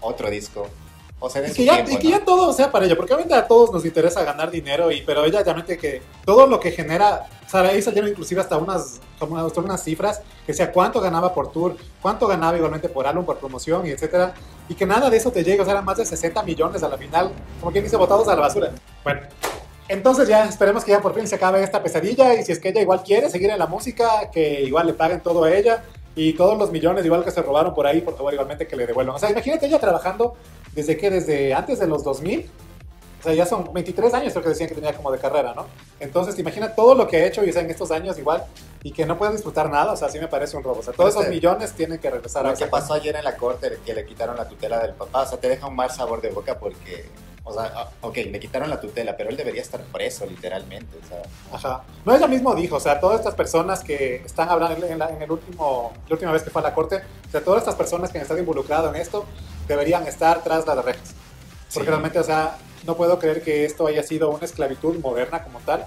otro 0.00 0.28
disco. 0.28 0.68
O 1.26 1.30
sea, 1.30 1.46
su 1.48 1.54
que, 1.54 1.64
ya, 1.64 1.76
tiempo, 1.76 1.92
y 1.92 1.96
que 1.96 2.04
¿no? 2.04 2.18
ya 2.18 2.24
todo 2.24 2.52
sea 2.52 2.70
para 2.70 2.84
ella, 2.84 2.96
porque 2.96 3.14
obviamente 3.14 3.34
a 3.34 3.46
todos 3.46 3.72
nos 3.72 3.84
interesa 3.84 4.22
ganar 4.24 4.50
dinero, 4.50 4.90
y, 4.90 5.02
pero 5.02 5.24
ella 5.24 5.42
realmente 5.42 5.78
que 5.78 6.02
todo 6.24 6.46
lo 6.46 6.60
que 6.60 6.70
genera, 6.70 7.26
o 7.46 7.50
sea, 7.50 7.62
ahí 7.62 7.80
salieron 7.80 8.10
inclusive 8.10 8.40
hasta 8.40 8.56
unas, 8.56 9.00
como 9.18 9.38
hasta 9.38 9.60
unas 9.60 9.82
cifras, 9.82 10.20
que 10.46 10.52
sea 10.52 10.70
cuánto 10.70 11.00
ganaba 11.00 11.32
por 11.32 11.50
tour, 11.50 11.76
cuánto 12.02 12.26
ganaba 12.26 12.56
igualmente 12.56 12.88
por 12.88 13.06
álbum, 13.06 13.24
por 13.24 13.38
promoción, 13.38 13.86
y 13.86 13.90
etcétera, 13.90 14.34
y 14.68 14.74
que 14.74 14.86
nada 14.86 15.08
de 15.08 15.16
eso 15.16 15.30
te 15.30 15.42
llega, 15.42 15.62
o 15.62 15.64
sea, 15.64 15.72
eran 15.72 15.84
más 15.84 15.96
de 15.96 16.06
60 16.06 16.42
millones 16.42 16.82
a 16.82 16.88
la 16.88 16.98
final, 16.98 17.32
como 17.60 17.72
quien 17.72 17.84
dice, 17.84 17.96
botados 17.96 18.28
a 18.28 18.34
la 18.34 18.42
basura. 18.42 18.72
Bueno, 19.02 19.22
entonces 19.88 20.28
ya 20.28 20.44
esperemos 20.44 20.84
que 20.84 20.92
ya 20.92 21.00
por 21.00 21.14
fin 21.14 21.26
se 21.26 21.34
acabe 21.36 21.62
esta 21.62 21.82
pesadilla, 21.82 22.34
y 22.34 22.44
si 22.44 22.52
es 22.52 22.58
que 22.58 22.68
ella 22.68 22.82
igual 22.82 23.02
quiere 23.02 23.30
seguir 23.30 23.50
en 23.50 23.58
la 23.58 23.66
música, 23.66 24.30
que 24.32 24.62
igual 24.62 24.86
le 24.86 24.94
paguen 24.94 25.20
todo 25.20 25.44
a 25.44 25.52
ella, 25.54 25.84
y 26.16 26.32
todos 26.34 26.56
los 26.56 26.70
millones 26.70 27.04
igual 27.04 27.24
que 27.24 27.30
se 27.30 27.42
robaron 27.42 27.74
por 27.74 27.86
ahí, 27.86 28.00
por 28.00 28.16
favor, 28.16 28.32
igualmente 28.32 28.66
que 28.66 28.76
le 28.76 28.86
devuelvan. 28.86 29.16
O 29.16 29.18
sea, 29.18 29.30
imagínate 29.30 29.66
ella 29.66 29.80
trabajando 29.80 30.34
desde 30.74 30.96
que, 30.96 31.10
desde 31.10 31.54
antes 31.54 31.78
de 31.78 31.86
los 31.86 32.02
2000, 32.04 32.50
o 33.20 33.22
sea, 33.24 33.32
ya 33.32 33.46
son 33.46 33.72
23 33.72 34.12
años 34.12 34.32
creo 34.34 34.42
que 34.42 34.50
decían 34.50 34.68
que 34.68 34.74
tenía 34.74 34.94
como 34.94 35.10
de 35.10 35.18
carrera, 35.18 35.54
¿no? 35.54 35.66
Entonces, 35.98 36.34
te 36.34 36.42
imaginas 36.42 36.76
todo 36.76 36.94
lo 36.94 37.08
que 37.08 37.16
ha 37.16 37.26
hecho 37.26 37.42
y 37.42 37.48
o 37.48 37.52
sea, 37.54 37.62
en 37.62 37.70
estos 37.70 37.90
años 37.90 38.18
igual 38.18 38.44
y 38.82 38.92
que 38.92 39.06
no 39.06 39.16
puede 39.16 39.32
disfrutar 39.32 39.70
nada, 39.70 39.92
o 39.92 39.96
sea, 39.96 40.10
sí 40.10 40.18
me 40.18 40.28
parece 40.28 40.58
un 40.58 40.62
robo. 40.62 40.80
O 40.80 40.82
sea, 40.82 40.92
todos 40.92 41.10
esos 41.10 41.22
Este- 41.22 41.34
millones 41.34 41.72
tienen 41.72 41.98
que 41.98 42.10
regresar 42.10 42.44
a 42.44 42.50
Lo 42.50 42.54
que 42.56 42.64
esa 42.64 42.70
pasó 42.70 42.92
ayer 42.92 43.16
en 43.16 43.24
la 43.24 43.34
corte, 43.36 43.78
que 43.86 43.94
le 43.94 44.04
quitaron 44.04 44.36
la 44.36 44.46
tutela 44.46 44.78
del 44.80 44.92
papá, 44.92 45.22
o 45.22 45.26
sea, 45.26 45.38
te 45.38 45.48
deja 45.48 45.66
un 45.66 45.74
mal 45.74 45.90
sabor 45.90 46.20
de 46.20 46.28
boca 46.28 46.58
porque, 46.58 47.06
o 47.44 47.54
sea, 47.54 47.72
ah, 47.74 47.88
ok, 48.02 48.16
le 48.30 48.38
quitaron 48.38 48.68
la 48.68 48.78
tutela, 48.78 49.16
pero 49.16 49.30
él 49.30 49.38
debería 49.38 49.62
estar 49.62 49.80
preso, 49.84 50.26
literalmente, 50.26 50.94
o 51.02 51.08
sea, 51.08 51.22
Ajá. 51.50 51.82
No, 52.04 52.14
ella 52.14 52.26
mismo 52.26 52.54
dijo, 52.54 52.76
o 52.76 52.80
sea, 52.80 53.00
todas 53.00 53.20
estas 53.20 53.34
personas 53.34 53.82
que 53.82 54.16
están 54.16 54.50
hablando 54.50 54.84
en, 54.86 54.98
la- 54.98 55.08
en 55.08 55.22
el 55.22 55.30
último, 55.32 55.94
la 56.08 56.12
última 56.14 56.30
vez 56.32 56.42
que 56.42 56.50
fue 56.50 56.60
a 56.60 56.64
la 56.64 56.74
corte, 56.74 56.96
o 57.26 57.30
sea, 57.30 57.42
todas 57.42 57.60
estas 57.62 57.74
personas 57.74 58.10
que 58.10 58.18
han 58.18 58.22
estado 58.22 58.38
involucradas 58.38 58.94
en 58.94 59.00
esto 59.00 59.24
deberían 59.68 60.06
estar 60.06 60.42
tras 60.42 60.66
las 60.66 60.84
rejas. 60.84 61.14
Porque 61.72 61.86
Sí. 61.86 61.90
realmente, 61.90 62.18
o 62.18 62.24
sea, 62.24 62.56
no 62.84 62.96
puedo 62.96 63.18
creer 63.18 63.42
que 63.42 63.64
esto 63.64 63.86
haya 63.86 64.02
sido 64.02 64.30
una 64.30 64.44
esclavitud 64.44 64.98
moderna 65.00 65.42
como 65.42 65.58
tal. 65.60 65.86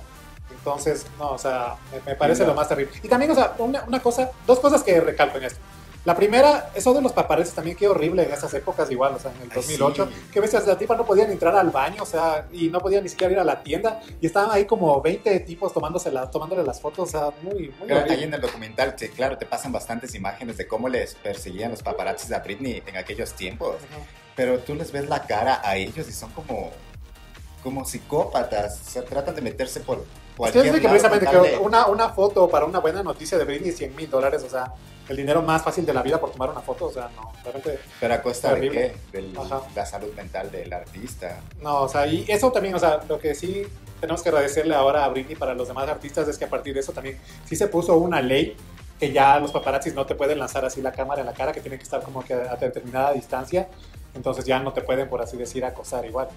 Entonces, 0.50 1.06
no, 1.20 1.32
o 1.32 1.38
sea, 1.38 1.76
me, 1.92 2.02
me 2.12 2.16
parece 2.16 2.42
No. 2.44 2.50
lo 2.50 2.56
más 2.56 2.68
terrible. 2.68 2.92
Y 3.04 3.08
también, 3.08 3.32
o 3.32 3.36
sea, 3.36 3.54
una, 3.58 3.84
una 3.88 4.02
cosa, 4.02 4.32
dos 4.46 4.60
cosas 4.60 4.84
que 4.84 5.00
recalco 5.00 5.38
en 5.38 5.46
esto. 5.46 5.60
La 6.08 6.16
primera, 6.16 6.72
eso 6.74 6.94
de 6.94 7.02
los 7.02 7.12
paparazzi 7.12 7.54
también 7.54 7.76
qué 7.76 7.86
horrible 7.86 8.24
en 8.24 8.32
esas 8.32 8.54
épocas 8.54 8.90
igual, 8.90 9.14
o 9.16 9.20
sea, 9.20 9.30
en 9.32 9.38
el 9.42 9.50
Ay, 9.52 9.56
2008, 9.56 10.08
sí. 10.10 10.30
que 10.32 10.40
veces 10.40 10.66
la 10.66 10.78
tipa 10.78 10.96
no 10.96 11.06
podían 11.06 11.30
entrar 11.30 11.54
al 11.56 11.70
baño, 11.70 12.04
o 12.04 12.06
sea, 12.06 12.48
y 12.54 12.70
no 12.70 12.80
podían 12.80 13.04
ni 13.04 13.10
siquiera 13.10 13.34
ir 13.34 13.40
a 13.40 13.44
la 13.44 13.62
tienda, 13.62 14.00
y 14.22 14.26
estaban 14.26 14.50
ahí 14.52 14.64
como 14.66 15.02
20 15.02 15.38
tipos 15.42 15.74
tomándose 15.74 16.10
las, 16.10 16.32
tomándole 16.32 16.64
las 16.64 16.80
fotos, 16.80 17.10
o 17.10 17.12
sea, 17.12 17.30
muy, 17.42 17.74
muy 17.78 17.92
horrible. 17.92 18.14
ahí 18.14 18.24
en 18.24 18.34
el 18.34 18.40
documental, 18.40 18.96
te- 18.96 19.10
claro, 19.10 19.38
te 19.38 19.46
pasan 19.46 19.74
bastantes 19.74 20.16
imágenes 20.16 20.56
de 20.56 20.66
cómo 20.66 20.88
les 20.88 21.14
perseguían 21.16 21.72
los 21.72 21.84
paparazzis 21.84 22.32
a 22.32 22.40
Britney 22.40 22.82
en 22.88 22.96
aquellos 22.96 23.34
tiempos. 23.34 23.76
Ajá. 23.76 24.02
Pero 24.34 24.60
tú 24.60 24.76
les 24.76 24.92
ves 24.94 25.10
la 25.10 25.24
cara 25.28 25.60
a 25.62 25.76
ellos 25.76 26.08
y 26.08 26.14
son 26.14 26.32
como, 26.32 26.72
como 27.64 27.84
psicópatas. 27.84 28.82
O 28.88 28.90
sea, 28.92 29.04
tratan 29.04 29.36
de 29.36 29.42
meterse 29.42 29.82
por 29.82 30.06
cualquier 30.38 30.68
es 30.68 30.72
que 30.72 30.78
lado 30.88 30.90
precisamente 30.90 31.28
que 31.30 31.58
una, 31.58 31.88
una 31.88 32.10
foto 32.10 32.48
para 32.48 32.64
una 32.66 32.80
buena 32.80 33.04
noticia 33.04 33.38
de 33.38 33.44
Britney, 33.44 33.72
100 33.74 33.96
mil 33.96 34.10
dólares, 34.10 34.44
o 34.44 34.50
sea, 34.50 34.72
el 35.10 35.18
dinero 35.18 35.42
más 35.42 35.64
fácil 35.64 35.86
de 35.86 35.94
la 35.94 36.02
vida 36.02 36.20
por 36.20 36.32
tomar 36.32 36.50
una 36.50 36.62
foto, 36.62 36.86
o 36.86 36.92
sea, 36.92 37.10
no, 37.16 37.32
realmente, 37.44 37.80
Pero 38.00 38.14
a 38.14 38.22
costa 38.22 38.50
de 38.50 38.56
Terrible. 38.56 38.96
qué? 39.12 39.22
De 39.22 39.34
la 39.76 39.86
salud 39.86 40.14
mental 40.16 40.52
del 40.52 40.72
artista. 40.74 41.40
no, 41.62 41.82
o 41.84 41.90
sea, 41.90 42.06
y 42.08 42.26
eso 42.28 42.52
también, 42.52 42.76
o 42.76 42.80
sea, 42.80 43.00
lo 43.08 43.20
que 43.20 43.34
sí 43.36 43.64
tenemos 44.02 44.22
que 44.22 44.30
agradecerle 44.30 44.76
ahora 44.76 45.06
a 45.06 45.10
Britney 45.10 45.36
para 45.36 45.54
los 45.54 45.68
demás 45.68 45.88
artistas 45.90 46.28
es 46.28 46.38
que 46.38 46.46
a 46.46 46.50
partir 46.50 46.74
de 46.74 46.82
eso 46.82 46.92
también 46.92 47.18
sí 47.46 47.56
se 47.56 47.68
puso 47.68 47.96
una 47.98 48.22
ley 48.22 48.56
que 49.00 49.12
ya 49.12 49.40
los 49.40 49.52
paparazzis 49.52 49.94
no 49.94 50.06
te 50.06 50.16
pueden 50.16 50.40
lanzar 50.40 50.66
así 50.66 50.82
la 50.82 50.92
cámara 50.92 51.22
en 51.22 51.28
la 51.28 51.34
cara, 51.34 51.52
que 51.52 51.62
tiene 51.62 51.78
que 51.78 51.84
estar 51.84 52.02
como 52.02 52.24
que 52.24 52.34
a 52.34 52.56
determinada 52.56 53.14
distancia, 53.14 53.68
entonces 54.16 54.44
ya 54.46 54.60
no 54.60 54.74
te 54.74 54.82
pueden, 54.82 55.08
por 55.08 55.22
así 55.22 55.38
decir, 55.38 55.64
acosar 55.64 56.06
igual. 56.06 56.28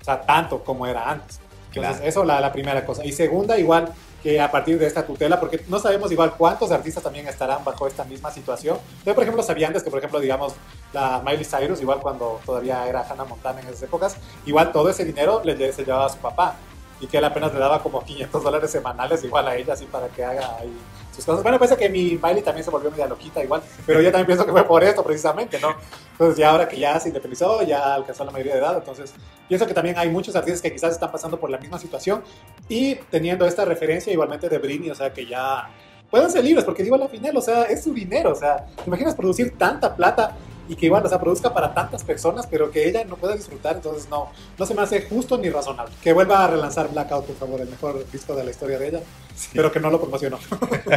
O 0.00 0.04
sea, 0.04 0.20
tanto 0.20 0.62
como 0.62 0.86
era 0.86 1.10
antes. 1.10 1.40
Entonces, 1.68 1.96
Claro. 1.96 2.08
eso 2.08 2.24
la, 2.24 2.40
la 2.40 2.52
primera 2.52 2.84
cosa. 2.86 3.04
Y 3.04 3.12
segunda, 3.12 3.58
igual 3.58 3.88
que 4.24 4.40
a 4.40 4.50
partir 4.50 4.78
de 4.78 4.86
esta 4.86 5.06
tutela, 5.06 5.38
porque 5.38 5.62
no 5.68 5.78
sabemos 5.78 6.10
igual 6.10 6.32
cuántos 6.38 6.70
artistas 6.70 7.02
también 7.02 7.28
estarán 7.28 7.62
bajo 7.62 7.86
esta 7.86 8.04
misma 8.04 8.30
situación. 8.30 8.78
Yo, 9.04 9.14
por 9.14 9.22
ejemplo, 9.22 9.42
sabía 9.42 9.66
antes 9.66 9.82
que, 9.82 9.90
por 9.90 9.98
ejemplo, 9.98 10.18
digamos, 10.18 10.54
la 10.94 11.20
Miley 11.22 11.44
Cyrus, 11.44 11.82
igual 11.82 12.00
cuando 12.00 12.40
todavía 12.46 12.88
era 12.88 13.02
Hannah 13.02 13.26
Montana 13.26 13.60
en 13.60 13.66
esas 13.66 13.82
épocas, 13.82 14.16
igual 14.46 14.72
todo 14.72 14.88
ese 14.88 15.04
dinero 15.04 15.42
le 15.44 15.70
se 15.74 15.84
llevaba 15.84 16.06
a 16.06 16.08
su 16.08 16.16
papá. 16.16 16.56
Y 17.00 17.06
que 17.06 17.18
él 17.18 17.24
apenas 17.24 17.52
le 17.52 17.58
daba 17.58 17.82
como 17.82 18.02
500 18.02 18.42
dólares 18.42 18.70
semanales 18.70 19.22
igual 19.24 19.46
a 19.46 19.56
ella, 19.56 19.74
así 19.74 19.84
para 19.84 20.08
que 20.08 20.24
haga 20.24 20.56
ahí 20.58 20.72
sus 21.14 21.24
cosas. 21.24 21.42
Bueno, 21.42 21.58
parece 21.58 21.76
que 21.76 21.88
mi 21.88 22.18
Miley 22.22 22.42
también 22.42 22.64
se 22.64 22.70
volvió 22.70 22.90
media 22.90 23.06
loquita 23.06 23.42
igual, 23.42 23.62
pero 23.86 24.00
yo 24.00 24.10
también 24.10 24.26
pienso 24.26 24.44
que 24.44 24.52
fue 24.52 24.64
por 24.64 24.82
esto 24.82 25.02
precisamente, 25.02 25.58
¿no? 25.60 25.74
Entonces 26.12 26.36
ya 26.36 26.50
ahora 26.50 26.68
que 26.68 26.78
ya 26.78 26.98
se 27.00 27.08
independizó, 27.08 27.62
ya 27.62 27.94
alcanzó 27.94 28.24
la 28.24 28.30
mayoría 28.30 28.54
de 28.54 28.60
edad, 28.60 28.76
entonces 28.76 29.14
pienso 29.48 29.66
que 29.66 29.74
también 29.74 29.98
hay 29.98 30.08
muchos 30.08 30.34
artistas 30.36 30.60
que 30.62 30.72
quizás 30.72 30.92
están 30.92 31.10
pasando 31.10 31.38
por 31.38 31.50
la 31.50 31.58
misma 31.58 31.78
situación 31.78 32.22
y 32.68 32.96
teniendo 33.10 33.46
esta 33.46 33.64
referencia 33.64 34.12
igualmente 34.12 34.48
de 34.48 34.58
Britney, 34.58 34.90
o 34.90 34.94
sea 34.94 35.12
que 35.12 35.26
ya 35.26 35.70
puedan 36.10 36.30
ser 36.30 36.44
libres, 36.44 36.64
porque 36.64 36.82
digo, 36.82 36.94
al 36.94 37.08
final, 37.08 37.36
o 37.36 37.40
sea, 37.40 37.64
es 37.64 37.82
su 37.82 37.92
dinero, 37.92 38.30
o 38.30 38.34
sea, 38.36 38.64
¿te 38.64 38.84
imaginas 38.86 39.14
producir 39.14 39.58
tanta 39.58 39.96
plata 39.96 40.36
y 40.68 40.76
que 40.76 40.86
igual, 40.86 41.04
o 41.04 41.08
sea, 41.08 41.18
produzca 41.20 41.52
para 41.52 41.74
tantas 41.74 42.02
personas, 42.04 42.46
pero 42.46 42.70
que 42.70 42.88
ella 42.88 43.04
no 43.04 43.16
pueda 43.16 43.34
disfrutar, 43.36 43.76
entonces 43.76 44.08
no, 44.08 44.30
no 44.58 44.66
se 44.66 44.74
me 44.74 44.82
hace 44.82 45.02
justo 45.08 45.36
ni 45.38 45.50
razonable. 45.50 45.92
Que 46.02 46.12
vuelva 46.12 46.44
a 46.44 46.48
relanzar 46.48 46.88
Blackout, 46.90 47.26
por 47.26 47.36
favor, 47.36 47.60
el 47.60 47.68
mejor 47.68 48.04
disco 48.10 48.34
de 48.34 48.44
la 48.44 48.50
historia 48.50 48.78
de 48.78 48.88
ella, 48.88 49.00
Sí. 49.34 49.48
pero 49.54 49.70
que 49.72 49.80
no 49.80 49.90
lo 49.90 50.00
promocionó. 50.00 50.38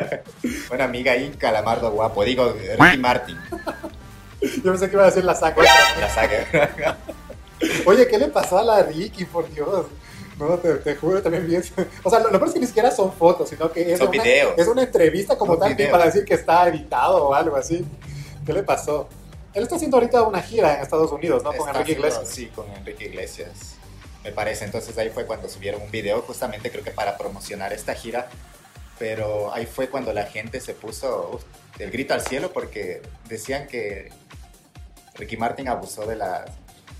Una 0.71 0.83
amiga 0.85 1.11
ahí, 1.13 1.29
Calamardo 1.37 1.91
guapo, 1.91 2.23
digo, 2.23 2.53
Ricky 2.79 2.97
Martin, 2.97 3.37
Yo 4.41 4.63
pensé 4.63 4.87
que 4.89 4.93
iba 4.95 5.03
a 5.03 5.07
decir 5.07 5.23
la 5.25 5.33
saca. 5.35 5.61
la 5.99 6.09
saga. 6.09 6.97
Oye, 7.85 8.07
¿qué 8.07 8.17
le 8.19 8.27
pasó 8.27 8.59
a 8.59 8.63
la 8.63 8.83
Ricky, 8.83 9.25
por 9.25 9.49
Dios? 9.51 9.87
No, 10.39 10.49
te, 10.59 10.75
te 10.75 10.95
juro 10.95 11.19
también 11.23 11.47
bien. 11.47 11.63
O 12.03 12.09
sea, 12.11 12.19
lo, 12.19 12.25
lo 12.29 12.37
peor 12.37 12.47
es 12.49 12.53
que 12.53 12.59
ni 12.59 12.67
siquiera 12.67 12.91
son 12.91 13.11
fotos, 13.11 13.49
sino 13.49 13.71
que 13.71 13.93
es, 13.93 13.97
Son 13.97 14.09
una, 14.09 14.21
videos. 14.23 14.53
es 14.55 14.67
una 14.67 14.83
entrevista 14.83 15.35
como 15.35 15.53
Son 15.53 15.61
tal 15.61 15.73
videos. 15.73 15.91
para 15.91 16.05
decir 16.05 16.23
que 16.25 16.35
está 16.35 16.67
editado 16.69 17.29
o 17.29 17.33
algo 17.33 17.55
así. 17.55 17.83
¿Qué 18.45 18.53
le 18.53 18.61
pasó? 18.61 19.09
Él 19.57 19.63
está 19.63 19.75
haciendo 19.75 19.97
ahorita 19.97 20.21
una 20.21 20.39
gira 20.43 20.75
en 20.75 20.81
Estados 20.83 21.11
Unidos, 21.11 21.41
¿no? 21.43 21.51
Con 21.51 21.67
Enrique 21.69 21.93
haciendo- 21.93 22.07
Iglesias. 22.07 22.29
Sí, 22.29 22.45
con 22.47 22.69
Enrique 22.73 23.05
Iglesias, 23.05 23.49
me 24.23 24.31
parece. 24.31 24.65
Entonces 24.65 24.95
ahí 24.99 25.09
fue 25.09 25.25
cuando 25.25 25.49
subieron 25.49 25.81
un 25.81 25.89
video, 25.89 26.21
justamente 26.21 26.69
creo 26.69 26.83
que 26.83 26.91
para 26.91 27.17
promocionar 27.17 27.73
esta 27.73 27.95
gira. 27.95 28.29
Pero 28.99 29.51
ahí 29.51 29.65
fue 29.65 29.89
cuando 29.89 30.13
la 30.13 30.25
gente 30.27 30.59
se 30.61 30.75
puso 30.75 31.31
uf, 31.33 31.43
el 31.79 31.89
grito 31.89 32.13
al 32.13 32.21
cielo 32.21 32.51
porque 32.53 33.01
decían 33.29 33.67
que 33.67 34.11
Ricky 35.15 35.37
Martin 35.37 35.67
abusó 35.69 36.05
de 36.05 36.15
la, 36.17 36.45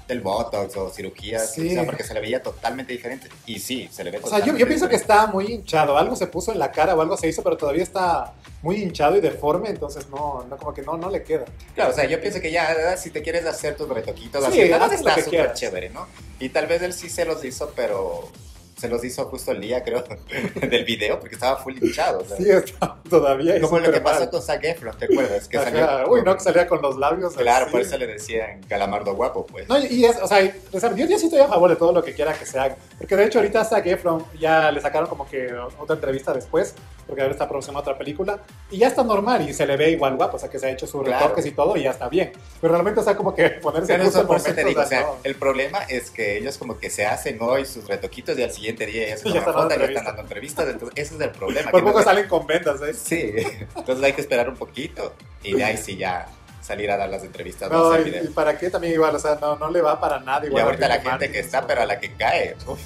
del 0.08 0.22
Botox 0.22 0.76
o 0.78 0.89
cirugías, 0.89 1.54
Sí. 1.54 1.70
o 1.70 1.74
sea, 1.74 1.86
porque 1.86 2.04
se 2.04 2.13
le 2.13 2.22
veía 2.22 2.41
totalmente 2.41 2.93
diferente. 2.93 3.28
Y 3.46 3.60
sí, 3.60 3.89
se 3.91 4.04
le 4.04 4.12
ve 4.12 4.20
O 4.24 4.30
sea, 4.30 4.43
yo, 4.43 4.56
pienso 4.67 4.88
que 4.88 4.96
está 4.96 5.28
muy 5.28 5.46
hinchado. 5.52 5.98
Algo 5.98 6.15
se 6.15 6.28
puso 6.28 6.52
en 6.52 6.60
la 6.60 6.72
cara 6.72 6.96
o 6.96 7.02
algo 7.02 7.17
se 7.17 7.28
hizo, 7.28 7.43
pero 7.43 7.58
todavía 7.58 7.84
está 7.84 8.34
muy 8.62 8.78
hinchado 8.82 9.17
y 9.17 9.22
deforme, 9.22 9.70
entonces 9.70 10.10
no, 10.10 10.46
no 10.50 10.58
como 10.58 10.74
que 10.74 10.82
no, 10.82 10.98
no 10.98 11.10
le 11.10 11.24
queda. 11.24 11.46
Claro, 11.76 11.91
o 11.91 11.93
sea, 11.93 12.06
yo 12.06 12.20
pienso 12.22 12.39
que 12.39 12.52
ya 12.52 12.67
¿verdad? 12.74 12.98
si 12.98 13.12
te 13.12 13.22
quieres 13.22 13.46
hacer 13.46 13.76
tus 13.76 13.88
retoquitos, 13.89 14.43
Sí, 14.46 14.72
así, 14.72 14.96
está 14.96 15.22
súper 15.22 15.54
chévere, 15.54 15.89
¿no? 15.89 16.08
Y 16.39 16.50
tal 16.50 16.67
vez 16.67 16.82
él 16.82 16.93
sí 16.93 17.10
se 17.10 17.26
los 17.26 17.43
hizo, 17.43 17.72
pero 17.76 18.30
se 18.78 18.88
los 18.88 19.04
hizo 19.04 19.26
justo 19.26 19.52
el 19.52 19.62
día, 19.62 19.84
creo, 19.84 20.04
del 20.70 20.86
video, 20.86 21.20
porque 21.20 21.36
estaba 21.36 21.58
full 21.58 21.76
hinchado. 21.82 22.24
sea. 22.26 22.38
Sí, 22.38 22.50
está 22.50 22.98
todavía. 23.10 23.60
Como 23.60 23.80
lo 23.80 23.92
que 23.92 24.02
pasó 24.02 24.20
mal. 24.22 24.30
con 24.30 24.42
Zac 24.42 24.63
Efron, 24.63 24.98
¿te 24.98 25.06
acuerdas? 25.06 25.48
Que 25.48 25.58
salió 25.58 26.10
Uy, 26.10 26.22
no, 26.24 26.36
que 26.36 26.42
salía 26.44 26.68
con 26.68 26.82
los 26.82 26.96
labios. 26.98 27.34
Claro, 27.34 27.66
así. 27.66 27.72
por 27.72 27.82
eso 27.82 27.98
le 27.98 28.08
decían 28.08 28.62
calamardo 28.70 29.16
guapo, 29.16 29.46
pues. 29.48 29.68
No, 29.68 29.78
y 29.84 30.06
es, 30.06 30.18
o 30.22 30.28
sea, 30.28 30.42
yo, 30.42 31.06
yo 31.06 31.18
sí 31.18 31.26
estoy 31.26 31.40
a 31.40 31.48
favor 31.48 31.70
de 31.70 31.76
todo 31.76 31.92
lo 31.92 32.04
que 32.04 32.13
quiera 32.13 32.34
que 32.34 32.46
se 32.46 32.60
haga. 32.60 32.78
Porque 32.98 33.16
de 33.16 33.26
hecho 33.26 33.40
ahorita 33.40 33.63
Zac 33.66 33.86
Efron 33.88 34.24
ya 34.40 34.72
le 34.72 34.80
sacaron 34.82 35.10
como 35.10 35.28
que 35.28 35.52
otra 35.80 35.96
entrevista 35.96 36.34
después, 36.34 36.76
porque 37.08 37.22
ahora 37.22 37.34
está 37.34 37.48
produciendo 37.48 37.80
otra 37.80 37.98
película, 37.98 38.40
y 38.70 38.78
ya 38.80 38.88
está 38.88 39.04
normal 39.04 39.48
y 39.50 39.54
se 39.54 39.66
le 39.66 39.78
ve 39.78 39.92
igual 39.92 40.16
guapo, 40.18 40.36
o 40.36 40.40
sea, 40.40 40.50
que 40.50 40.60
se 40.60 40.68
ha 40.68 40.72
hecho 40.72 40.86
sus 40.86 41.04
Claro. 41.04 41.24
retoques 41.26 41.46
y 41.46 41.52
todo 41.52 41.78
y 41.78 41.84
ya 41.84 41.92
está 41.92 42.10
bien. 42.10 42.32
Pero 42.60 42.74
realmente, 42.74 43.00
o 43.00 43.04
sea, 43.04 43.16
como 43.16 43.34
que 43.34 43.50
ponerse 43.50 43.94
en 43.94 44.00
por 44.02 44.08
eso 44.08 44.22
te 44.22 44.26
momentos, 44.28 44.66
digo, 44.66 44.82
o 44.82 44.86
sea, 44.86 45.02
no. 45.02 45.16
el 45.24 45.36
problema 45.36 45.80
es 45.84 46.12
que 46.12 46.38
ellos 46.38 46.58
como 46.58 46.78
que 46.78 46.90
se 46.90 47.06
hacen 47.06 47.38
hoy 47.42 47.66
sus 47.66 47.88
retoquitos 47.88 48.38
y 48.38 48.44
al 48.44 48.52
siguiente 48.52 48.66
día 48.75 49.08
ya 49.10 49.17
se 49.17 49.23
toman 49.23 49.38
están 49.38 49.56
dando 49.56 49.63
y 49.63 49.77
están 49.77 49.82
entrevistas. 49.82 50.06
dando 50.06 50.21
entrevistas, 50.21 50.67
entonces 50.69 50.93
ese 51.06 51.15
es 51.15 51.21
el 51.21 51.30
problema. 51.32 51.71
Por 51.71 51.82
no 51.84 51.88
poco 51.89 52.03
salen 52.03 52.27
con 52.27 52.45
ventas, 52.47 52.82
¿eh? 52.82 52.93
Sí, 52.93 53.34
entonces 53.75 54.03
hay 54.03 54.13
que 54.13 54.21
esperar 54.21 54.49
un 54.49 54.56
poquito 54.58 55.13
y 55.43 55.53
de 55.53 55.63
ahí 55.63 55.77
sí 55.77 55.97
ya 55.97 56.27
salir 56.62 56.91
a 56.91 56.97
dar 56.97 57.10
las 57.10 57.23
entrevistas. 57.23 57.71
No, 57.71 57.97
y, 57.99 58.10
y 58.10 58.27
para 58.30 58.58
qué 58.58 58.69
también 58.69 58.93
igual, 58.93 59.15
o 59.15 59.19
sea, 59.19 59.38
no, 59.39 59.56
no 59.58 59.69
le 59.71 59.82
va 59.82 59.99
para 59.99 60.19
nada 60.19 60.43
Y 60.43 60.47
igual. 60.47 60.63
a 60.63 60.65
ahorita 60.67 60.88
la 60.88 60.99
gente 60.99 61.32
que 61.32 61.39
está, 61.39 61.65
pero 61.65 61.82
a 61.82 61.86
la 61.86 61.99
que 61.99 62.13
cae. 62.13 62.56
uf, 62.65 62.80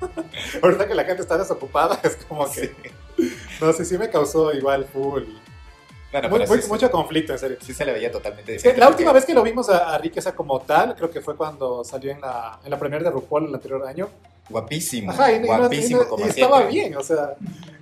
Ahorita 0.62 0.86
que 0.88 0.94
la 0.94 1.04
gente 1.04 1.22
está 1.22 1.38
desocupada, 1.38 2.00
es 2.04 2.16
como 2.28 2.50
que. 2.50 2.72
sí. 3.16 3.32
No 3.60 3.72
sé, 3.72 3.84
sí 3.84 3.96
me 3.98 4.10
causó 4.10 4.52
igual 4.52 4.86
full. 4.92 5.22
Bueno, 6.12 6.28
Muy- 6.28 6.38
pero 6.40 6.48
muy- 6.50 6.62
sí, 6.62 6.68
mucho 6.68 6.90
conflicto, 6.90 7.32
en 7.32 7.38
serio. 7.38 7.56
sí 7.60 7.72
se 7.72 7.84
le 7.86 7.92
veía 7.94 8.12
totalmente 8.12 8.52
diferente. 8.52 8.78
la 8.80 8.88
última 8.88 9.12
vez 9.12 9.24
que 9.24 9.32
lo 9.34 9.42
vimos 9.42 9.68
a, 9.70 9.94
a 9.94 9.98
Ricky, 9.98 10.18
o 10.18 10.22
sea, 10.22 10.34
como 10.34 10.60
tal, 10.60 10.94
creo 10.94 11.10
que 11.10 11.20
fue 11.22 11.34
cuando 11.36 11.82
salió 11.84 12.10
en 12.12 12.20
la, 12.20 12.58
en 12.62 12.70
la 12.70 12.78
premier 12.78 13.02
de 13.02 13.10
RuPaul 13.10 13.46
el 13.48 13.54
anterior 13.54 13.86
año. 13.86 14.08
Guapísimo, 14.48 15.10
Ajá, 15.10 15.32
y, 15.32 15.36
y 15.36 15.46
guapísimo 15.46 16.00
y 16.00 16.04
no- 16.04 16.08
como 16.10 16.26
y 16.26 16.28
estaba 16.28 16.56
siempre. 16.58 16.80
bien, 16.80 16.96
o 16.96 17.02
sea. 17.02 17.30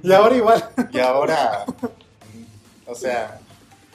Y 0.02 0.12
ahora 0.12 0.34
igual. 0.36 0.64
Y 0.92 0.98
ahora, 1.00 1.64
o 2.86 2.94
sea, 2.94 3.38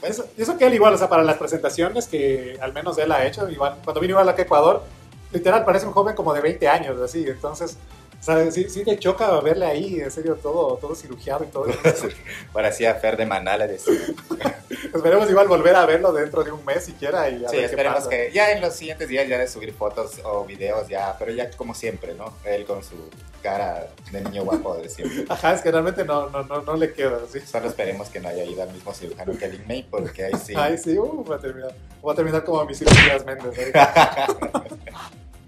pues, 0.01 0.11
Eso, 0.11 0.25
y 0.37 0.41
eso 0.41 0.57
que 0.57 0.65
él 0.67 0.73
igual, 0.73 0.93
o 0.93 0.97
sea, 0.97 1.07
para 1.09 1.23
las 1.23 1.37
presentaciones 1.37 2.07
que 2.07 2.57
al 2.61 2.73
menos 2.73 2.97
él 2.97 3.11
ha 3.11 3.25
hecho, 3.25 3.49
igual, 3.49 3.77
cuando 3.83 4.01
vino 4.01 4.11
igual 4.11 4.27
a 4.27 4.33
Ecuador, 4.39 4.83
literal 5.31 5.63
parece 5.65 5.85
un 5.87 5.93
joven 5.93 6.13
como 6.15 6.33
de 6.33 6.41
20 6.41 6.67
años, 6.67 6.99
así. 7.01 7.25
Entonces, 7.27 7.77
o 8.19 8.23
sea, 8.23 8.51
sí, 8.51 8.69
sí 8.69 8.83
te 8.83 8.97
choca 8.97 9.39
verle 9.41 9.65
ahí, 9.65 9.99
en 9.99 10.09
serio, 10.11 10.35
todo, 10.41 10.77
todo 10.77 10.95
cirugiado 10.95 11.43
y 11.43 11.47
todo. 11.47 11.65
parecía 12.53 12.95
Fer 12.95 13.17
de 13.17 13.25
Manala. 13.25 13.67
decía. 13.67 13.93
Esperemos 14.95 15.29
igual 15.29 15.47
volver 15.47 15.75
a 15.75 15.85
verlo 15.85 16.11
dentro 16.13 16.43
de 16.43 16.51
un 16.51 16.63
mes 16.65 16.85
siquiera 16.85 17.29
y 17.29 17.45
a 17.45 17.49
Sí, 17.49 17.57
ver 17.57 17.65
qué 17.65 17.65
esperemos 17.65 17.97
pasa. 17.99 18.09
que 18.09 18.31
ya 18.33 18.51
en 18.51 18.61
los 18.61 18.73
siguientes 18.73 19.07
días 19.09 19.27
ya 19.27 19.37
de 19.37 19.47
subir 19.47 19.73
fotos 19.73 20.13
o 20.23 20.45
videos 20.45 20.87
ya, 20.87 21.15
pero 21.19 21.31
ya 21.31 21.51
como 21.51 21.73
siempre, 21.75 22.13
¿no? 22.15 22.33
Él 22.45 22.65
con 22.65 22.81
su 22.83 22.95
cara 23.43 23.87
de 24.11 24.21
niño 24.21 24.43
guapo 24.43 24.75
de 24.77 24.89
siempre. 24.89 25.25
Ajá, 25.29 25.53
es 25.53 25.61
que 25.61 25.69
realmente 25.71 26.03
no, 26.03 26.29
no, 26.29 26.43
no, 26.43 26.61
no 26.61 26.75
le 26.77 26.93
queda, 26.93 27.19
sí. 27.31 27.39
Solo 27.41 27.67
esperemos 27.67 28.09
que 28.09 28.19
no 28.19 28.29
haya 28.29 28.43
ido 28.43 28.63
al 28.63 28.71
mismo 28.71 28.93
cirujano 28.93 29.37
que 29.37 29.47
Lin 29.49 29.67
May, 29.67 29.83
porque 29.83 30.25
ahí 30.25 30.33
sí. 30.43 30.53
Ay, 30.55 30.77
sí, 30.77 30.97
uh, 30.97 31.23
va 31.29 31.35
a 31.35 31.39
terminar. 31.39 31.75
Voy 32.01 32.13
a 32.13 32.15
terminar 32.15 32.43
como 32.43 32.63
mis 32.65 32.79
cirugías 32.79 33.23
Méndez. 33.25 33.57
ahorita. 33.59 34.63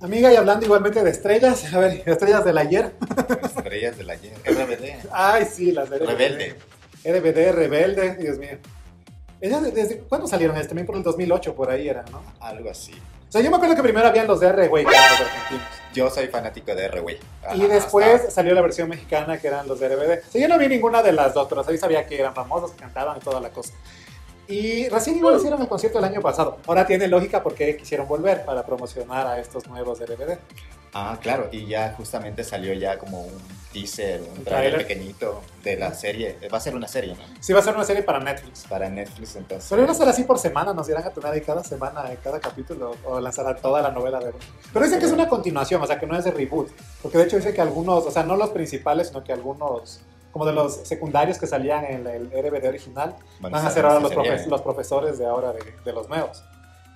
Amiga, 0.01 0.31
y 0.31 0.35
hablando 0.35 0.65
igualmente 0.65 1.03
de 1.03 1.09
estrellas, 1.09 1.73
a 1.73 1.79
ver, 1.79 2.03
estrellas 2.05 2.45
del 2.45 2.57
ayer. 2.57 2.93
Estrellas 3.43 3.97
de 3.97 4.03
la 4.03 4.13
RBD. 4.15 5.07
Ay, 5.11 5.45
sí, 5.51 5.71
las 5.71 5.89
de 5.89 5.97
RBD. 5.97 6.05
Rebelde. 6.07 6.55
RBD, 7.03 7.51
Rebelde, 7.53 8.15
Dios 8.15 8.37
mío. 8.37 8.57
Ellas, 9.41 9.73
¿desde 9.73 9.99
cuándo 9.99 10.27
salieron? 10.27 10.55
Este, 10.55 10.69
también 10.69 10.85
por 10.85 10.95
el 10.95 11.03
2008, 11.03 11.55
por 11.55 11.69
ahí 11.71 11.89
era, 11.89 12.03
¿no? 12.11 12.21
Algo 12.39 12.69
así. 12.69 12.93
O 13.27 13.31
sea, 13.31 13.41
yo 13.41 13.49
me 13.49 13.57
acuerdo 13.57 13.75
que 13.75 13.83
primero 13.83 14.07
habían 14.07 14.27
los 14.27 14.39
de 14.39 14.47
R, 14.47 14.67
güey, 14.67 14.85
que 14.85 14.91
eran 14.95 15.11
los 15.11 15.21
argentinos. 15.21 15.67
Yo 15.93 16.09
soy 16.09 16.27
fanático 16.27 16.73
de 16.75 16.85
R, 16.85 16.99
güey. 17.01 17.17
Y 17.55 17.61
después 17.61 18.07
hasta- 18.21 18.31
salió 18.31 18.53
la 18.53 18.61
versión 18.61 18.87
mexicana, 18.89 19.37
que 19.39 19.47
eran 19.47 19.67
los 19.67 19.79
de 19.79 19.87
RBD. 19.89 20.19
O 20.27 20.31
sea, 20.31 20.41
yo 20.41 20.47
no 20.47 20.57
vi 20.57 20.67
ninguna 20.67 21.01
de 21.03 21.11
las 21.11 21.33
dos, 21.33 21.47
pero 21.49 21.63
sí 21.63 21.77
sabía 21.77 22.05
que 22.05 22.19
eran 22.19 22.33
famosos, 22.35 22.71
que 22.71 22.77
cantaban 22.81 23.17
y 23.17 23.19
toda 23.19 23.39
la 23.41 23.49
cosa. 23.49 23.73
Y 24.47 24.87
recién 24.89 25.17
igual 25.17 25.37
hicieron 25.37 25.61
el 25.61 25.67
concierto 25.67 25.99
el 25.99 26.05
año 26.05 26.21
pasado. 26.21 26.57
Ahora 26.67 26.85
tiene 26.85 27.07
lógica 27.07 27.43
porque 27.43 27.75
quisieron 27.75 28.07
volver 28.07 28.45
para 28.45 28.65
promocionar 28.65 29.27
a 29.27 29.39
estos 29.39 29.67
nuevos 29.67 29.99
de 29.99 30.05
RBD. 30.05 30.37
Ah, 30.93 31.17
claro, 31.21 31.49
y 31.51 31.67
ya 31.67 31.93
justamente 31.95 32.43
salió 32.43 32.73
ya 32.73 32.97
como 32.97 33.21
un 33.21 33.33
teaser, 33.71 34.21
un 34.21 34.43
trailer 34.43 34.71
tráiler. 34.71 34.87
pequeñito 34.87 35.41
de 35.63 35.75
la 35.75 35.93
serie. 35.93 36.37
Va 36.51 36.57
a 36.57 36.61
ser 36.61 36.75
una 36.75 36.87
serie, 36.87 37.13
¿no? 37.13 37.23
Sí, 37.39 37.53
va 37.53 37.59
a 37.59 37.63
ser 37.63 37.75
una 37.75 37.83
serie 37.83 38.03
para 38.03 38.19
Netflix. 38.19 38.65
Para 38.67 38.89
Netflix, 38.89 39.35
entonces. 39.35 39.69
Pero 39.69 39.83
iban 39.83 39.93
a 39.93 39.97
ser 39.97 40.07
así 40.07 40.23
por 40.23 40.39
semana, 40.39 40.73
nos 40.73 40.89
irán 40.89 41.03
a 41.03 41.11
tener 41.11 41.31
ahí 41.31 41.41
cada 41.41 41.63
semana, 41.63 42.09
en 42.09 42.17
cada 42.17 42.39
capítulo, 42.39 42.95
o 43.03 43.19
lanzarán 43.19 43.61
toda 43.61 43.81
la 43.81 43.91
novela 43.91 44.19
de 44.19 44.33
Pero 44.73 44.85
dicen 44.85 44.99
que 44.99 45.05
es 45.05 45.11
una 45.11 45.27
continuación, 45.27 45.81
o 45.81 45.85
sea, 45.85 45.99
que 45.99 46.07
no 46.07 46.17
es 46.17 46.23
de 46.23 46.31
reboot. 46.31 46.71
Porque 47.01 47.17
de 47.17 47.25
hecho 47.25 47.35
dice 47.35 47.53
que 47.53 47.61
algunos, 47.61 48.05
o 48.05 48.11
sea, 48.11 48.23
no 48.23 48.35
los 48.35 48.49
principales, 48.49 49.09
sino 49.09 49.23
que 49.23 49.33
algunos, 49.33 50.01
como 50.31 50.45
de 50.45 50.53
los 50.53 50.75
secundarios 50.87 51.37
que 51.37 51.47
salían 51.47 51.85
en 51.85 52.05
el 52.07 52.27
RBD 52.31 52.67
original, 52.67 53.15
Van 53.39 53.51
van 53.51 53.65
a 53.65 53.69
ser 53.71 53.85
ahora 53.85 53.99
los, 53.99 54.11
profe- 54.11 54.45
los 54.47 54.61
profesores 54.61 55.17
de 55.17 55.25
ahora 55.25 55.51
de, 55.53 55.59
de 55.83 55.93
los 55.93 56.07
nuevos. 56.09 56.43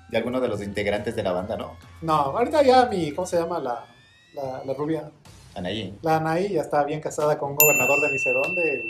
de 0.10 0.18
algunos 0.18 0.42
de 0.42 0.48
los 0.48 0.62
integrantes 0.62 1.16
de 1.16 1.24
la 1.24 1.32
banda, 1.32 1.56
¿no? 1.58 1.76
No, 2.02 2.14
ahorita 2.14 2.62
ya 2.64 2.86
mi, 2.86 3.12
¿cómo 3.14 3.26
se 3.26 3.38
llama 3.38 3.60
la, 3.60 3.86
la, 4.34 4.62
la 4.66 4.74
rubia? 4.74 5.10
Anaí. 5.56 5.98
La 6.02 6.18
Anaí 6.18 6.50
ya 6.54 6.62
está 6.62 6.84
bien 6.84 7.02
casada 7.02 7.38
con 7.38 7.52
un 7.52 7.56
gobernador 7.58 8.00
de 8.02 8.12
ni 8.12 8.20
sé 8.20 8.32
dónde 8.32 8.86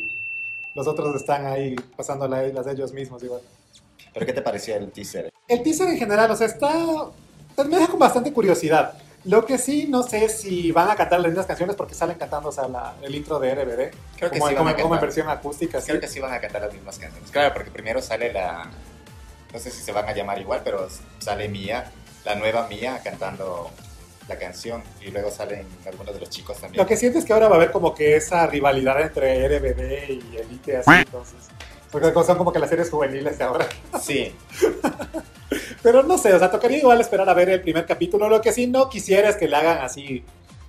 los 0.75 0.87
otros 0.87 1.15
están 1.15 1.45
ahí 1.45 1.75
pasándola 1.97 2.41
las 2.43 2.65
de 2.65 2.71
ellos 2.73 2.93
mismos 2.93 3.21
igual. 3.23 3.41
¿Pero 4.13 4.25
qué 4.25 4.33
te 4.33 4.41
pareció 4.41 4.75
el 4.75 4.91
teaser? 4.91 5.29
El 5.47 5.63
teaser 5.63 5.87
en 5.89 5.97
general, 5.97 6.29
o 6.31 6.35
sea, 6.35 6.47
está. 6.47 6.71
Me 7.57 7.77
deja 7.77 7.87
con 7.87 7.99
bastante 7.99 8.31
curiosidad. 8.33 8.93
Lo 9.25 9.45
que 9.45 9.57
sí, 9.59 9.85
no 9.87 10.01
sé 10.03 10.29
si 10.29 10.71
van 10.71 10.89
a 10.89 10.95
cantar 10.95 11.19
las 11.19 11.29
mismas 11.29 11.45
canciones 11.45 11.75
porque 11.75 11.93
salen 11.93 12.17
cantando 12.17 12.49
o 12.49 12.51
sea, 12.51 12.67
la- 12.67 12.95
el 13.03 13.13
intro 13.13 13.39
de 13.39 13.51
RBD. 13.53 13.91
Creo 14.17 14.31
que 14.31 14.39
como, 14.39 14.49
sí 14.49 14.55
como- 14.55 14.65
van 14.65 14.73
a 14.73 14.81
como 14.81 14.95
en 14.95 14.99
cantar. 14.99 15.01
versión 15.01 15.29
acústica. 15.29 15.79
sí. 15.79 15.87
Creo 15.89 16.01
que 16.01 16.07
sí 16.07 16.19
van 16.19 16.33
a 16.33 16.39
cantar 16.41 16.61
las 16.63 16.73
mismas 16.73 16.97
canciones. 16.97 17.29
Claro, 17.29 17.53
porque 17.53 17.69
primero 17.71 18.01
sale 18.01 18.33
la. 18.33 18.69
No 19.53 19.59
sé 19.59 19.69
si 19.69 19.81
se 19.83 19.91
van 19.91 20.07
a 20.07 20.13
llamar 20.13 20.39
igual, 20.39 20.61
pero 20.63 20.87
sale 21.19 21.47
Mía, 21.49 21.91
la 22.25 22.35
nueva 22.35 22.67
Mía, 22.67 22.99
cantando 23.03 23.69
la 24.27 24.37
canción. 24.39 24.81
Y 25.01 25.11
luego 25.11 25.29
salen 25.29 25.67
algunos 25.85 26.13
de 26.15 26.21
los 26.21 26.29
chicos 26.29 26.57
también. 26.59 26.81
Lo 26.81 26.87
que 26.87 26.95
siento 26.97 27.19
es 27.19 27.25
que 27.25 27.33
ahora 27.33 27.47
va 27.47 27.55
a 27.55 27.57
haber 27.57 27.71
como 27.71 27.93
que 27.93 28.15
esa 28.15 28.47
rivalidad 28.47 28.99
entre 29.01 29.45
RBD 29.45 30.09
y 30.13 30.37
Elite, 30.37 30.77
así 30.77 30.89
entonces. 30.91 31.35
Porque 31.91 32.11
son 32.23 32.37
como 32.37 32.53
que 32.53 32.59
las 32.59 32.69
series 32.69 32.89
juveniles 32.89 33.37
de 33.37 33.43
ahora. 33.43 33.67
Sí, 34.01 34.33
Pero 35.83 36.03
no 36.03 36.17
sé, 36.17 36.33
o 36.33 36.39
sea, 36.39 36.49
tocaría 36.51 36.77
igual 36.77 37.01
esperar 37.01 37.29
a 37.29 37.33
ver 37.33 37.49
el 37.49 37.61
primer 37.61 37.85
capítulo. 37.85 38.29
Lo 38.29 38.41
que 38.41 38.51
sí 38.51 38.67
no 38.67 38.89
quisiera 38.89 39.29
es 39.29 39.35
que 39.35 39.47
le 39.47 39.55
hagan 39.55 39.79
así, 39.79 40.23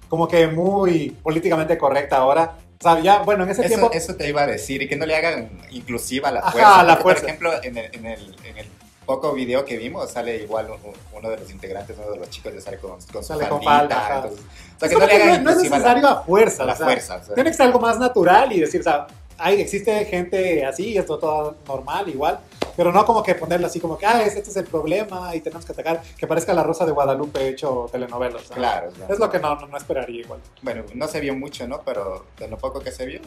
como 0.08 0.26
que 0.28 0.46
muy 0.48 1.10
políticamente 1.22 1.78
correcta 1.78 2.16
ahora. 2.16 2.56
O 2.80 2.82
sea, 2.82 2.98
ya, 3.00 3.18
bueno, 3.20 3.44
en 3.44 3.50
ese 3.50 3.60
eso, 3.62 3.68
tiempo. 3.68 3.90
eso 3.92 4.16
te 4.16 4.28
iba 4.28 4.42
a 4.42 4.46
decir. 4.46 4.82
Y 4.82 4.88
que 4.88 4.96
no 4.96 5.06
le 5.06 5.14
hagan 5.16 5.50
inclusiva 5.70 6.30
la 6.32 6.40
Ajá, 6.40 6.50
fuerza. 6.50 6.80
a 6.80 6.84
la 6.84 6.96
fuerza. 6.96 7.20
Por 7.22 7.28
ejemplo, 7.28 7.52
en 7.62 7.76
el, 7.78 7.94
en, 7.94 8.06
el, 8.06 8.36
en 8.44 8.58
el 8.58 8.66
poco 9.06 9.32
video 9.32 9.64
que 9.64 9.76
vimos, 9.76 10.10
sale 10.10 10.36
igual 10.42 10.68
un- 10.70 10.92
uno 11.16 11.30
de 11.30 11.36
los 11.36 11.50
integrantes, 11.50 11.96
uno 12.00 12.10
de 12.12 12.18
los 12.18 12.30
chicos, 12.30 12.52
ya 12.54 12.60
sale 12.60 12.78
con, 12.78 12.90
con 13.12 13.22
su 13.22 13.28
Sale 13.28 13.48
con 13.48 13.62
faldita, 13.62 13.94
falda, 13.94 14.06
ajá. 14.06 14.14
entonces- 14.26 14.44
o 14.76 14.78
sea, 14.80 14.88
que 14.88 14.94
no 14.96 15.06
le 15.06 15.12
hagan 15.22 15.44
no, 15.44 15.50
no 15.50 15.50
es 15.50 15.56
a 15.58 15.62
la- 15.70 15.76
necesario 15.76 16.08
a 16.08 16.22
fuerza. 16.24 16.64
la 16.64 16.72
o 16.72 16.76
sea, 16.76 16.86
fuerza. 16.86 17.16
o 17.16 17.24
sea. 17.24 17.34
Tiene 17.36 17.50
que 17.50 17.56
ser 17.56 17.66
algo 17.66 17.78
más 17.80 17.98
natural 18.00 18.52
y 18.52 18.60
decir, 18.60 18.80
o 18.80 18.84
sea, 18.84 19.06
hay, 19.42 19.60
existe 19.60 20.04
gente 20.06 20.64
así, 20.64 20.96
esto 20.96 21.18
todo 21.18 21.56
normal, 21.66 22.08
igual, 22.08 22.40
pero 22.76 22.92
no 22.92 23.04
como 23.04 23.22
que 23.22 23.34
ponerlo 23.34 23.66
así 23.66 23.80
como 23.80 23.98
que, 23.98 24.06
ah, 24.06 24.22
este 24.22 24.40
es 24.40 24.56
el 24.56 24.64
problema 24.64 25.34
y 25.34 25.40
tenemos 25.40 25.64
que 25.66 25.72
atacar, 25.72 26.02
que 26.16 26.26
parezca 26.26 26.54
la 26.54 26.62
Rosa 26.62 26.86
de 26.86 26.92
Guadalupe 26.92 27.48
hecho 27.48 27.88
telenovelas. 27.92 28.48
¿no? 28.50 28.56
Claro, 28.56 28.90
claro. 28.92 29.12
Es 29.12 29.18
lo 29.18 29.30
que 29.30 29.38
no, 29.38 29.54
no, 29.56 29.66
no 29.66 29.76
esperaría 29.76 30.20
igual. 30.20 30.40
Bueno, 30.62 30.84
no 30.94 31.08
se 31.08 31.20
vio 31.20 31.34
mucho, 31.34 31.66
¿no? 31.66 31.82
Pero 31.82 32.26
de 32.38 32.48
lo 32.48 32.56
poco 32.58 32.80
que 32.80 32.92
se 32.92 33.04
vio, 33.06 33.20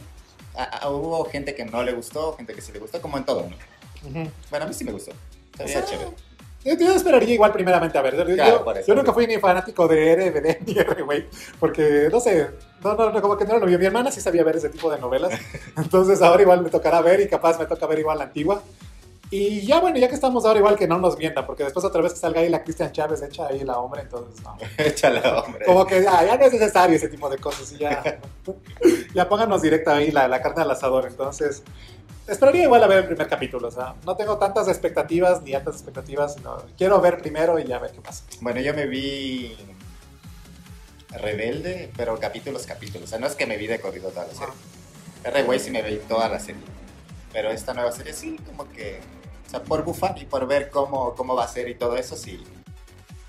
a- 0.56 0.64
a- 0.64 0.90
hubo 0.90 1.26
gente 1.26 1.54
que 1.54 1.66
no 1.66 1.84
le 1.84 1.94
gustó, 1.94 2.36
gente 2.38 2.54
que 2.54 2.62
sí 2.62 2.72
le 2.72 2.80
gustó, 2.80 3.02
como 3.02 3.18
en 3.18 3.26
todo, 3.26 3.42
¿no? 3.50 4.10
Ujú. 4.10 4.30
Bueno, 4.50 4.66
a 4.66 4.68
mí 4.68 4.74
sí 4.74 4.84
me 4.86 4.92
gustó. 4.92 5.12
Se 5.58 5.64
O 5.64 5.66
veía 5.66 5.82
sea, 5.82 5.86
chévere. 5.86 6.12
Yo, 6.66 6.74
yo 6.74 6.96
esperaría 6.96 7.36
igual 7.36 7.52
primeramente 7.54 7.98
a 7.98 8.02
ver. 8.02 8.16
Yo, 8.18 8.26
Claro, 8.36 8.66
yo- 8.74 8.82
yo 8.88 8.96
nunca 8.96 9.14
fui 9.14 9.28
ni 9.28 9.38
fanático 9.38 9.88
de 9.88 10.16
RBD 10.16 10.58
ni 10.66 10.74
R-Way, 10.80 11.30
porque 11.60 12.10
no 12.12 12.20
sé, 12.20 12.48
no, 12.84 12.96
no, 12.96 13.12
no, 13.12 13.22
como 13.22 13.38
que 13.38 13.46
no 13.46 13.60
lo 13.60 13.66
vio. 13.68 13.78
Mi 13.80 13.86
hermana 13.86 14.12
sí 14.12 14.20
sabía 14.20 14.44
ver 14.44 14.56
ese 14.58 14.70
tipo 14.70 14.92
de 14.92 15.00
novelas, 15.00 15.32
entonces 15.78 16.22
ahora 16.24 16.42
igual 16.42 16.62
me 16.64 16.70
tocará 16.72 17.02
ver 17.02 17.22
y 17.22 17.28
capaz 17.30 17.60
me 17.60 17.68
toca 17.68 17.86
ver 17.86 18.00
igual 18.00 18.18
la 18.18 18.24
antigua. 18.26 18.62
Y 19.32 19.66
ya 19.66 19.80
bueno, 19.80 19.98
ya 19.98 20.08
que 20.08 20.14
estamos 20.14 20.46
ahora 20.46 20.60
igual 20.60 20.76
que 20.78 20.88
no 20.88 21.00
nos 21.00 21.18
mientan, 21.18 21.48
porque 21.48 21.64
después 21.64 21.84
otra 21.84 22.00
vez 22.02 22.14
que 22.14 22.20
salga 22.20 22.42
ahí 22.42 22.50
la 22.50 22.64
Cristian 22.64 22.92
Chávez 22.92 23.24
hecha 23.24 23.48
ahí 23.48 23.62
la 23.64 23.80
hombre, 23.80 24.02
entonces 24.02 24.42
no. 24.44 24.56
Échala, 24.78 25.40
hombre. 25.42 25.66
Como 25.66 25.86
que 25.86 26.06
ah, 26.08 26.24
ya 26.26 26.38
no 26.38 26.46
es 26.46 26.54
necesario 26.54 26.96
ese 26.96 27.10
tipo 27.10 27.28
de 27.30 27.38
cosas 27.40 27.72
y 27.74 27.78
ya, 27.80 28.20
ya 29.16 29.28
pónganos 29.28 29.62
directa 29.64 29.96
ahí 29.96 30.12
la, 30.12 30.28
la 30.28 30.42
carne 30.42 30.62
al 30.62 30.70
asador. 30.72 31.08
Entonces, 31.08 31.64
esperaría 32.28 32.64
igual 32.64 32.84
a 32.84 32.88
ver 32.88 33.00
el 33.00 33.06
primer 33.06 33.28
capítulo. 33.28 33.68
O 33.68 33.72
sea, 33.72 33.96
no 34.06 34.16
tengo 34.16 34.38
tantas 34.38 34.68
expectativas 34.68 35.42
ni 35.42 35.54
altas 35.54 35.76
expectativas, 35.76 36.36
sino 36.36 36.58
quiero 36.78 37.00
ver 37.02 37.20
primero 37.20 37.60
y 37.60 37.66
ya 37.66 37.80
ver 37.80 37.92
qué 37.92 38.02
pasa. 38.02 38.24
Bueno, 38.42 38.62
yo 38.62 38.74
me 38.74 38.86
vi 38.88 39.56
Rebelde, 41.10 41.92
pero 41.96 42.20
capítulos, 42.20 42.66
capítulos. 42.66 43.04
O 43.04 43.08
sea, 43.08 43.20
no 43.20 43.28
es 43.28 43.36
que 43.36 43.46
me 43.46 43.58
vi 43.58 43.68
de 43.68 43.80
corrido 43.80 44.10
toda 44.10 44.28
la 44.28 44.34
serie. 44.34 44.54
R-Way 45.24 45.60
sí 45.60 45.72
me 45.72 45.82
vi 45.82 45.98
toda 45.98 46.30
la 46.30 46.40
serie. 46.40 46.62
Pero 47.32 47.50
esta 47.52 47.74
nueva 47.74 47.92
serie 47.92 48.14
sí, 48.14 48.38
como 48.46 48.70
que... 48.70 49.00
O 49.48 49.50
sea, 49.50 49.64
por 49.64 49.84
bufar 49.84 50.18
y 50.22 50.26
por 50.26 50.48
ver 50.48 50.70
cómo, 50.70 51.14
cómo 51.16 51.36
va 51.36 51.46
a 51.46 51.48
ser 51.48 51.70
y 51.70 51.76
todo 51.76 51.96
eso, 51.98 52.16
sí. 52.16 52.44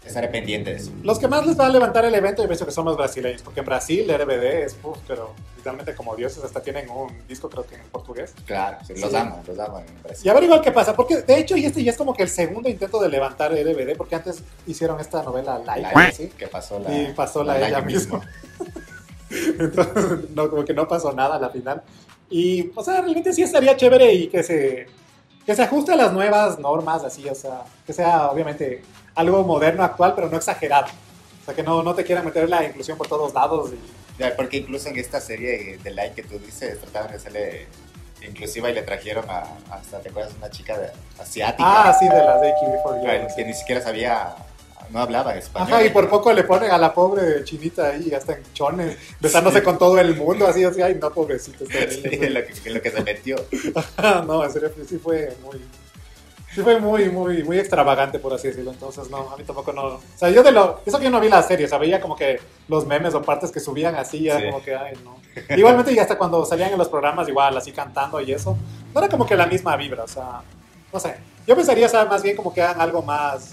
Estaré 0.07 0.28
pendiente 0.28 0.70
de 0.70 0.76
eso. 0.76 0.92
Los 1.02 1.18
que 1.18 1.26
más 1.28 1.44
les 1.46 1.59
va 1.59 1.66
a 1.66 1.68
levantar 1.68 2.04
el 2.04 2.14
evento, 2.14 2.42
yo 2.42 2.48
pienso 2.48 2.64
que 2.64 2.70
son 2.72 2.84
los 2.84 2.96
brasileños, 2.96 3.42
porque 3.42 3.61
en 3.61 3.66
Brasil 3.66 4.07
RBD 4.09 4.44
es, 4.64 4.76
uf, 4.82 4.96
pero 5.07 5.34
literalmente 5.57 5.94
como 5.94 6.14
dioses, 6.14 6.44
hasta 6.44 6.62
tienen 6.62 6.88
un 6.88 7.12
disco 7.26 7.50
creo 7.50 7.66
que 7.66 7.74
en 7.74 7.82
portugués. 7.90 8.32
Claro, 8.46 8.78
sí, 8.86 8.94
los 8.96 9.12
amo, 9.12 9.42
los 9.46 9.59
amo 9.59 9.80
en 9.80 10.02
Brasil. 10.02 10.24
Y 10.26 10.28
a 10.28 10.34
ver 10.34 10.44
igual 10.44 10.61
qué 10.62 10.70
pasa, 10.72 10.94
porque 10.94 11.22
de 11.22 11.38
hecho, 11.38 11.57
y 11.57 11.66
este 11.66 11.82
ya 11.82 11.90
es 11.90 11.96
como 11.98 12.14
que 12.14 12.22
el 12.22 12.28
segundo 12.28 12.68
intento 12.68 13.00
de 13.00 13.09
levantar 13.09 13.52
RBD, 13.52 13.96
porque 13.96 14.14
antes 14.14 14.42
hicieron 14.66 15.00
esta 15.00 15.22
novela 15.22 15.59
Laika, 15.59 15.92
La- 15.92 16.12
¿sí? 16.12 16.28
que 16.28 16.46
pasó 16.46 16.78
la... 16.78 16.92
Y 16.96 17.12
pasó 17.12 17.42
la 17.42 17.66
ella 17.66 17.80
misma. 17.80 18.20
Entonces, 19.30 20.30
no, 20.34 20.48
como 20.50 20.64
que 20.64 20.72
no 20.74 20.86
pasó 20.86 21.12
nada 21.12 21.36
a 21.36 21.38
la 21.40 21.50
final. 21.50 21.82
Y, 22.30 22.70
o 22.74 22.82
sea, 22.82 23.00
realmente 23.00 23.32
sí 23.32 23.42
estaría 23.42 23.76
chévere 23.76 24.12
y 24.12 24.28
que 24.28 24.42
se, 24.42 24.86
que 25.47 25.55
se 25.55 25.62
ajuste 25.62 25.92
a 25.92 25.97
las 25.97 26.12
nuevas 26.12 26.59
normas, 26.59 27.05
así, 27.05 27.28
o 27.28 27.34
sea, 27.34 27.62
que 27.86 27.92
sea 27.92 28.28
obviamente 28.30 28.82
algo 29.14 29.42
moderno, 29.44 29.84
actual, 29.84 30.12
pero 30.14 30.28
no 30.28 30.36
exagerado. 30.36 30.88
O 31.42 31.44
sea, 31.47 31.55
que 31.55 31.62
no, 31.62 31.82
no 31.82 31.94
te 31.94 32.03
quieran 32.05 32.24
meter 32.24 32.49
la 32.49 32.64
inclusión 32.64 32.99
por 32.99 33.07
todos 33.07 33.32
lados. 33.32 33.70
Y, 33.72 34.22
Ya, 34.22 34.34
porque 34.34 34.57
incluso 34.59 34.88
en 34.88 34.99
esta 34.99 35.20
serie 35.20 35.78
de 35.78 35.90
Like 35.92 36.20
que 36.22 36.28
tú 36.28 36.38
dices, 36.40 36.80
trataban 36.80 37.11
de 37.11 37.16
hacerle 37.16 37.66
inclusiva 38.26 38.68
y 38.70 38.74
le 38.74 38.82
trajeron 38.82 39.24
a, 39.30 39.44
hasta, 39.70 40.01
¿te 40.01 40.09
acuerdas? 40.09 40.32
Una 40.38 40.51
chica 40.51 40.76
de- 40.76 40.90
asiática. 41.20 41.90
ah, 41.90 41.97
sí, 41.99 42.09
de 42.09 42.24
las 42.24 42.40
de 42.40 42.51
Aki 42.51 42.66
Before 42.72 43.01
You. 43.01 43.34
Que 43.36 43.44
ni 43.44 43.55
siquiera 43.55 43.80
sabía, 43.80 44.34
no 44.91 45.01
hablaba 45.01 45.34
español. 45.37 45.68
Ajá, 45.72 45.84
y 45.84 45.91
por 45.91 46.09
poco 46.09 46.32
le 46.32 46.45
ponen 46.45 46.70
a 46.70 46.78
la 46.78 46.93
pobre 46.95 47.43
chinita 47.45 47.89
ahí, 47.89 48.12
hasta 48.12 48.34
en 48.34 48.43
chones, 48.53 48.97
besándose 49.20 49.62
con 49.62 49.78
todo 49.78 49.99
el 49.99 50.14
mundo, 50.16 50.47
así, 50.47 50.64
así, 50.64 50.82
ay, 50.82 50.97
no, 51.01 51.12
pobrecito. 51.12 51.64
este 51.64 52.11
Sí, 52.11 52.24
en 52.24 52.34
lo, 52.34 52.41
que, 52.45 52.53
en 52.64 52.74
lo 52.74 52.82
que 52.82 52.91
se 52.91 53.03
metió. 53.03 53.37
no, 54.26 54.45
en 54.45 54.53
serio, 54.53 54.70
sí 54.89 54.99
fue 54.99 55.37
muy. 55.45 55.61
Sí 56.55 56.62
fue 56.62 56.80
muy, 56.80 57.11
muy, 57.11 57.43
muy 57.45 57.59
extravagante, 57.59 58.18
por 58.18 58.32
así 58.32 58.49
decirlo. 58.49 58.70
Entonces, 58.70 59.11
no, 59.11 59.28
a 59.30 59.37
mí 59.37 59.45
tampoco 59.45 59.74
no. 59.74 59.82
O 59.84 60.01
sea, 60.16 60.30
yo 60.30 60.43
de 60.43 60.53
lo. 60.53 60.80
Eso 60.87 60.97
que 60.99 61.05
yo 61.05 61.11
no 61.11 61.20
vi 61.20 61.28
la 61.28 61.43
serie, 61.43 61.66
o 61.66 61.68
sea, 61.68 61.76
veía 61.76 62.01
como 62.01 62.16
que 62.16 62.41
los 62.68 62.87
memes 62.87 63.12
o 63.14 63.20
partes 63.20 63.53
que 63.53 63.61
subían 63.61 63.95
así, 63.97 64.22
ya 64.22 64.39
Sí. 64.39 64.47
como 64.47 64.62
que, 64.62 64.74
ay, 64.74 64.95
no. 65.05 65.18
Igualmente, 65.55 65.93
y 65.93 65.99
hasta 65.99 66.16
cuando 66.16 66.47
salían 66.47 66.72
en 66.72 66.78
los 66.78 66.89
programas, 66.89 67.28
igual, 67.28 67.55
así 67.59 67.72
cantando 67.72 68.18
y 68.22 68.32
eso, 68.32 68.57
no 68.95 69.01
era 69.01 69.09
como 69.11 69.26
que 69.26 69.37
la 69.37 69.47
misma 69.47 69.76
vibra, 69.76 70.05
o 70.05 70.09
sea, 70.09 70.41
no 70.91 70.99
sé. 70.99 71.16
Yo 71.47 71.55
pensaría, 71.55 71.87
o 71.87 71.91
sea, 71.91 72.07
más 72.07 72.22
bien 72.22 72.34
como 72.37 72.55
que 72.55 72.62
hagan 72.62 72.80
algo 72.80 73.03
más. 73.03 73.51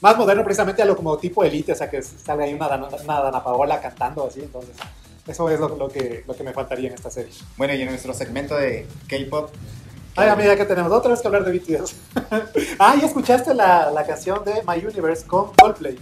Más 0.00 0.16
moderno, 0.16 0.42
precisamente, 0.44 0.80
algo 0.82 0.96
como 0.96 1.18
tipo 1.18 1.44
elite, 1.44 1.72
o 1.72 1.74
sea, 1.74 1.90
que 1.90 2.02
salga 2.02 2.44
ahí 2.44 2.54
una, 2.54 2.68
Dana- 2.68 2.88
una 3.04 3.20
Dana 3.20 3.44
Paola 3.44 3.80
cantando 3.80 4.26
así, 4.26 4.40
entonces. 4.40 4.74
Eso 5.26 5.48
es 5.50 5.60
lo, 5.60 5.68
lo 5.76 5.88
que, 5.88 6.24
lo 6.26 6.34
que 6.34 6.42
me 6.42 6.52
faltaría 6.52 6.88
en 6.88 6.94
esta 6.94 7.10
serie. 7.10 7.32
Bueno, 7.56 7.74
y 7.74 7.82
en 7.82 7.88
nuestro 7.90 8.14
segmento 8.14 8.56
de 8.56 8.86
K-pop. 9.08 9.50
Ay, 10.16 10.28
amiga, 10.28 10.56
que 10.56 10.64
tenemos 10.64 10.90
otra 10.90 11.10
vez 11.10 11.20
que 11.20 11.28
hablar 11.28 11.44
de 11.44 11.52
BTS. 11.58 11.94
ah, 12.78 12.96
¿ya 13.00 13.06
escuchaste 13.06 13.54
la, 13.54 13.90
la 13.90 14.04
canción 14.06 14.42
de 14.44 14.54
My 14.66 14.84
Universe 14.84 15.26
con 15.26 15.52
Coldplay? 15.54 15.98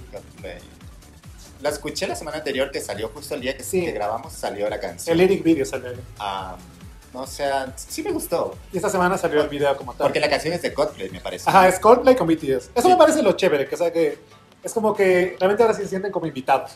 La 1.61 1.71
escuché 1.71 2.07
la 2.07 2.15
semana 2.15 2.39
anterior 2.39 2.71
que 2.71 2.81
salió 2.81 3.09
justo 3.09 3.35
el 3.35 3.41
día 3.41 3.57
que, 3.57 3.65
Sí. 3.65 3.85
que 3.85 3.91
grabamos, 3.93 4.33
salió 4.33 4.69
la 4.71 4.79
canción. 4.79 5.13
El 5.13 5.19
lyric 5.27 5.43
video 5.43 5.67
salió. 5.67 5.91
Ah, 6.19 6.57
no, 6.57 6.78
o 7.13 7.27
sea, 7.27 7.73
sí 7.77 8.03
me 8.03 8.11
gustó. 8.13 8.57
Y 8.73 8.77
esta 8.77 8.89
semana 8.91 9.17
salió 9.19 9.41
el 9.43 9.49
video 9.49 9.77
como 9.77 9.93
tal. 9.95 10.07
Porque 10.07 10.21
la 10.21 10.29
canción 10.29 10.55
es 10.55 10.63
de 10.63 10.73
Coldplay, 10.75 11.11
me 11.11 11.21
parece. 11.21 11.49
Ajá, 11.49 11.69
es 11.69 11.79
Coldplay 11.79 12.15
con 12.17 12.27
BTS. 12.27 12.71
Eso 12.75 12.83
Sí. 12.83 12.89
me 12.89 12.97
parece 12.97 13.23
lo 13.23 13.33
chévere, 13.33 13.67
que, 13.69 13.75
o 13.75 13.79
sea, 13.79 13.93
que 13.93 14.19
es 14.63 14.73
como 14.73 14.95
que 14.95 15.37
realmente 15.39 15.63
ahora 15.63 15.75
sí 15.75 15.83
se 15.83 15.89
sienten 15.89 16.13
como 16.13 16.27
invitados. 16.27 16.73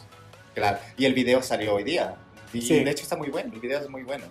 Claro. 0.55 0.79
Y 0.97 1.05
el 1.07 1.15
video 1.15 1.43
salió 1.43 1.75
hoy 1.75 1.85
día. 1.85 2.15
Y 2.53 2.61
Sí. 2.63 2.83
de 2.85 2.91
hecho 2.91 3.03
está 3.05 3.17
muy 3.17 3.29
bueno, 3.31 3.53
el 3.55 3.61
video 3.61 3.81
es 3.81 3.89
muy 3.89 4.03
bueno. 4.03 4.25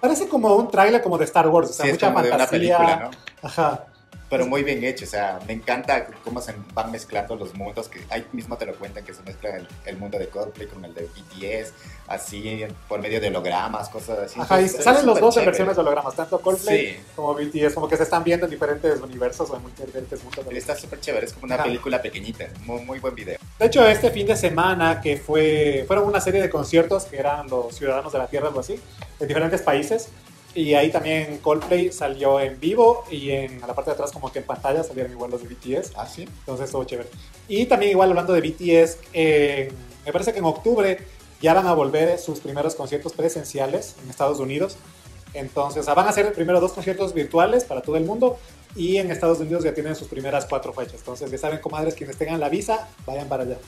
Parece 0.00 0.28
como 0.28 0.54
un 0.54 0.70
tráiler 0.70 1.02
como 1.02 1.16
de 1.18 1.24
Star 1.24 1.48
Wars, 1.48 1.70
o 1.70 1.72
sea, 1.72 1.84
Sí, 1.84 1.88
es 1.90 1.94
mucha 1.94 2.08
como 2.08 2.22
de 2.22 2.28
una 2.28 2.38
fantasía. 2.46 2.76
película, 2.78 3.10
¿no? 3.10 3.48
Ajá. 3.48 3.86
Pero 4.34 4.48
muy 4.48 4.64
bien 4.64 4.82
hecho, 4.82 5.04
o 5.04 5.08
sea, 5.08 5.38
me 5.46 5.52
encanta 5.52 6.06
cómo 6.24 6.40
se 6.40 6.52
van 6.72 6.90
mezclando 6.90 7.36
los 7.36 7.54
mundos, 7.54 7.88
que 7.88 8.00
ahí 8.10 8.26
mismo 8.32 8.56
te 8.56 8.66
lo 8.66 8.74
cuentan, 8.74 9.04
que 9.04 9.14
se 9.14 9.22
mezcla 9.22 9.50
el, 9.58 9.68
el 9.86 9.96
mundo 9.96 10.18
de 10.18 10.26
Coldplay 10.26 10.66
con 10.66 10.84
el 10.84 10.92
de 10.92 11.02
BTS, 11.04 11.72
así, 12.08 12.64
por 12.88 13.00
medio 13.00 13.20
de 13.20 13.28
hologramas, 13.28 13.88
cosas 13.88 14.18
así. 14.18 14.40
Ajá, 14.40 14.60
y 14.60 14.64
es 14.64 14.72
salen 14.82 15.06
los 15.06 15.20
dos 15.20 15.36
en 15.36 15.44
versiones 15.44 15.76
de 15.76 15.82
hologramas, 15.82 16.16
tanto 16.16 16.40
Coldplay 16.40 16.94
Sí. 16.94 17.00
como 17.14 17.34
BTS, 17.34 17.74
como 17.74 17.88
que 17.88 17.96
se 17.96 18.02
están 18.02 18.24
viendo 18.24 18.46
en 18.46 18.50
diferentes 18.50 19.00
universos 19.00 19.48
o 19.50 19.56
en 19.56 19.64
diferentes 19.66 20.24
mundos. 20.24 20.44
Está 20.50 20.74
súper 20.74 20.98
chévere, 20.98 21.26
es 21.26 21.32
como 21.32 21.44
una 21.44 21.54
Ajá. 21.54 21.64
película 21.64 22.02
pequeñita, 22.02 22.48
muy, 22.64 22.80
muy 22.82 22.98
buen 22.98 23.14
video. 23.14 23.38
De 23.60 23.66
hecho, 23.66 23.86
este 23.86 24.10
fin 24.10 24.26
de 24.26 24.34
semana 24.36 25.00
que 25.00 25.16
fue, 25.16 25.84
fueron 25.86 26.06
una 26.08 26.20
serie 26.20 26.42
de 26.42 26.50
conciertos 26.50 27.04
que 27.04 27.18
eran 27.18 27.46
los 27.48 27.72
ciudadanos 27.76 28.12
de 28.12 28.18
la 28.18 28.26
Tierra, 28.26 28.48
algo 28.48 28.58
así, 28.58 28.80
de 29.20 29.26
diferentes 29.28 29.62
países. 29.62 30.08
Y 30.54 30.74
ahí 30.74 30.90
también 30.90 31.38
Coldplay 31.38 31.90
salió 31.90 32.40
en 32.40 32.60
vivo 32.60 33.04
y 33.10 33.30
en 33.30 33.62
a 33.62 33.66
la 33.66 33.74
parte 33.74 33.90
de 33.90 33.94
atrás 33.94 34.12
como 34.12 34.30
que 34.30 34.38
en 34.38 34.44
pantalla 34.44 34.84
salieron 34.84 35.10
igual 35.10 35.30
los 35.30 35.42
de 35.42 35.48
BTS. 35.48 35.92
Ah, 35.96 36.06
sí. 36.06 36.22
Entonces 36.22 36.66
estuvo 36.66 36.84
chévere. 36.84 37.08
Y 37.48 37.66
también 37.66 37.90
igual 37.90 38.10
hablando 38.10 38.32
de 38.32 38.40
BTS, 38.40 38.98
eh, 39.12 39.72
me 40.06 40.12
parece 40.12 40.32
que 40.32 40.38
en 40.38 40.44
octubre 40.44 40.98
ya 41.40 41.54
van 41.54 41.66
a 41.66 41.74
volver 41.74 42.18
sus 42.18 42.40
primeros 42.40 42.74
conciertos 42.74 43.12
presenciales 43.12 43.96
en 44.02 44.10
Estados 44.10 44.38
Unidos. 44.38 44.76
Entonces, 45.34 45.82
o 45.82 45.84
sea, 45.84 45.94
van 45.94 46.06
a 46.06 46.10
hacer 46.10 46.32
primero 46.32 46.60
dos 46.60 46.72
conciertos 46.72 47.12
virtuales 47.12 47.64
para 47.64 47.82
todo 47.82 47.96
el 47.96 48.04
mundo 48.04 48.38
y 48.76 48.98
en 48.98 49.10
Estados 49.10 49.40
Unidos 49.40 49.64
ya 49.64 49.74
tienen 49.74 49.96
sus 49.96 50.06
primeras 50.06 50.46
cuatro 50.46 50.72
fechas. 50.72 51.00
Entonces, 51.00 51.30
ya 51.30 51.38
saben, 51.38 51.58
comadres, 51.58 51.94
quienes 51.94 52.16
tengan 52.16 52.38
la 52.38 52.48
visa, 52.48 52.88
vayan 53.04 53.28
para 53.28 53.42
allá. 53.42 53.58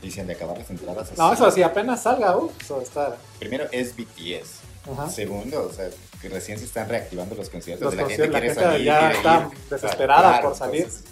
Dicen 0.00 0.26
de 0.26 0.32
acabar 0.32 0.56
las 0.56 0.70
entradas. 0.70 1.16
No, 1.18 1.32
eso 1.32 1.50
sí, 1.50 1.62
apenas 1.62 2.02
salga, 2.02 2.36
uh, 2.36 2.50
eso 2.58 2.80
está. 2.80 3.18
Primero 3.38 3.66
es 3.70 3.94
BTS. 3.94 4.60
Ajá. 4.90 5.10
Segundo, 5.10 5.68
o 5.70 5.72
sea, 5.72 5.90
que 6.20 6.28
recién 6.28 6.58
se 6.58 6.64
están 6.66 6.88
reactivando 6.88 7.34
los 7.34 7.48
conciertos. 7.50 7.84
Los 7.86 7.94
la 7.94 8.02
conciertos, 8.02 8.26
gente 8.26 8.32
la 8.32 8.40
quiere 8.40 8.54
gente 8.54 8.70
salir. 8.72 8.86
ya 8.86 9.10
está 9.12 9.48
ir. 9.52 9.68
desesperada 9.70 10.42
por 10.42 10.54
salir. 10.56 10.82
entonces, 10.82 11.04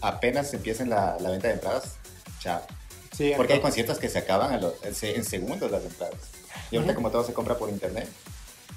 apenas 0.00 0.52
empiecen 0.54 0.90
la, 0.90 1.16
la 1.20 1.30
venta 1.30 1.48
de 1.48 1.54
entradas, 1.54 1.96
chao. 2.40 2.60
Sí, 3.16 3.32
Porque 3.36 3.54
hay 3.54 3.60
conciertos 3.60 3.98
que 3.98 4.08
se 4.08 4.18
acaban 4.18 4.52
a 4.52 4.58
los- 4.58 4.74
en, 4.84 4.94
se- 4.94 5.14
en 5.16 5.24
segundos 5.24 5.70
las 5.70 5.82
entradas. 5.84 6.14
Y 6.70 6.76
ahorita 6.76 6.94
como 6.94 7.10
todo 7.10 7.24
se 7.24 7.32
compra 7.34 7.56
por 7.56 7.68
internet. 7.68 8.08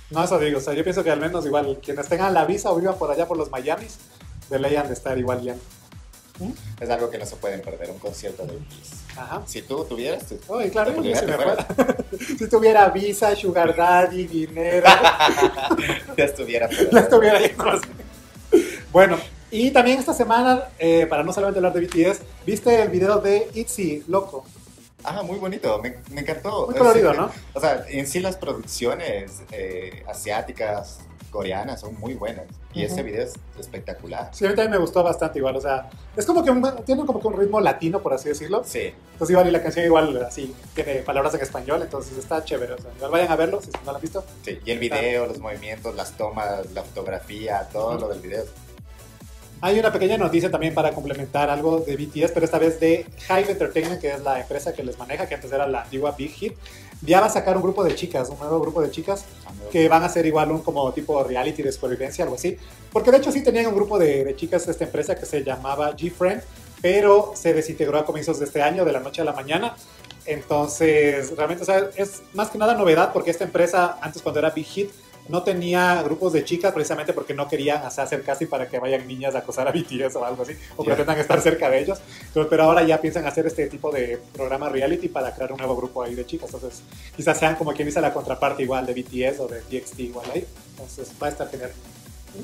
No, 0.09 0.23
eso 0.23 0.37
digo, 0.39 0.57
o 0.59 0.61
sea, 0.61 0.73
yo 0.73 0.83
pienso 0.83 1.03
que 1.03 1.09
al 1.11 1.19
menos 1.19 1.45
igual 1.45 1.79
quienes 1.83 2.07
tengan 2.07 2.33
la 2.33 2.45
visa 2.45 2.69
o 2.71 2.75
vivan 2.75 2.95
por 2.97 3.09
allá 3.11 3.27
por 3.27 3.37
los 3.37 3.49
Miamis, 3.51 3.97
de 4.49 4.59
ley 4.59 4.75
han 4.75 4.87
de 4.87 4.93
estar 4.93 5.17
igual 5.17 5.41
yendo. 5.41 5.61
Es 6.79 6.89
algo 6.89 7.09
que 7.09 7.17
no 7.17 7.25
se 7.25 7.35
pueden 7.37 7.61
perder, 7.61 7.89
un 7.89 7.99
concierto 7.99 8.45
de 8.45 8.57
BTS. 8.57 9.17
Ajá. 9.17 9.43
Si 9.45 9.61
tú 9.61 9.85
tuvieras, 9.85 10.25
Oye, 10.47 10.69
claro, 10.69 10.93
si, 10.93 10.99
me 10.99 11.15
fuera. 11.15 11.67
si 12.37 12.49
tuviera 12.49 12.89
visa, 12.89 13.35
sugar 13.35 13.75
daddy, 13.75 14.27
dinero, 14.27 14.87
ya 16.17 16.25
estuviera 16.25 16.69
ya 16.91 16.99
estuviera. 16.99 17.39
Bueno, 18.91 19.17
y 19.51 19.71
también 19.71 19.99
esta 19.99 20.13
semana, 20.13 20.65
eh, 20.79 21.05
para 21.07 21.23
no 21.23 21.31
solamente 21.31 21.59
hablar 21.59 21.73
de 21.73 21.81
BTS, 21.85 22.21
viste 22.45 22.81
el 22.81 22.89
video 22.89 23.19
de 23.19 23.49
Itzy, 23.53 24.03
loco. 24.07 24.45
Ah, 25.03 25.21
muy 25.21 25.37
bonito, 25.37 25.79
me, 25.81 25.97
me 26.11 26.21
encantó. 26.21 26.65
Muy 26.65 26.75
colorido, 26.75 27.11
Sí, 27.11 27.17
¿no? 27.17 27.31
O 27.53 27.59
sea, 27.59 27.85
en 27.87 28.07
sí 28.07 28.19
las 28.19 28.37
producciones 28.37 29.43
eh, 29.51 30.03
asiáticas, 30.07 30.99
coreanas 31.35 31.81
son 31.81 31.99
muy 31.99 32.13
buenas. 32.13 32.45
Y 32.73 32.83
Ujú. 32.85 32.93
ese 32.93 33.03
video 33.03 33.23
es 33.23 33.33
espectacular. 33.59 34.29
Sí, 34.33 34.45
a 34.45 34.49
mí 34.49 34.55
también 34.55 34.71
me 34.71 34.77
gustó 34.77 35.03
bastante 35.03 35.37
igual, 35.39 35.55
o 35.57 35.61
sea, 35.61 35.89
es 36.15 36.25
como 36.25 36.43
que 36.43 36.49
un- 36.49 36.83
tiene 36.85 37.05
como 37.05 37.19
que 37.19 37.27
un 37.27 37.37
ritmo 37.37 37.59
latino, 37.59 38.01
por 38.01 38.13
así 38.13 38.29
decirlo. 38.29 38.63
Sí, 38.65 38.93
Entonces 39.13 39.31
igual 39.31 39.47
y 39.47 39.51
la 39.51 39.61
canción 39.61 39.85
igual 39.85 40.17
así 40.23 40.55
tiene 40.73 40.95
palabras 41.01 41.33
en 41.35 41.41
español, 41.41 41.81
entonces 41.81 42.17
está 42.17 42.43
chévere, 42.43 42.73
o 42.73 42.77
sea, 42.77 42.91
igual 42.95 43.11
vayan 43.11 43.31
a 43.31 43.35
verlo 43.35 43.61
si 43.61 43.69
no 43.71 43.91
lo 43.91 43.95
han 43.97 44.01
visto. 44.01 44.23
sí. 44.43 44.59
Y 44.65 44.71
el 44.71 44.79
video, 44.79 45.25
los 45.27 45.39
movimientos, 45.39 45.93
las 45.95 46.11
tomas, 46.13 46.71
la 46.71 46.83
fotografía, 46.83 47.67
todo 47.71 47.91
Ujú. 47.91 47.99
lo 47.99 48.07
del 48.07 48.19
video. 48.21 48.43
Hay 49.61 49.79
una 49.79 49.91
pequeña 49.91 50.17
noticia 50.17 50.51
también 50.51 50.73
para 50.73 50.91
complementar 50.91 51.49
algo 51.49 51.79
de 51.79 51.95
BTS, 51.95 52.31
pero 52.33 52.45
esta 52.45 52.59
vez 52.59 52.79
de 52.79 53.05
Hive 53.29 53.51
Entertainment, 53.51 53.99
que 54.01 54.11
es 54.11 54.21
la 54.21 54.39
empresa 54.39 54.73
que 54.73 54.83
les 54.83 54.97
maneja, 54.99 55.27
que 55.27 55.35
antes 55.35 55.51
era 55.51 55.65
la 55.67 55.81
antigua 55.83 56.11
Big 56.17 56.31
Hit. 56.31 56.53
Ya 57.05 57.19
va 57.19 57.27
a 57.27 57.29
sacar 57.29 57.55
un 57.55 57.63
grupo 57.63 57.83
de 57.83 57.95
chicas, 57.95 58.29
un 58.29 58.39
nuevo 58.39 58.59
grupo 58.59 58.81
de 58.81 58.91
chicas 58.91 59.25
que 59.71 59.87
van 59.87 60.03
a 60.03 60.09
ser 60.09 60.25
igual 60.25 60.51
un 60.51 60.61
como 60.61 60.91
tipo 60.93 61.23
reality 61.23 61.61
de 61.61 61.71
supervivencia, 61.71 62.23
algo 62.23 62.35
así. 62.35 62.57
Porque 62.91 63.11
de 63.11 63.17
hecho 63.17 63.31
sí 63.31 63.43
tenían 63.43 63.67
un 63.67 63.75
grupo 63.75 63.99
de, 63.99 64.23
de 64.23 64.35
chicas 64.35 64.65
de 64.65 64.71
esta 64.71 64.85
empresa 64.85 65.15
que 65.15 65.25
se 65.25 65.43
llamaba 65.43 65.95
G-Friend, 65.95 66.41
pero 66.81 67.33
se 67.35 67.53
desintegró 67.53 67.97
a 67.97 68.05
comienzos 68.05 68.39
de 68.39 68.45
este 68.45 68.61
año, 68.61 68.85
de 68.85 68.91
la 68.91 68.99
noche 68.99 69.21
a 69.21 69.25
la 69.25 69.33
mañana. 69.33 69.75
Entonces, 70.25 71.35
realmente, 71.35 71.63
o 71.63 71.65
sea, 71.65 71.89
es 71.95 72.23
más 72.33 72.49
que 72.49 72.57
nada 72.57 72.73
novedad 72.73 73.13
porque 73.13 73.31
esta 73.31 73.43
empresa, 73.43 73.97
antes 74.01 74.21
cuando 74.21 74.39
era 74.39 74.49
Big 74.49 74.65
Hit, 74.65 74.89
no 75.27 75.43
tenía 75.43 76.01
grupos 76.03 76.33
de 76.33 76.43
chicas 76.43 76.73
precisamente 76.73 77.13
porque 77.13 77.33
no 77.33 77.43
o 77.43 77.49
sea, 77.89 78.03
hacer 78.03 78.23
casting 78.23 78.47
para 78.47 78.67
que 78.67 78.79
vayan 78.79 79.07
niñas 79.07 79.35
a 79.35 79.39
acosar 79.39 79.67
a 79.67 79.71
BTS 79.71 80.15
o 80.15 80.25
algo 80.25 80.43
así, 80.43 80.53
o 80.75 80.83
pretendan 80.83 81.17
estar 81.17 81.41
cerca 81.41 81.69
de 81.69 81.79
ellos. 81.79 81.99
Pero, 82.33 82.49
pero 82.49 82.63
ahora 82.63 82.83
ya 82.83 83.01
piensan 83.01 83.25
hacer 83.25 83.45
este 83.45 83.67
tipo 83.67 83.91
de 83.91 84.19
programa 84.33 84.69
reality 84.69 85.09
para 85.09 85.33
crear 85.33 85.51
un 85.51 85.57
nuevo 85.57 85.75
grupo 85.75 86.03
ahí 86.03 86.15
de 86.15 86.25
chicas. 86.25 86.53
Entonces, 86.53 86.83
quizás 87.15 87.39
sean 87.39 87.55
como 87.55 87.73
quien 87.73 87.87
dice 87.87 88.01
la 88.01 88.13
contraparte 88.13 88.63
igual 88.63 88.85
de 88.85 88.93
BTS 88.93 89.39
o 89.39 89.47
de 89.47 89.61
TXT 89.61 89.99
igual 89.99 90.29
ahí. 90.33 90.45
Entonces, 90.71 91.11
va 91.21 91.27
a 91.27 91.29
estar 91.29 91.49
genial. 91.49 91.71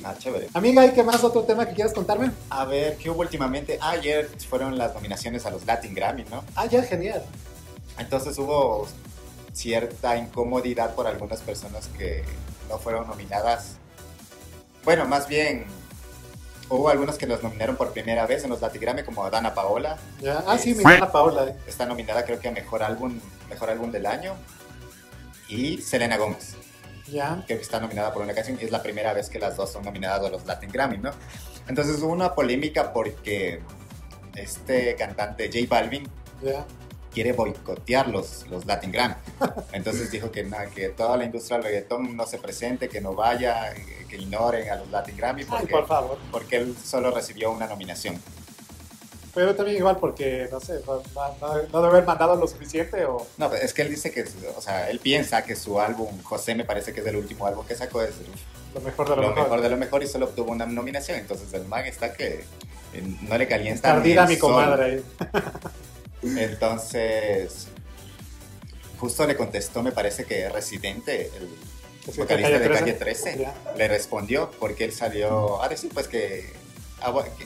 Ah, 0.04 0.16
chévere. 0.18 0.48
Amiga, 0.54 0.86
¿y 0.86 0.92
qué 0.92 1.04
más 1.04 1.24
otro 1.24 1.44
tema 1.44 1.68
que 1.68 1.74
quieras 1.74 1.94
contarme? 1.94 2.32
A 2.50 2.66
ver, 2.66 2.96
¿qué 2.98 3.10
hubo 3.10 3.20
últimamente? 3.22 3.78
Ah, 3.82 3.92
ayer 3.92 4.30
fueron 4.50 4.78
las 4.78 4.94
nominaciones 4.94 5.46
a 5.46 5.52
los 5.52 5.66
Latin 5.66 5.94
Grammy, 5.94 6.24
¿no? 6.32 6.44
Ah, 6.56 6.66
ya, 6.66 6.82
genial. 6.84 7.24
Entonces 7.98 8.38
hubo 8.38 8.88
cierta 9.54 10.16
incomodidad 10.18 10.96
por 10.96 11.08
algunas 11.08 11.42
personas 11.42 11.90
que 11.98 12.24
no 12.70 12.78
fueron 12.78 13.08
nominadas. 13.08 13.78
Bueno, 14.84 15.06
más 15.06 15.28
bien, 15.28 15.66
hubo 16.70 16.90
algunos 16.90 17.18
que 17.18 17.28
los 17.28 17.44
nominaron 17.44 17.76
por 17.76 17.92
primera 17.94 18.26
vez 18.26 18.44
en 18.44 18.50
los 18.50 18.62
Latin 18.62 18.82
Grammy, 18.82 19.04
como 19.04 19.30
Dana 19.30 19.54
Paola. 19.54 19.98
Ya. 20.20 20.44
Ah, 20.48 20.58
sí, 20.58 20.74
mi 20.74 20.80
hermana 20.80 21.12
Paola. 21.12 21.46
eh. 21.50 21.56
Está 21.68 21.86
nominada 21.86 22.26
creo 22.26 22.40
que 22.40 22.48
a 22.48 22.52
Mejor 22.52 22.82
Álbum, 22.84 23.20
mejor 23.50 23.70
álbum 23.70 23.92
del 23.92 24.06
Año. 24.06 24.34
Y 25.48 25.80
Selena 25.82 26.18
Gómez, 26.18 26.56
Ya. 27.08 27.44
creo 27.46 27.58
que 27.60 27.64
está 27.64 27.80
nominada 27.80 28.14
por 28.14 28.22
una 28.24 28.34
canción. 28.34 28.58
y 28.60 28.64
Es 28.66 28.72
la 28.72 28.82
primera 28.82 29.14
vez 29.14 29.30
que 29.30 29.38
las 29.40 29.58
dos 29.58 29.72
son 29.72 29.84
nominadas 29.84 30.24
a 30.26 30.30
los 30.30 30.46
Latin 30.46 30.70
Grammy, 30.72 30.98
¿no? 30.98 31.12
Entonces 31.68 32.02
hubo 32.02 32.12
una 32.14 32.34
polémica 32.34 32.94
porque 32.94 33.62
este 34.36 34.96
cantante 34.96 35.48
J 35.54 35.66
Balvin 35.70 36.08
Ya. 36.42 36.66
Quiere 37.14 37.34
boicotear 37.34 38.08
los, 38.08 38.48
los 38.48 38.66
Latin 38.66 38.92
Grammy. 38.92 39.16
Entonces 39.74 40.10
dijo 40.12 40.32
que, 40.32 40.44
nada, 40.44 40.68
que 40.68 40.90
toda 40.90 41.18
la 41.18 41.26
industria 41.26 41.58
del 41.58 41.66
reggaetón 41.66 42.16
no 42.16 42.26
se 42.26 42.38
presente, 42.38 42.88
que 42.90 43.02
no 43.02 43.14
vaya, 43.14 43.74
que, 44.10 44.16
ignoren 44.18 44.70
a 44.70 44.76
los 44.76 44.90
Latin 44.90 45.18
Grammy 45.18 45.42
Ay, 45.42 45.48
porque, 45.50 45.68
por 45.74 45.88
favor. 45.88 46.18
porque 46.32 46.58
él 46.58 46.76
solo 46.84 47.12
recibió 47.12 47.52
una 47.52 47.68
nominación. 47.68 48.22
Pero 49.34 49.56
también 49.56 49.78
igual 49.78 49.96
porque, 49.98 50.50
no 50.52 50.60
sé, 50.60 50.82
no, 50.86 51.02
no- 51.16 51.64
no 51.72 51.82
debe 51.82 51.88
haber 51.88 52.06
mandado 52.06 52.36
lo 52.36 52.46
suficiente 52.48 53.06
o... 53.06 53.26
No, 53.38 53.54
es 53.54 53.74
que 53.74 53.82
él 53.84 53.90
dice 53.90 54.12
que, 54.12 54.26
o 54.58 54.62
sea, 54.62 54.90
él 54.90 55.00
piensa 55.00 55.44
que 55.46 55.56
su 55.56 55.80
álbum, 55.80 56.22
José 56.24 56.54
me 56.56 56.66
parece 56.66 56.92
que 56.94 57.00
es 57.00 57.08
el 57.08 57.16
último 57.16 57.46
álbum 57.48 57.66
que 57.66 57.74
sacó, 57.76 58.02
es 58.02 58.12
Lo 58.74 58.82
mejor 58.82 59.10
de 59.10 59.16
lo, 59.16 59.22
lo 59.22 59.28
mejor. 59.30 59.44
mejor 59.44 59.62
de 59.62 59.70
lo 59.70 59.78
mejor 59.78 60.04
y 60.04 60.08
solo 60.08 60.26
obtuvo 60.26 60.52
una 60.52 60.66
nominación. 60.66 61.18
Entonces 61.18 61.54
el 61.54 61.66
man 61.66 61.86
está 61.86 62.12
que 62.12 62.44
eh, 62.94 63.16
no 63.22 63.38
le 63.38 63.48
calienta 63.48 63.90
Está 63.98 64.04
ni 64.04 64.12
el 64.12 64.28
mi 64.28 64.36
sol. 64.36 64.52
comadre 64.52 64.84
ahí. 64.86 65.06
Entonces, 66.24 67.68
justo 69.00 69.26
le 69.26 69.36
contestó, 69.36 69.82
me 69.84 69.92
parece 69.92 70.26
que 70.26 70.50
Residente, 70.50 71.32
el 71.36 71.50
vocalista 72.16 72.50
de 72.50 72.68
Calle 72.70 72.80
Calle 72.80 72.94
13. 72.94 73.24
13, 73.34 73.40
Ya. 73.42 73.54
le 73.76 73.88
respondió 73.88 74.52
porque 74.60 74.86
él 74.86 74.92
salió 74.94 75.62
a 75.64 75.70
decir 75.70 75.92
pues 75.94 76.08
que, 76.08 76.54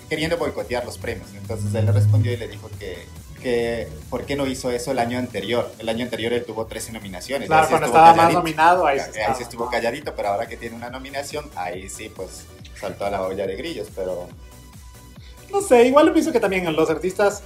queriendo 0.09 0.37
boicotear 0.37 0.85
los 0.85 0.97
premios. 0.97 1.27
Entonces 1.35 1.73
él 1.73 1.85
le 1.85 1.91
respondió 1.91 2.31
y 2.33 2.37
le 2.37 2.47
dijo 2.47 2.69
que, 2.79 3.05
que 3.41 3.87
¿por 4.09 4.25
qué 4.25 4.35
no 4.35 4.45
hizo 4.47 4.69
eso 4.71 4.91
el 4.91 4.99
año 4.99 5.17
anterior? 5.17 5.71
El 5.79 5.87
año 5.89 6.03
anterior 6.03 6.33
él 6.33 6.43
tuvo 6.45 6.65
13 6.65 6.91
nominaciones. 6.91 7.47
Claro, 7.47 7.69
cuando 7.69 7.87
estaba 7.87 8.07
más 8.07 8.15
calladito. 8.17 8.39
nominado, 8.39 8.85
ahí, 8.85 8.99
Ahí 8.99 9.05
estaba. 9.09 9.35
sí 9.35 9.43
estuvo 9.43 9.69
calladito, 9.69 10.13
pero 10.15 10.29
ahora 10.29 10.47
que 10.47 10.57
tiene 10.57 10.75
una 10.75 10.89
nominación, 10.89 11.49
ahí 11.55 11.89
sí 11.89 12.09
pues 12.13 12.43
saltó 12.79 13.05
a 13.05 13.09
la 13.09 13.21
olla 13.21 13.47
de 13.47 13.55
grillos, 13.55 13.87
pero 13.95 14.27
No 15.51 15.61
sé, 15.61 15.83
igual 15.85 16.11
pienso 16.11 16.31
que 16.33 16.39
también 16.41 16.75
los 16.75 16.89
artistas 16.89 17.41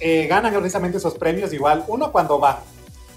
eh, 0.00 0.26
ganan 0.26 0.52
precisamente 0.54 0.98
esos 0.98 1.14
premios 1.14 1.52
igual, 1.52 1.84
uno 1.88 2.12
cuando 2.12 2.38
van, 2.38 2.56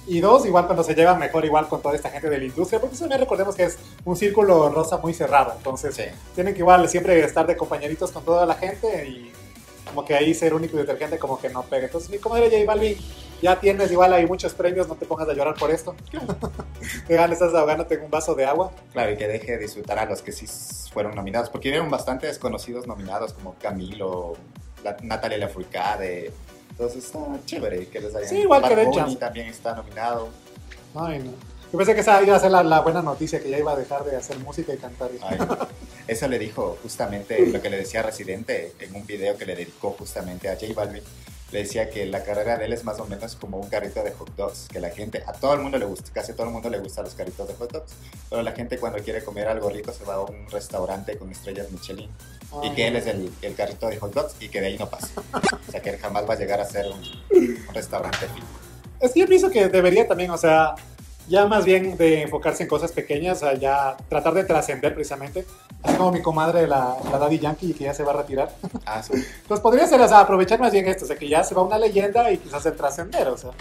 y 0.08 0.22
dos 0.22 0.46
igual 0.46 0.66
cuando 0.66 0.84
se 0.84 0.96
llevan 0.96 1.20
mejor 1.20 1.46
igual 1.46 1.68
con 1.68 1.82
toda 1.82 1.96
esta 1.96 2.10
gente 2.10 2.30
de 2.30 2.38
la 2.38 2.46
industria, 2.46 2.80
porque 2.80 2.98
también 2.98 3.20
recordemos 3.20 3.56
que 3.56 3.66
es 3.66 3.78
un 4.06 4.16
círculo 4.16 4.70
rosa 4.70 4.98
muy 4.98 5.14
cerrado, 5.14 5.54
entonces 5.58 5.96
sí. 5.96 6.04
tienen 6.36 6.54
que 6.54 6.60
igual 6.60 6.88
siempre 6.90 7.20
estar 7.24 7.46
de 7.46 7.56
compañeritos 7.56 8.12
con 8.12 8.24
toda 8.24 8.46
la 8.46 8.56
gente 8.56 9.08
y 9.08 9.32
como 9.90 10.06
que 10.06 10.14
ahí 10.14 10.34
ser 10.34 10.54
único 10.54 10.78
y 10.78 10.82
detergente 10.82 11.18
como 11.18 11.40
que 11.40 11.50
no 11.50 11.64
pega. 11.64 11.86
Entonces, 11.86 12.10
mi 12.10 12.20
comadre 12.20 12.50
J 12.50 12.64
Balvin, 12.66 12.96
ya 13.42 13.60
tienes 13.60 13.92
igual 13.92 14.14
hay 14.14 14.26
muchos 14.26 14.54
premios, 14.54 14.88
no 14.88 14.96
te 14.96 15.06
pongas 15.06 15.28
a 15.28 15.34
llorar 15.34 15.56
por 15.56 15.72
esto. 15.72 15.96
te 17.08 17.16
ganas, 17.16 17.42
estás 17.42 17.54
ahogándote 17.54 17.96
en 17.96 18.04
un 18.04 18.12
vaso 18.12 18.36
de 18.36 18.46
agua. 18.46 18.72
Claro, 18.94 19.12
y 19.12 19.18
que 19.18 19.28
deje 19.28 19.54
de 19.54 19.58
disfrutar 19.58 20.00
a 20.00 20.06
los 20.06 20.22
que 20.22 20.32
sí 20.32 20.46
fueron 20.92 21.16
nominados, 21.16 21.50
porque 21.50 21.70
hubieron 21.70 21.90
bastante 21.90 22.28
desconocidos 22.28 22.88
nominados, 22.88 23.34
como 23.34 23.56
Camilo, 23.56 24.36
la, 24.84 24.96
Natalia 25.02 25.38
Lafourcade. 25.38 26.32
Entonces 26.70 27.06
está 27.06 27.20
chévere 27.46 27.88
que 27.88 28.00
les 28.00 28.16
hayan... 28.16 28.30
Sí, 28.30 28.38
igual 28.38 28.62
que 28.68 28.76
Bad 28.76 28.86
Bunny 28.86 28.96
chance. 28.96 29.16
también 29.18 29.48
está 29.48 29.76
nominado. 29.76 30.30
Ay, 30.96 31.20
no. 31.20 31.32
Yo 31.72 31.78
pensé 31.78 31.94
que 31.94 32.02
esa 32.02 32.24
iba 32.24 32.36
a 32.36 32.40
ser 32.40 32.52
la, 32.52 32.64
la 32.64 32.80
buena 32.80 33.02
noticia, 33.02 33.40
que 33.42 33.50
ya 33.50 33.60
iba 33.60 33.74
a 33.74 33.76
dejar 33.76 34.04
de 34.04 34.16
hacer 34.16 34.38
música 34.40 34.74
y 34.74 34.78
cantar. 34.78 35.12
Ay, 35.22 35.38
eso 36.08 36.28
le 36.28 36.40
dijo 36.40 36.78
justamente 36.82 37.46
lo 37.48 37.62
que 37.62 37.70
le 37.70 37.78
decía 37.78 38.02
Residente 38.02 38.74
en 38.80 38.96
un 38.96 39.06
video 39.06 39.38
que 39.38 39.46
le 39.46 39.56
dedicó 39.56 39.92
justamente 39.92 40.50
a 40.50 40.56
J 40.56 40.74
Balvin. 40.74 41.04
Le 41.52 41.60
decía 41.60 41.90
que 41.90 42.06
la 42.06 42.24
carrera 42.24 42.58
de 42.58 42.66
él 42.66 42.74
es 42.74 42.84
más 42.84 43.00
o 43.00 43.06
menos 43.06 43.36
como 43.36 43.58
un 43.58 43.70
carrito 43.70 44.04
de 44.04 44.12
hot 44.12 44.36
dogs, 44.36 44.68
que 44.72 44.80
la 44.80 44.92
gente, 44.92 45.24
a 45.26 45.34
todo 45.34 45.54
el 45.54 45.62
mundo 45.62 45.78
le 45.78 45.86
gusta, 45.86 46.12
casi 46.14 46.32
a 46.32 46.36
todo 46.36 46.48
el 46.48 46.54
mundo 46.54 46.70
le 46.70 46.80
gustan 46.80 47.06
los 47.06 47.16
carritos 47.16 47.48
de 47.48 47.56
hot 47.56 47.72
dogs, 47.72 47.92
pero 48.30 48.42
la 48.44 48.52
gente 48.52 48.78
cuando 48.78 49.00
quiere 49.00 49.24
comer 49.24 49.48
algo 49.48 49.70
rico 49.70 49.92
se 49.92 50.04
va 50.04 50.16
a 50.16 50.22
un 50.22 50.48
restaurante 50.50 51.18
con 51.18 51.32
estrellas 51.32 51.72
Michelin 51.72 52.10
y 52.64 52.70
que 52.72 52.88
él 52.88 52.96
es 52.96 53.08
el, 53.08 53.32
el 53.42 53.56
carrito 53.56 53.88
de 53.88 53.98
hot 53.98 54.14
dogs 54.14 54.36
y 54.40 54.50
que 54.50 54.62
de 54.62 54.68
ahí 54.68 54.78
no 54.78 54.90
pasa. 54.90 55.10
O 55.68 55.72
sea, 55.72 55.82
que 55.82 55.92
él 55.92 55.98
jamás 55.98 56.28
va 56.30 56.34
a 56.34 56.38
llegar 56.38 56.60
a 56.60 56.66
ser 56.66 56.88
un, 56.88 57.02
un 57.68 57.74
restaurante 57.74 58.28
fijo. 58.28 58.48
Es 59.00 59.14
que 59.14 59.22
yo 59.22 59.28
pienso 59.28 59.50
que 59.50 59.70
debería 59.70 60.08
también, 60.08 60.32
o 60.32 60.38
sea, 60.38 60.76
ya 61.30 61.46
más 61.46 61.64
bien 61.64 61.96
de 61.96 62.24
enfocarse 62.24 62.64
en 62.64 62.70
cosas 62.70 62.92
pequeñas, 62.92 63.40
sea, 63.40 63.54
ya 63.54 63.96
tratar 64.10 64.34
de 64.34 64.44
trascender 64.44 64.94
precisamente. 64.94 65.46
Así 65.84 65.96
como 65.96 66.12
mi 66.12 66.22
comadre, 66.22 66.68
la, 66.68 66.98
la 67.12 67.18
Daddy 67.20 67.40
Yankee, 67.40 67.74
que 67.74 67.86
ya 67.86 67.94
se 67.94 68.04
va 68.04 68.12
a 68.14 68.18
retirar. 68.18 68.52
Ah, 68.86 69.02
sí. 69.02 69.14
Pues 69.48 69.60
podría 69.62 69.88
ser, 69.88 70.02
o 70.02 70.08
sea, 70.08 70.20
aprovechar 70.22 70.60
más 70.60 70.72
bien 70.74 70.88
esto, 70.88 71.06
o 71.06 71.08
sea, 71.08 71.16
que 71.16 71.30
ya 71.30 71.44
se 71.44 71.56
va 71.56 71.62
una 71.64 71.78
leyenda 71.78 72.32
y 72.32 72.38
quizás 72.38 72.66
el 72.66 72.76
trascender, 72.76 73.28
o 73.30 73.38
sea, 73.38 73.52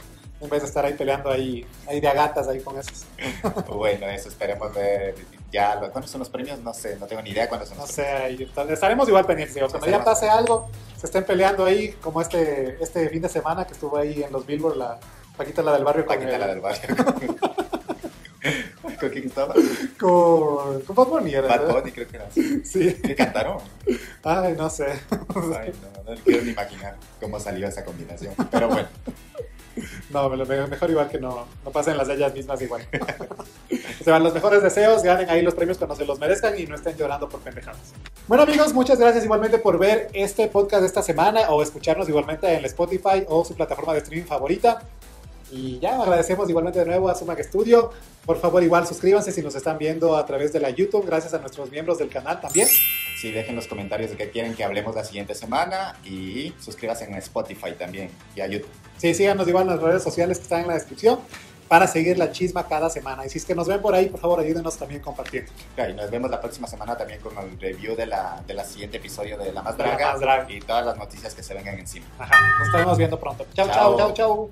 en 0.40 0.48
vez 0.48 0.62
de 0.62 0.68
estar 0.68 0.84
ahí 0.84 0.94
peleando 0.94 1.30
ahí, 1.30 1.66
ahí 1.88 2.00
de 2.00 2.08
agatas 2.08 2.48
ahí 2.48 2.60
con 2.60 2.78
esos. 2.78 3.04
Bueno, 3.68 4.06
eso 4.06 4.28
esperemos 4.28 4.72
ver 4.74 5.14
ya. 5.52 5.78
¿Cuándo 5.92 6.06
son 6.08 6.20
los 6.20 6.28
premios? 6.30 6.58
No 6.60 6.72
sé, 6.74 6.96
no 6.96 7.06
tengo 7.06 7.22
ni 7.22 7.30
idea 7.30 7.48
cuándo 7.48 7.66
son 7.66 7.76
No 7.76 7.82
los 7.84 7.92
sé, 7.92 8.06
ahí 8.06 8.42
está- 8.42 8.62
estaremos 8.72 9.08
igual 9.08 9.24
pendientes. 9.26 9.54
digo, 9.54 9.68
Cuando 9.68 9.88
ya 9.88 10.02
pase 10.04 10.28
algo, 10.28 10.68
se 10.96 11.06
estén 11.06 11.24
peleando 11.24 11.64
ahí, 11.64 11.92
como 12.02 12.20
este, 12.20 12.76
este 12.82 13.08
fin 13.08 13.22
de 13.22 13.28
semana 13.28 13.66
que 13.66 13.72
estuvo 13.74 13.96
ahí 13.96 14.22
en 14.22 14.32
los 14.32 14.46
Billboard, 14.46 14.76
la 14.76 14.98
Paquita 15.38 15.62
la 15.62 15.72
del 15.72 15.84
barrio 15.84 16.04
Paquita 16.04 16.36
la 16.36 16.48
del 16.48 16.60
barrio. 16.60 16.96
¿Con 19.00 19.10
quién 19.10 19.26
estaba? 19.26 19.54
con, 20.00 20.80
con 20.80 20.96
Bad 20.96 21.06
Bunny, 21.06 21.34
era, 21.34 21.46
Bad. 21.46 21.72
Bunny 21.72 21.92
creo 21.92 22.08
que 22.08 22.16
era. 22.16 22.28
Sí, 22.64 22.94
¿Qué 23.00 23.14
cantaron? 23.14 23.58
ay, 24.24 24.54
no 24.58 24.68
sé. 24.68 24.86
Ay, 25.56 25.72
no, 26.04 26.14
no 26.14 26.20
quiero 26.24 26.42
ni 26.42 26.50
imaginar 26.50 26.96
cómo 27.20 27.38
salió 27.38 27.68
esa 27.68 27.84
combinación. 27.84 28.34
Pero 28.50 28.68
bueno, 28.68 28.88
No, 30.10 30.28
mejor 30.30 30.90
igual 30.90 31.08
que 31.08 31.18
no, 31.18 31.46
no 31.64 31.70
pasen 31.70 31.96
las 31.96 32.08
de 32.08 32.14
ellas 32.14 32.34
mismas 32.34 32.60
igual. 32.60 32.82
o 34.00 34.04
sea, 34.04 34.18
los 34.18 34.34
mejores 34.34 34.62
deseos, 34.62 35.02
ganen 35.02 35.28
ahí 35.30 35.42
los 35.42 35.54
premios 35.54 35.78
cuando 35.78 35.94
se 35.94 36.04
los 36.04 36.18
merezcan 36.18 36.58
y 36.58 36.66
no 36.66 36.74
estén 36.74 36.96
llorando 36.96 37.28
por 37.28 37.40
pendejadas. 37.40 37.92
Bueno 38.26 38.42
amigos, 38.42 38.72
muchas 38.72 38.98
gracias 38.98 39.24
igualmente 39.24 39.58
por 39.58 39.78
ver 39.78 40.08
este 40.12 40.48
podcast 40.48 40.80
de 40.80 40.86
esta 40.86 41.02
semana 41.02 41.50
o 41.50 41.62
escucharnos 41.62 42.08
igualmente 42.08 42.48
en 42.50 42.58
el 42.58 42.64
Spotify 42.64 43.24
o 43.28 43.44
su 43.44 43.54
plataforma 43.54 43.92
de 43.92 44.00
streaming 44.00 44.26
favorita. 44.26 44.82
Y 45.50 45.78
ya 45.78 46.00
agradecemos 46.00 46.48
igualmente 46.50 46.78
de 46.80 46.84
nuevo 46.86 47.08
a 47.08 47.14
Sumac 47.14 47.42
Studio. 47.42 47.90
Por 48.26 48.38
favor, 48.38 48.62
igual 48.62 48.86
suscríbanse 48.86 49.32
si 49.32 49.40
nos 49.42 49.54
están 49.54 49.78
viendo 49.78 50.16
a 50.16 50.26
través 50.26 50.52
de 50.52 50.60
la 50.60 50.70
YouTube. 50.70 51.06
Gracias 51.06 51.32
a 51.34 51.38
nuestros 51.38 51.70
miembros 51.70 51.98
del 51.98 52.08
canal 52.10 52.40
también. 52.40 52.68
sí, 53.20 53.30
dejen 53.32 53.56
los 53.56 53.66
comentarios 53.66 54.10
de 54.10 54.16
qué 54.16 54.30
quieren 54.30 54.54
que 54.54 54.64
hablemos 54.64 54.94
la 54.94 55.04
siguiente 55.04 55.34
semana 55.34 55.96
y 56.04 56.52
suscríbanse 56.60 57.04
en 57.04 57.14
Spotify 57.14 57.72
también 57.78 58.10
y 58.36 58.40
a 58.42 58.46
YouTube. 58.46 58.68
Sí, 58.98 59.14
síganos 59.14 59.48
igual 59.48 59.64
en 59.64 59.70
las 59.74 59.80
redes 59.80 60.02
sociales 60.02 60.38
que 60.38 60.42
están 60.44 60.60
en 60.62 60.68
la 60.68 60.74
descripción. 60.74 61.18
para 61.68 61.86
seguir 61.86 62.16
la 62.16 62.32
chisma 62.32 62.66
cada 62.66 62.88
semana. 62.88 63.26
Y 63.26 63.28
si 63.28 63.36
es 63.36 63.44
que 63.44 63.54
nos 63.54 63.68
ven 63.68 63.82
por 63.82 63.94
ahí, 63.94 64.08
por 64.08 64.18
favor, 64.20 64.40
ayúdenos 64.40 64.78
también 64.78 65.02
compartiendo. 65.02 65.52
y 65.76 65.92
nos 65.92 66.10
vemos 66.10 66.30
la 66.30 66.40
próxima 66.40 66.66
semana 66.66 66.96
también 66.96 67.20
con 67.20 67.36
el 67.36 67.60
review 67.60 67.94
de 67.94 68.06
la, 68.06 68.42
de 68.46 68.54
la 68.54 68.64
siguiente 68.64 68.96
episodio 68.96 69.36
de 69.36 69.52
La 69.52 69.60
Más 69.62 69.76
De 69.76 69.82
La 69.82 69.90
Draga, 69.90 70.12
Más 70.12 70.20
Draga. 70.20 70.50
y 70.50 70.60
todas 70.60 70.86
las 70.86 70.96
noticias 70.96 71.34
que 71.34 71.42
se 71.42 71.52
vengan 71.52 71.78
encima. 71.78 72.06
Ajá, 72.18 72.34
nos 72.58 72.68
estaremos 72.68 72.96
viendo 72.96 73.20
pronto. 73.20 73.46
Chao, 73.52 73.66
Chao. 73.68 73.96
chao, 73.98 74.12
chao. 74.14 74.50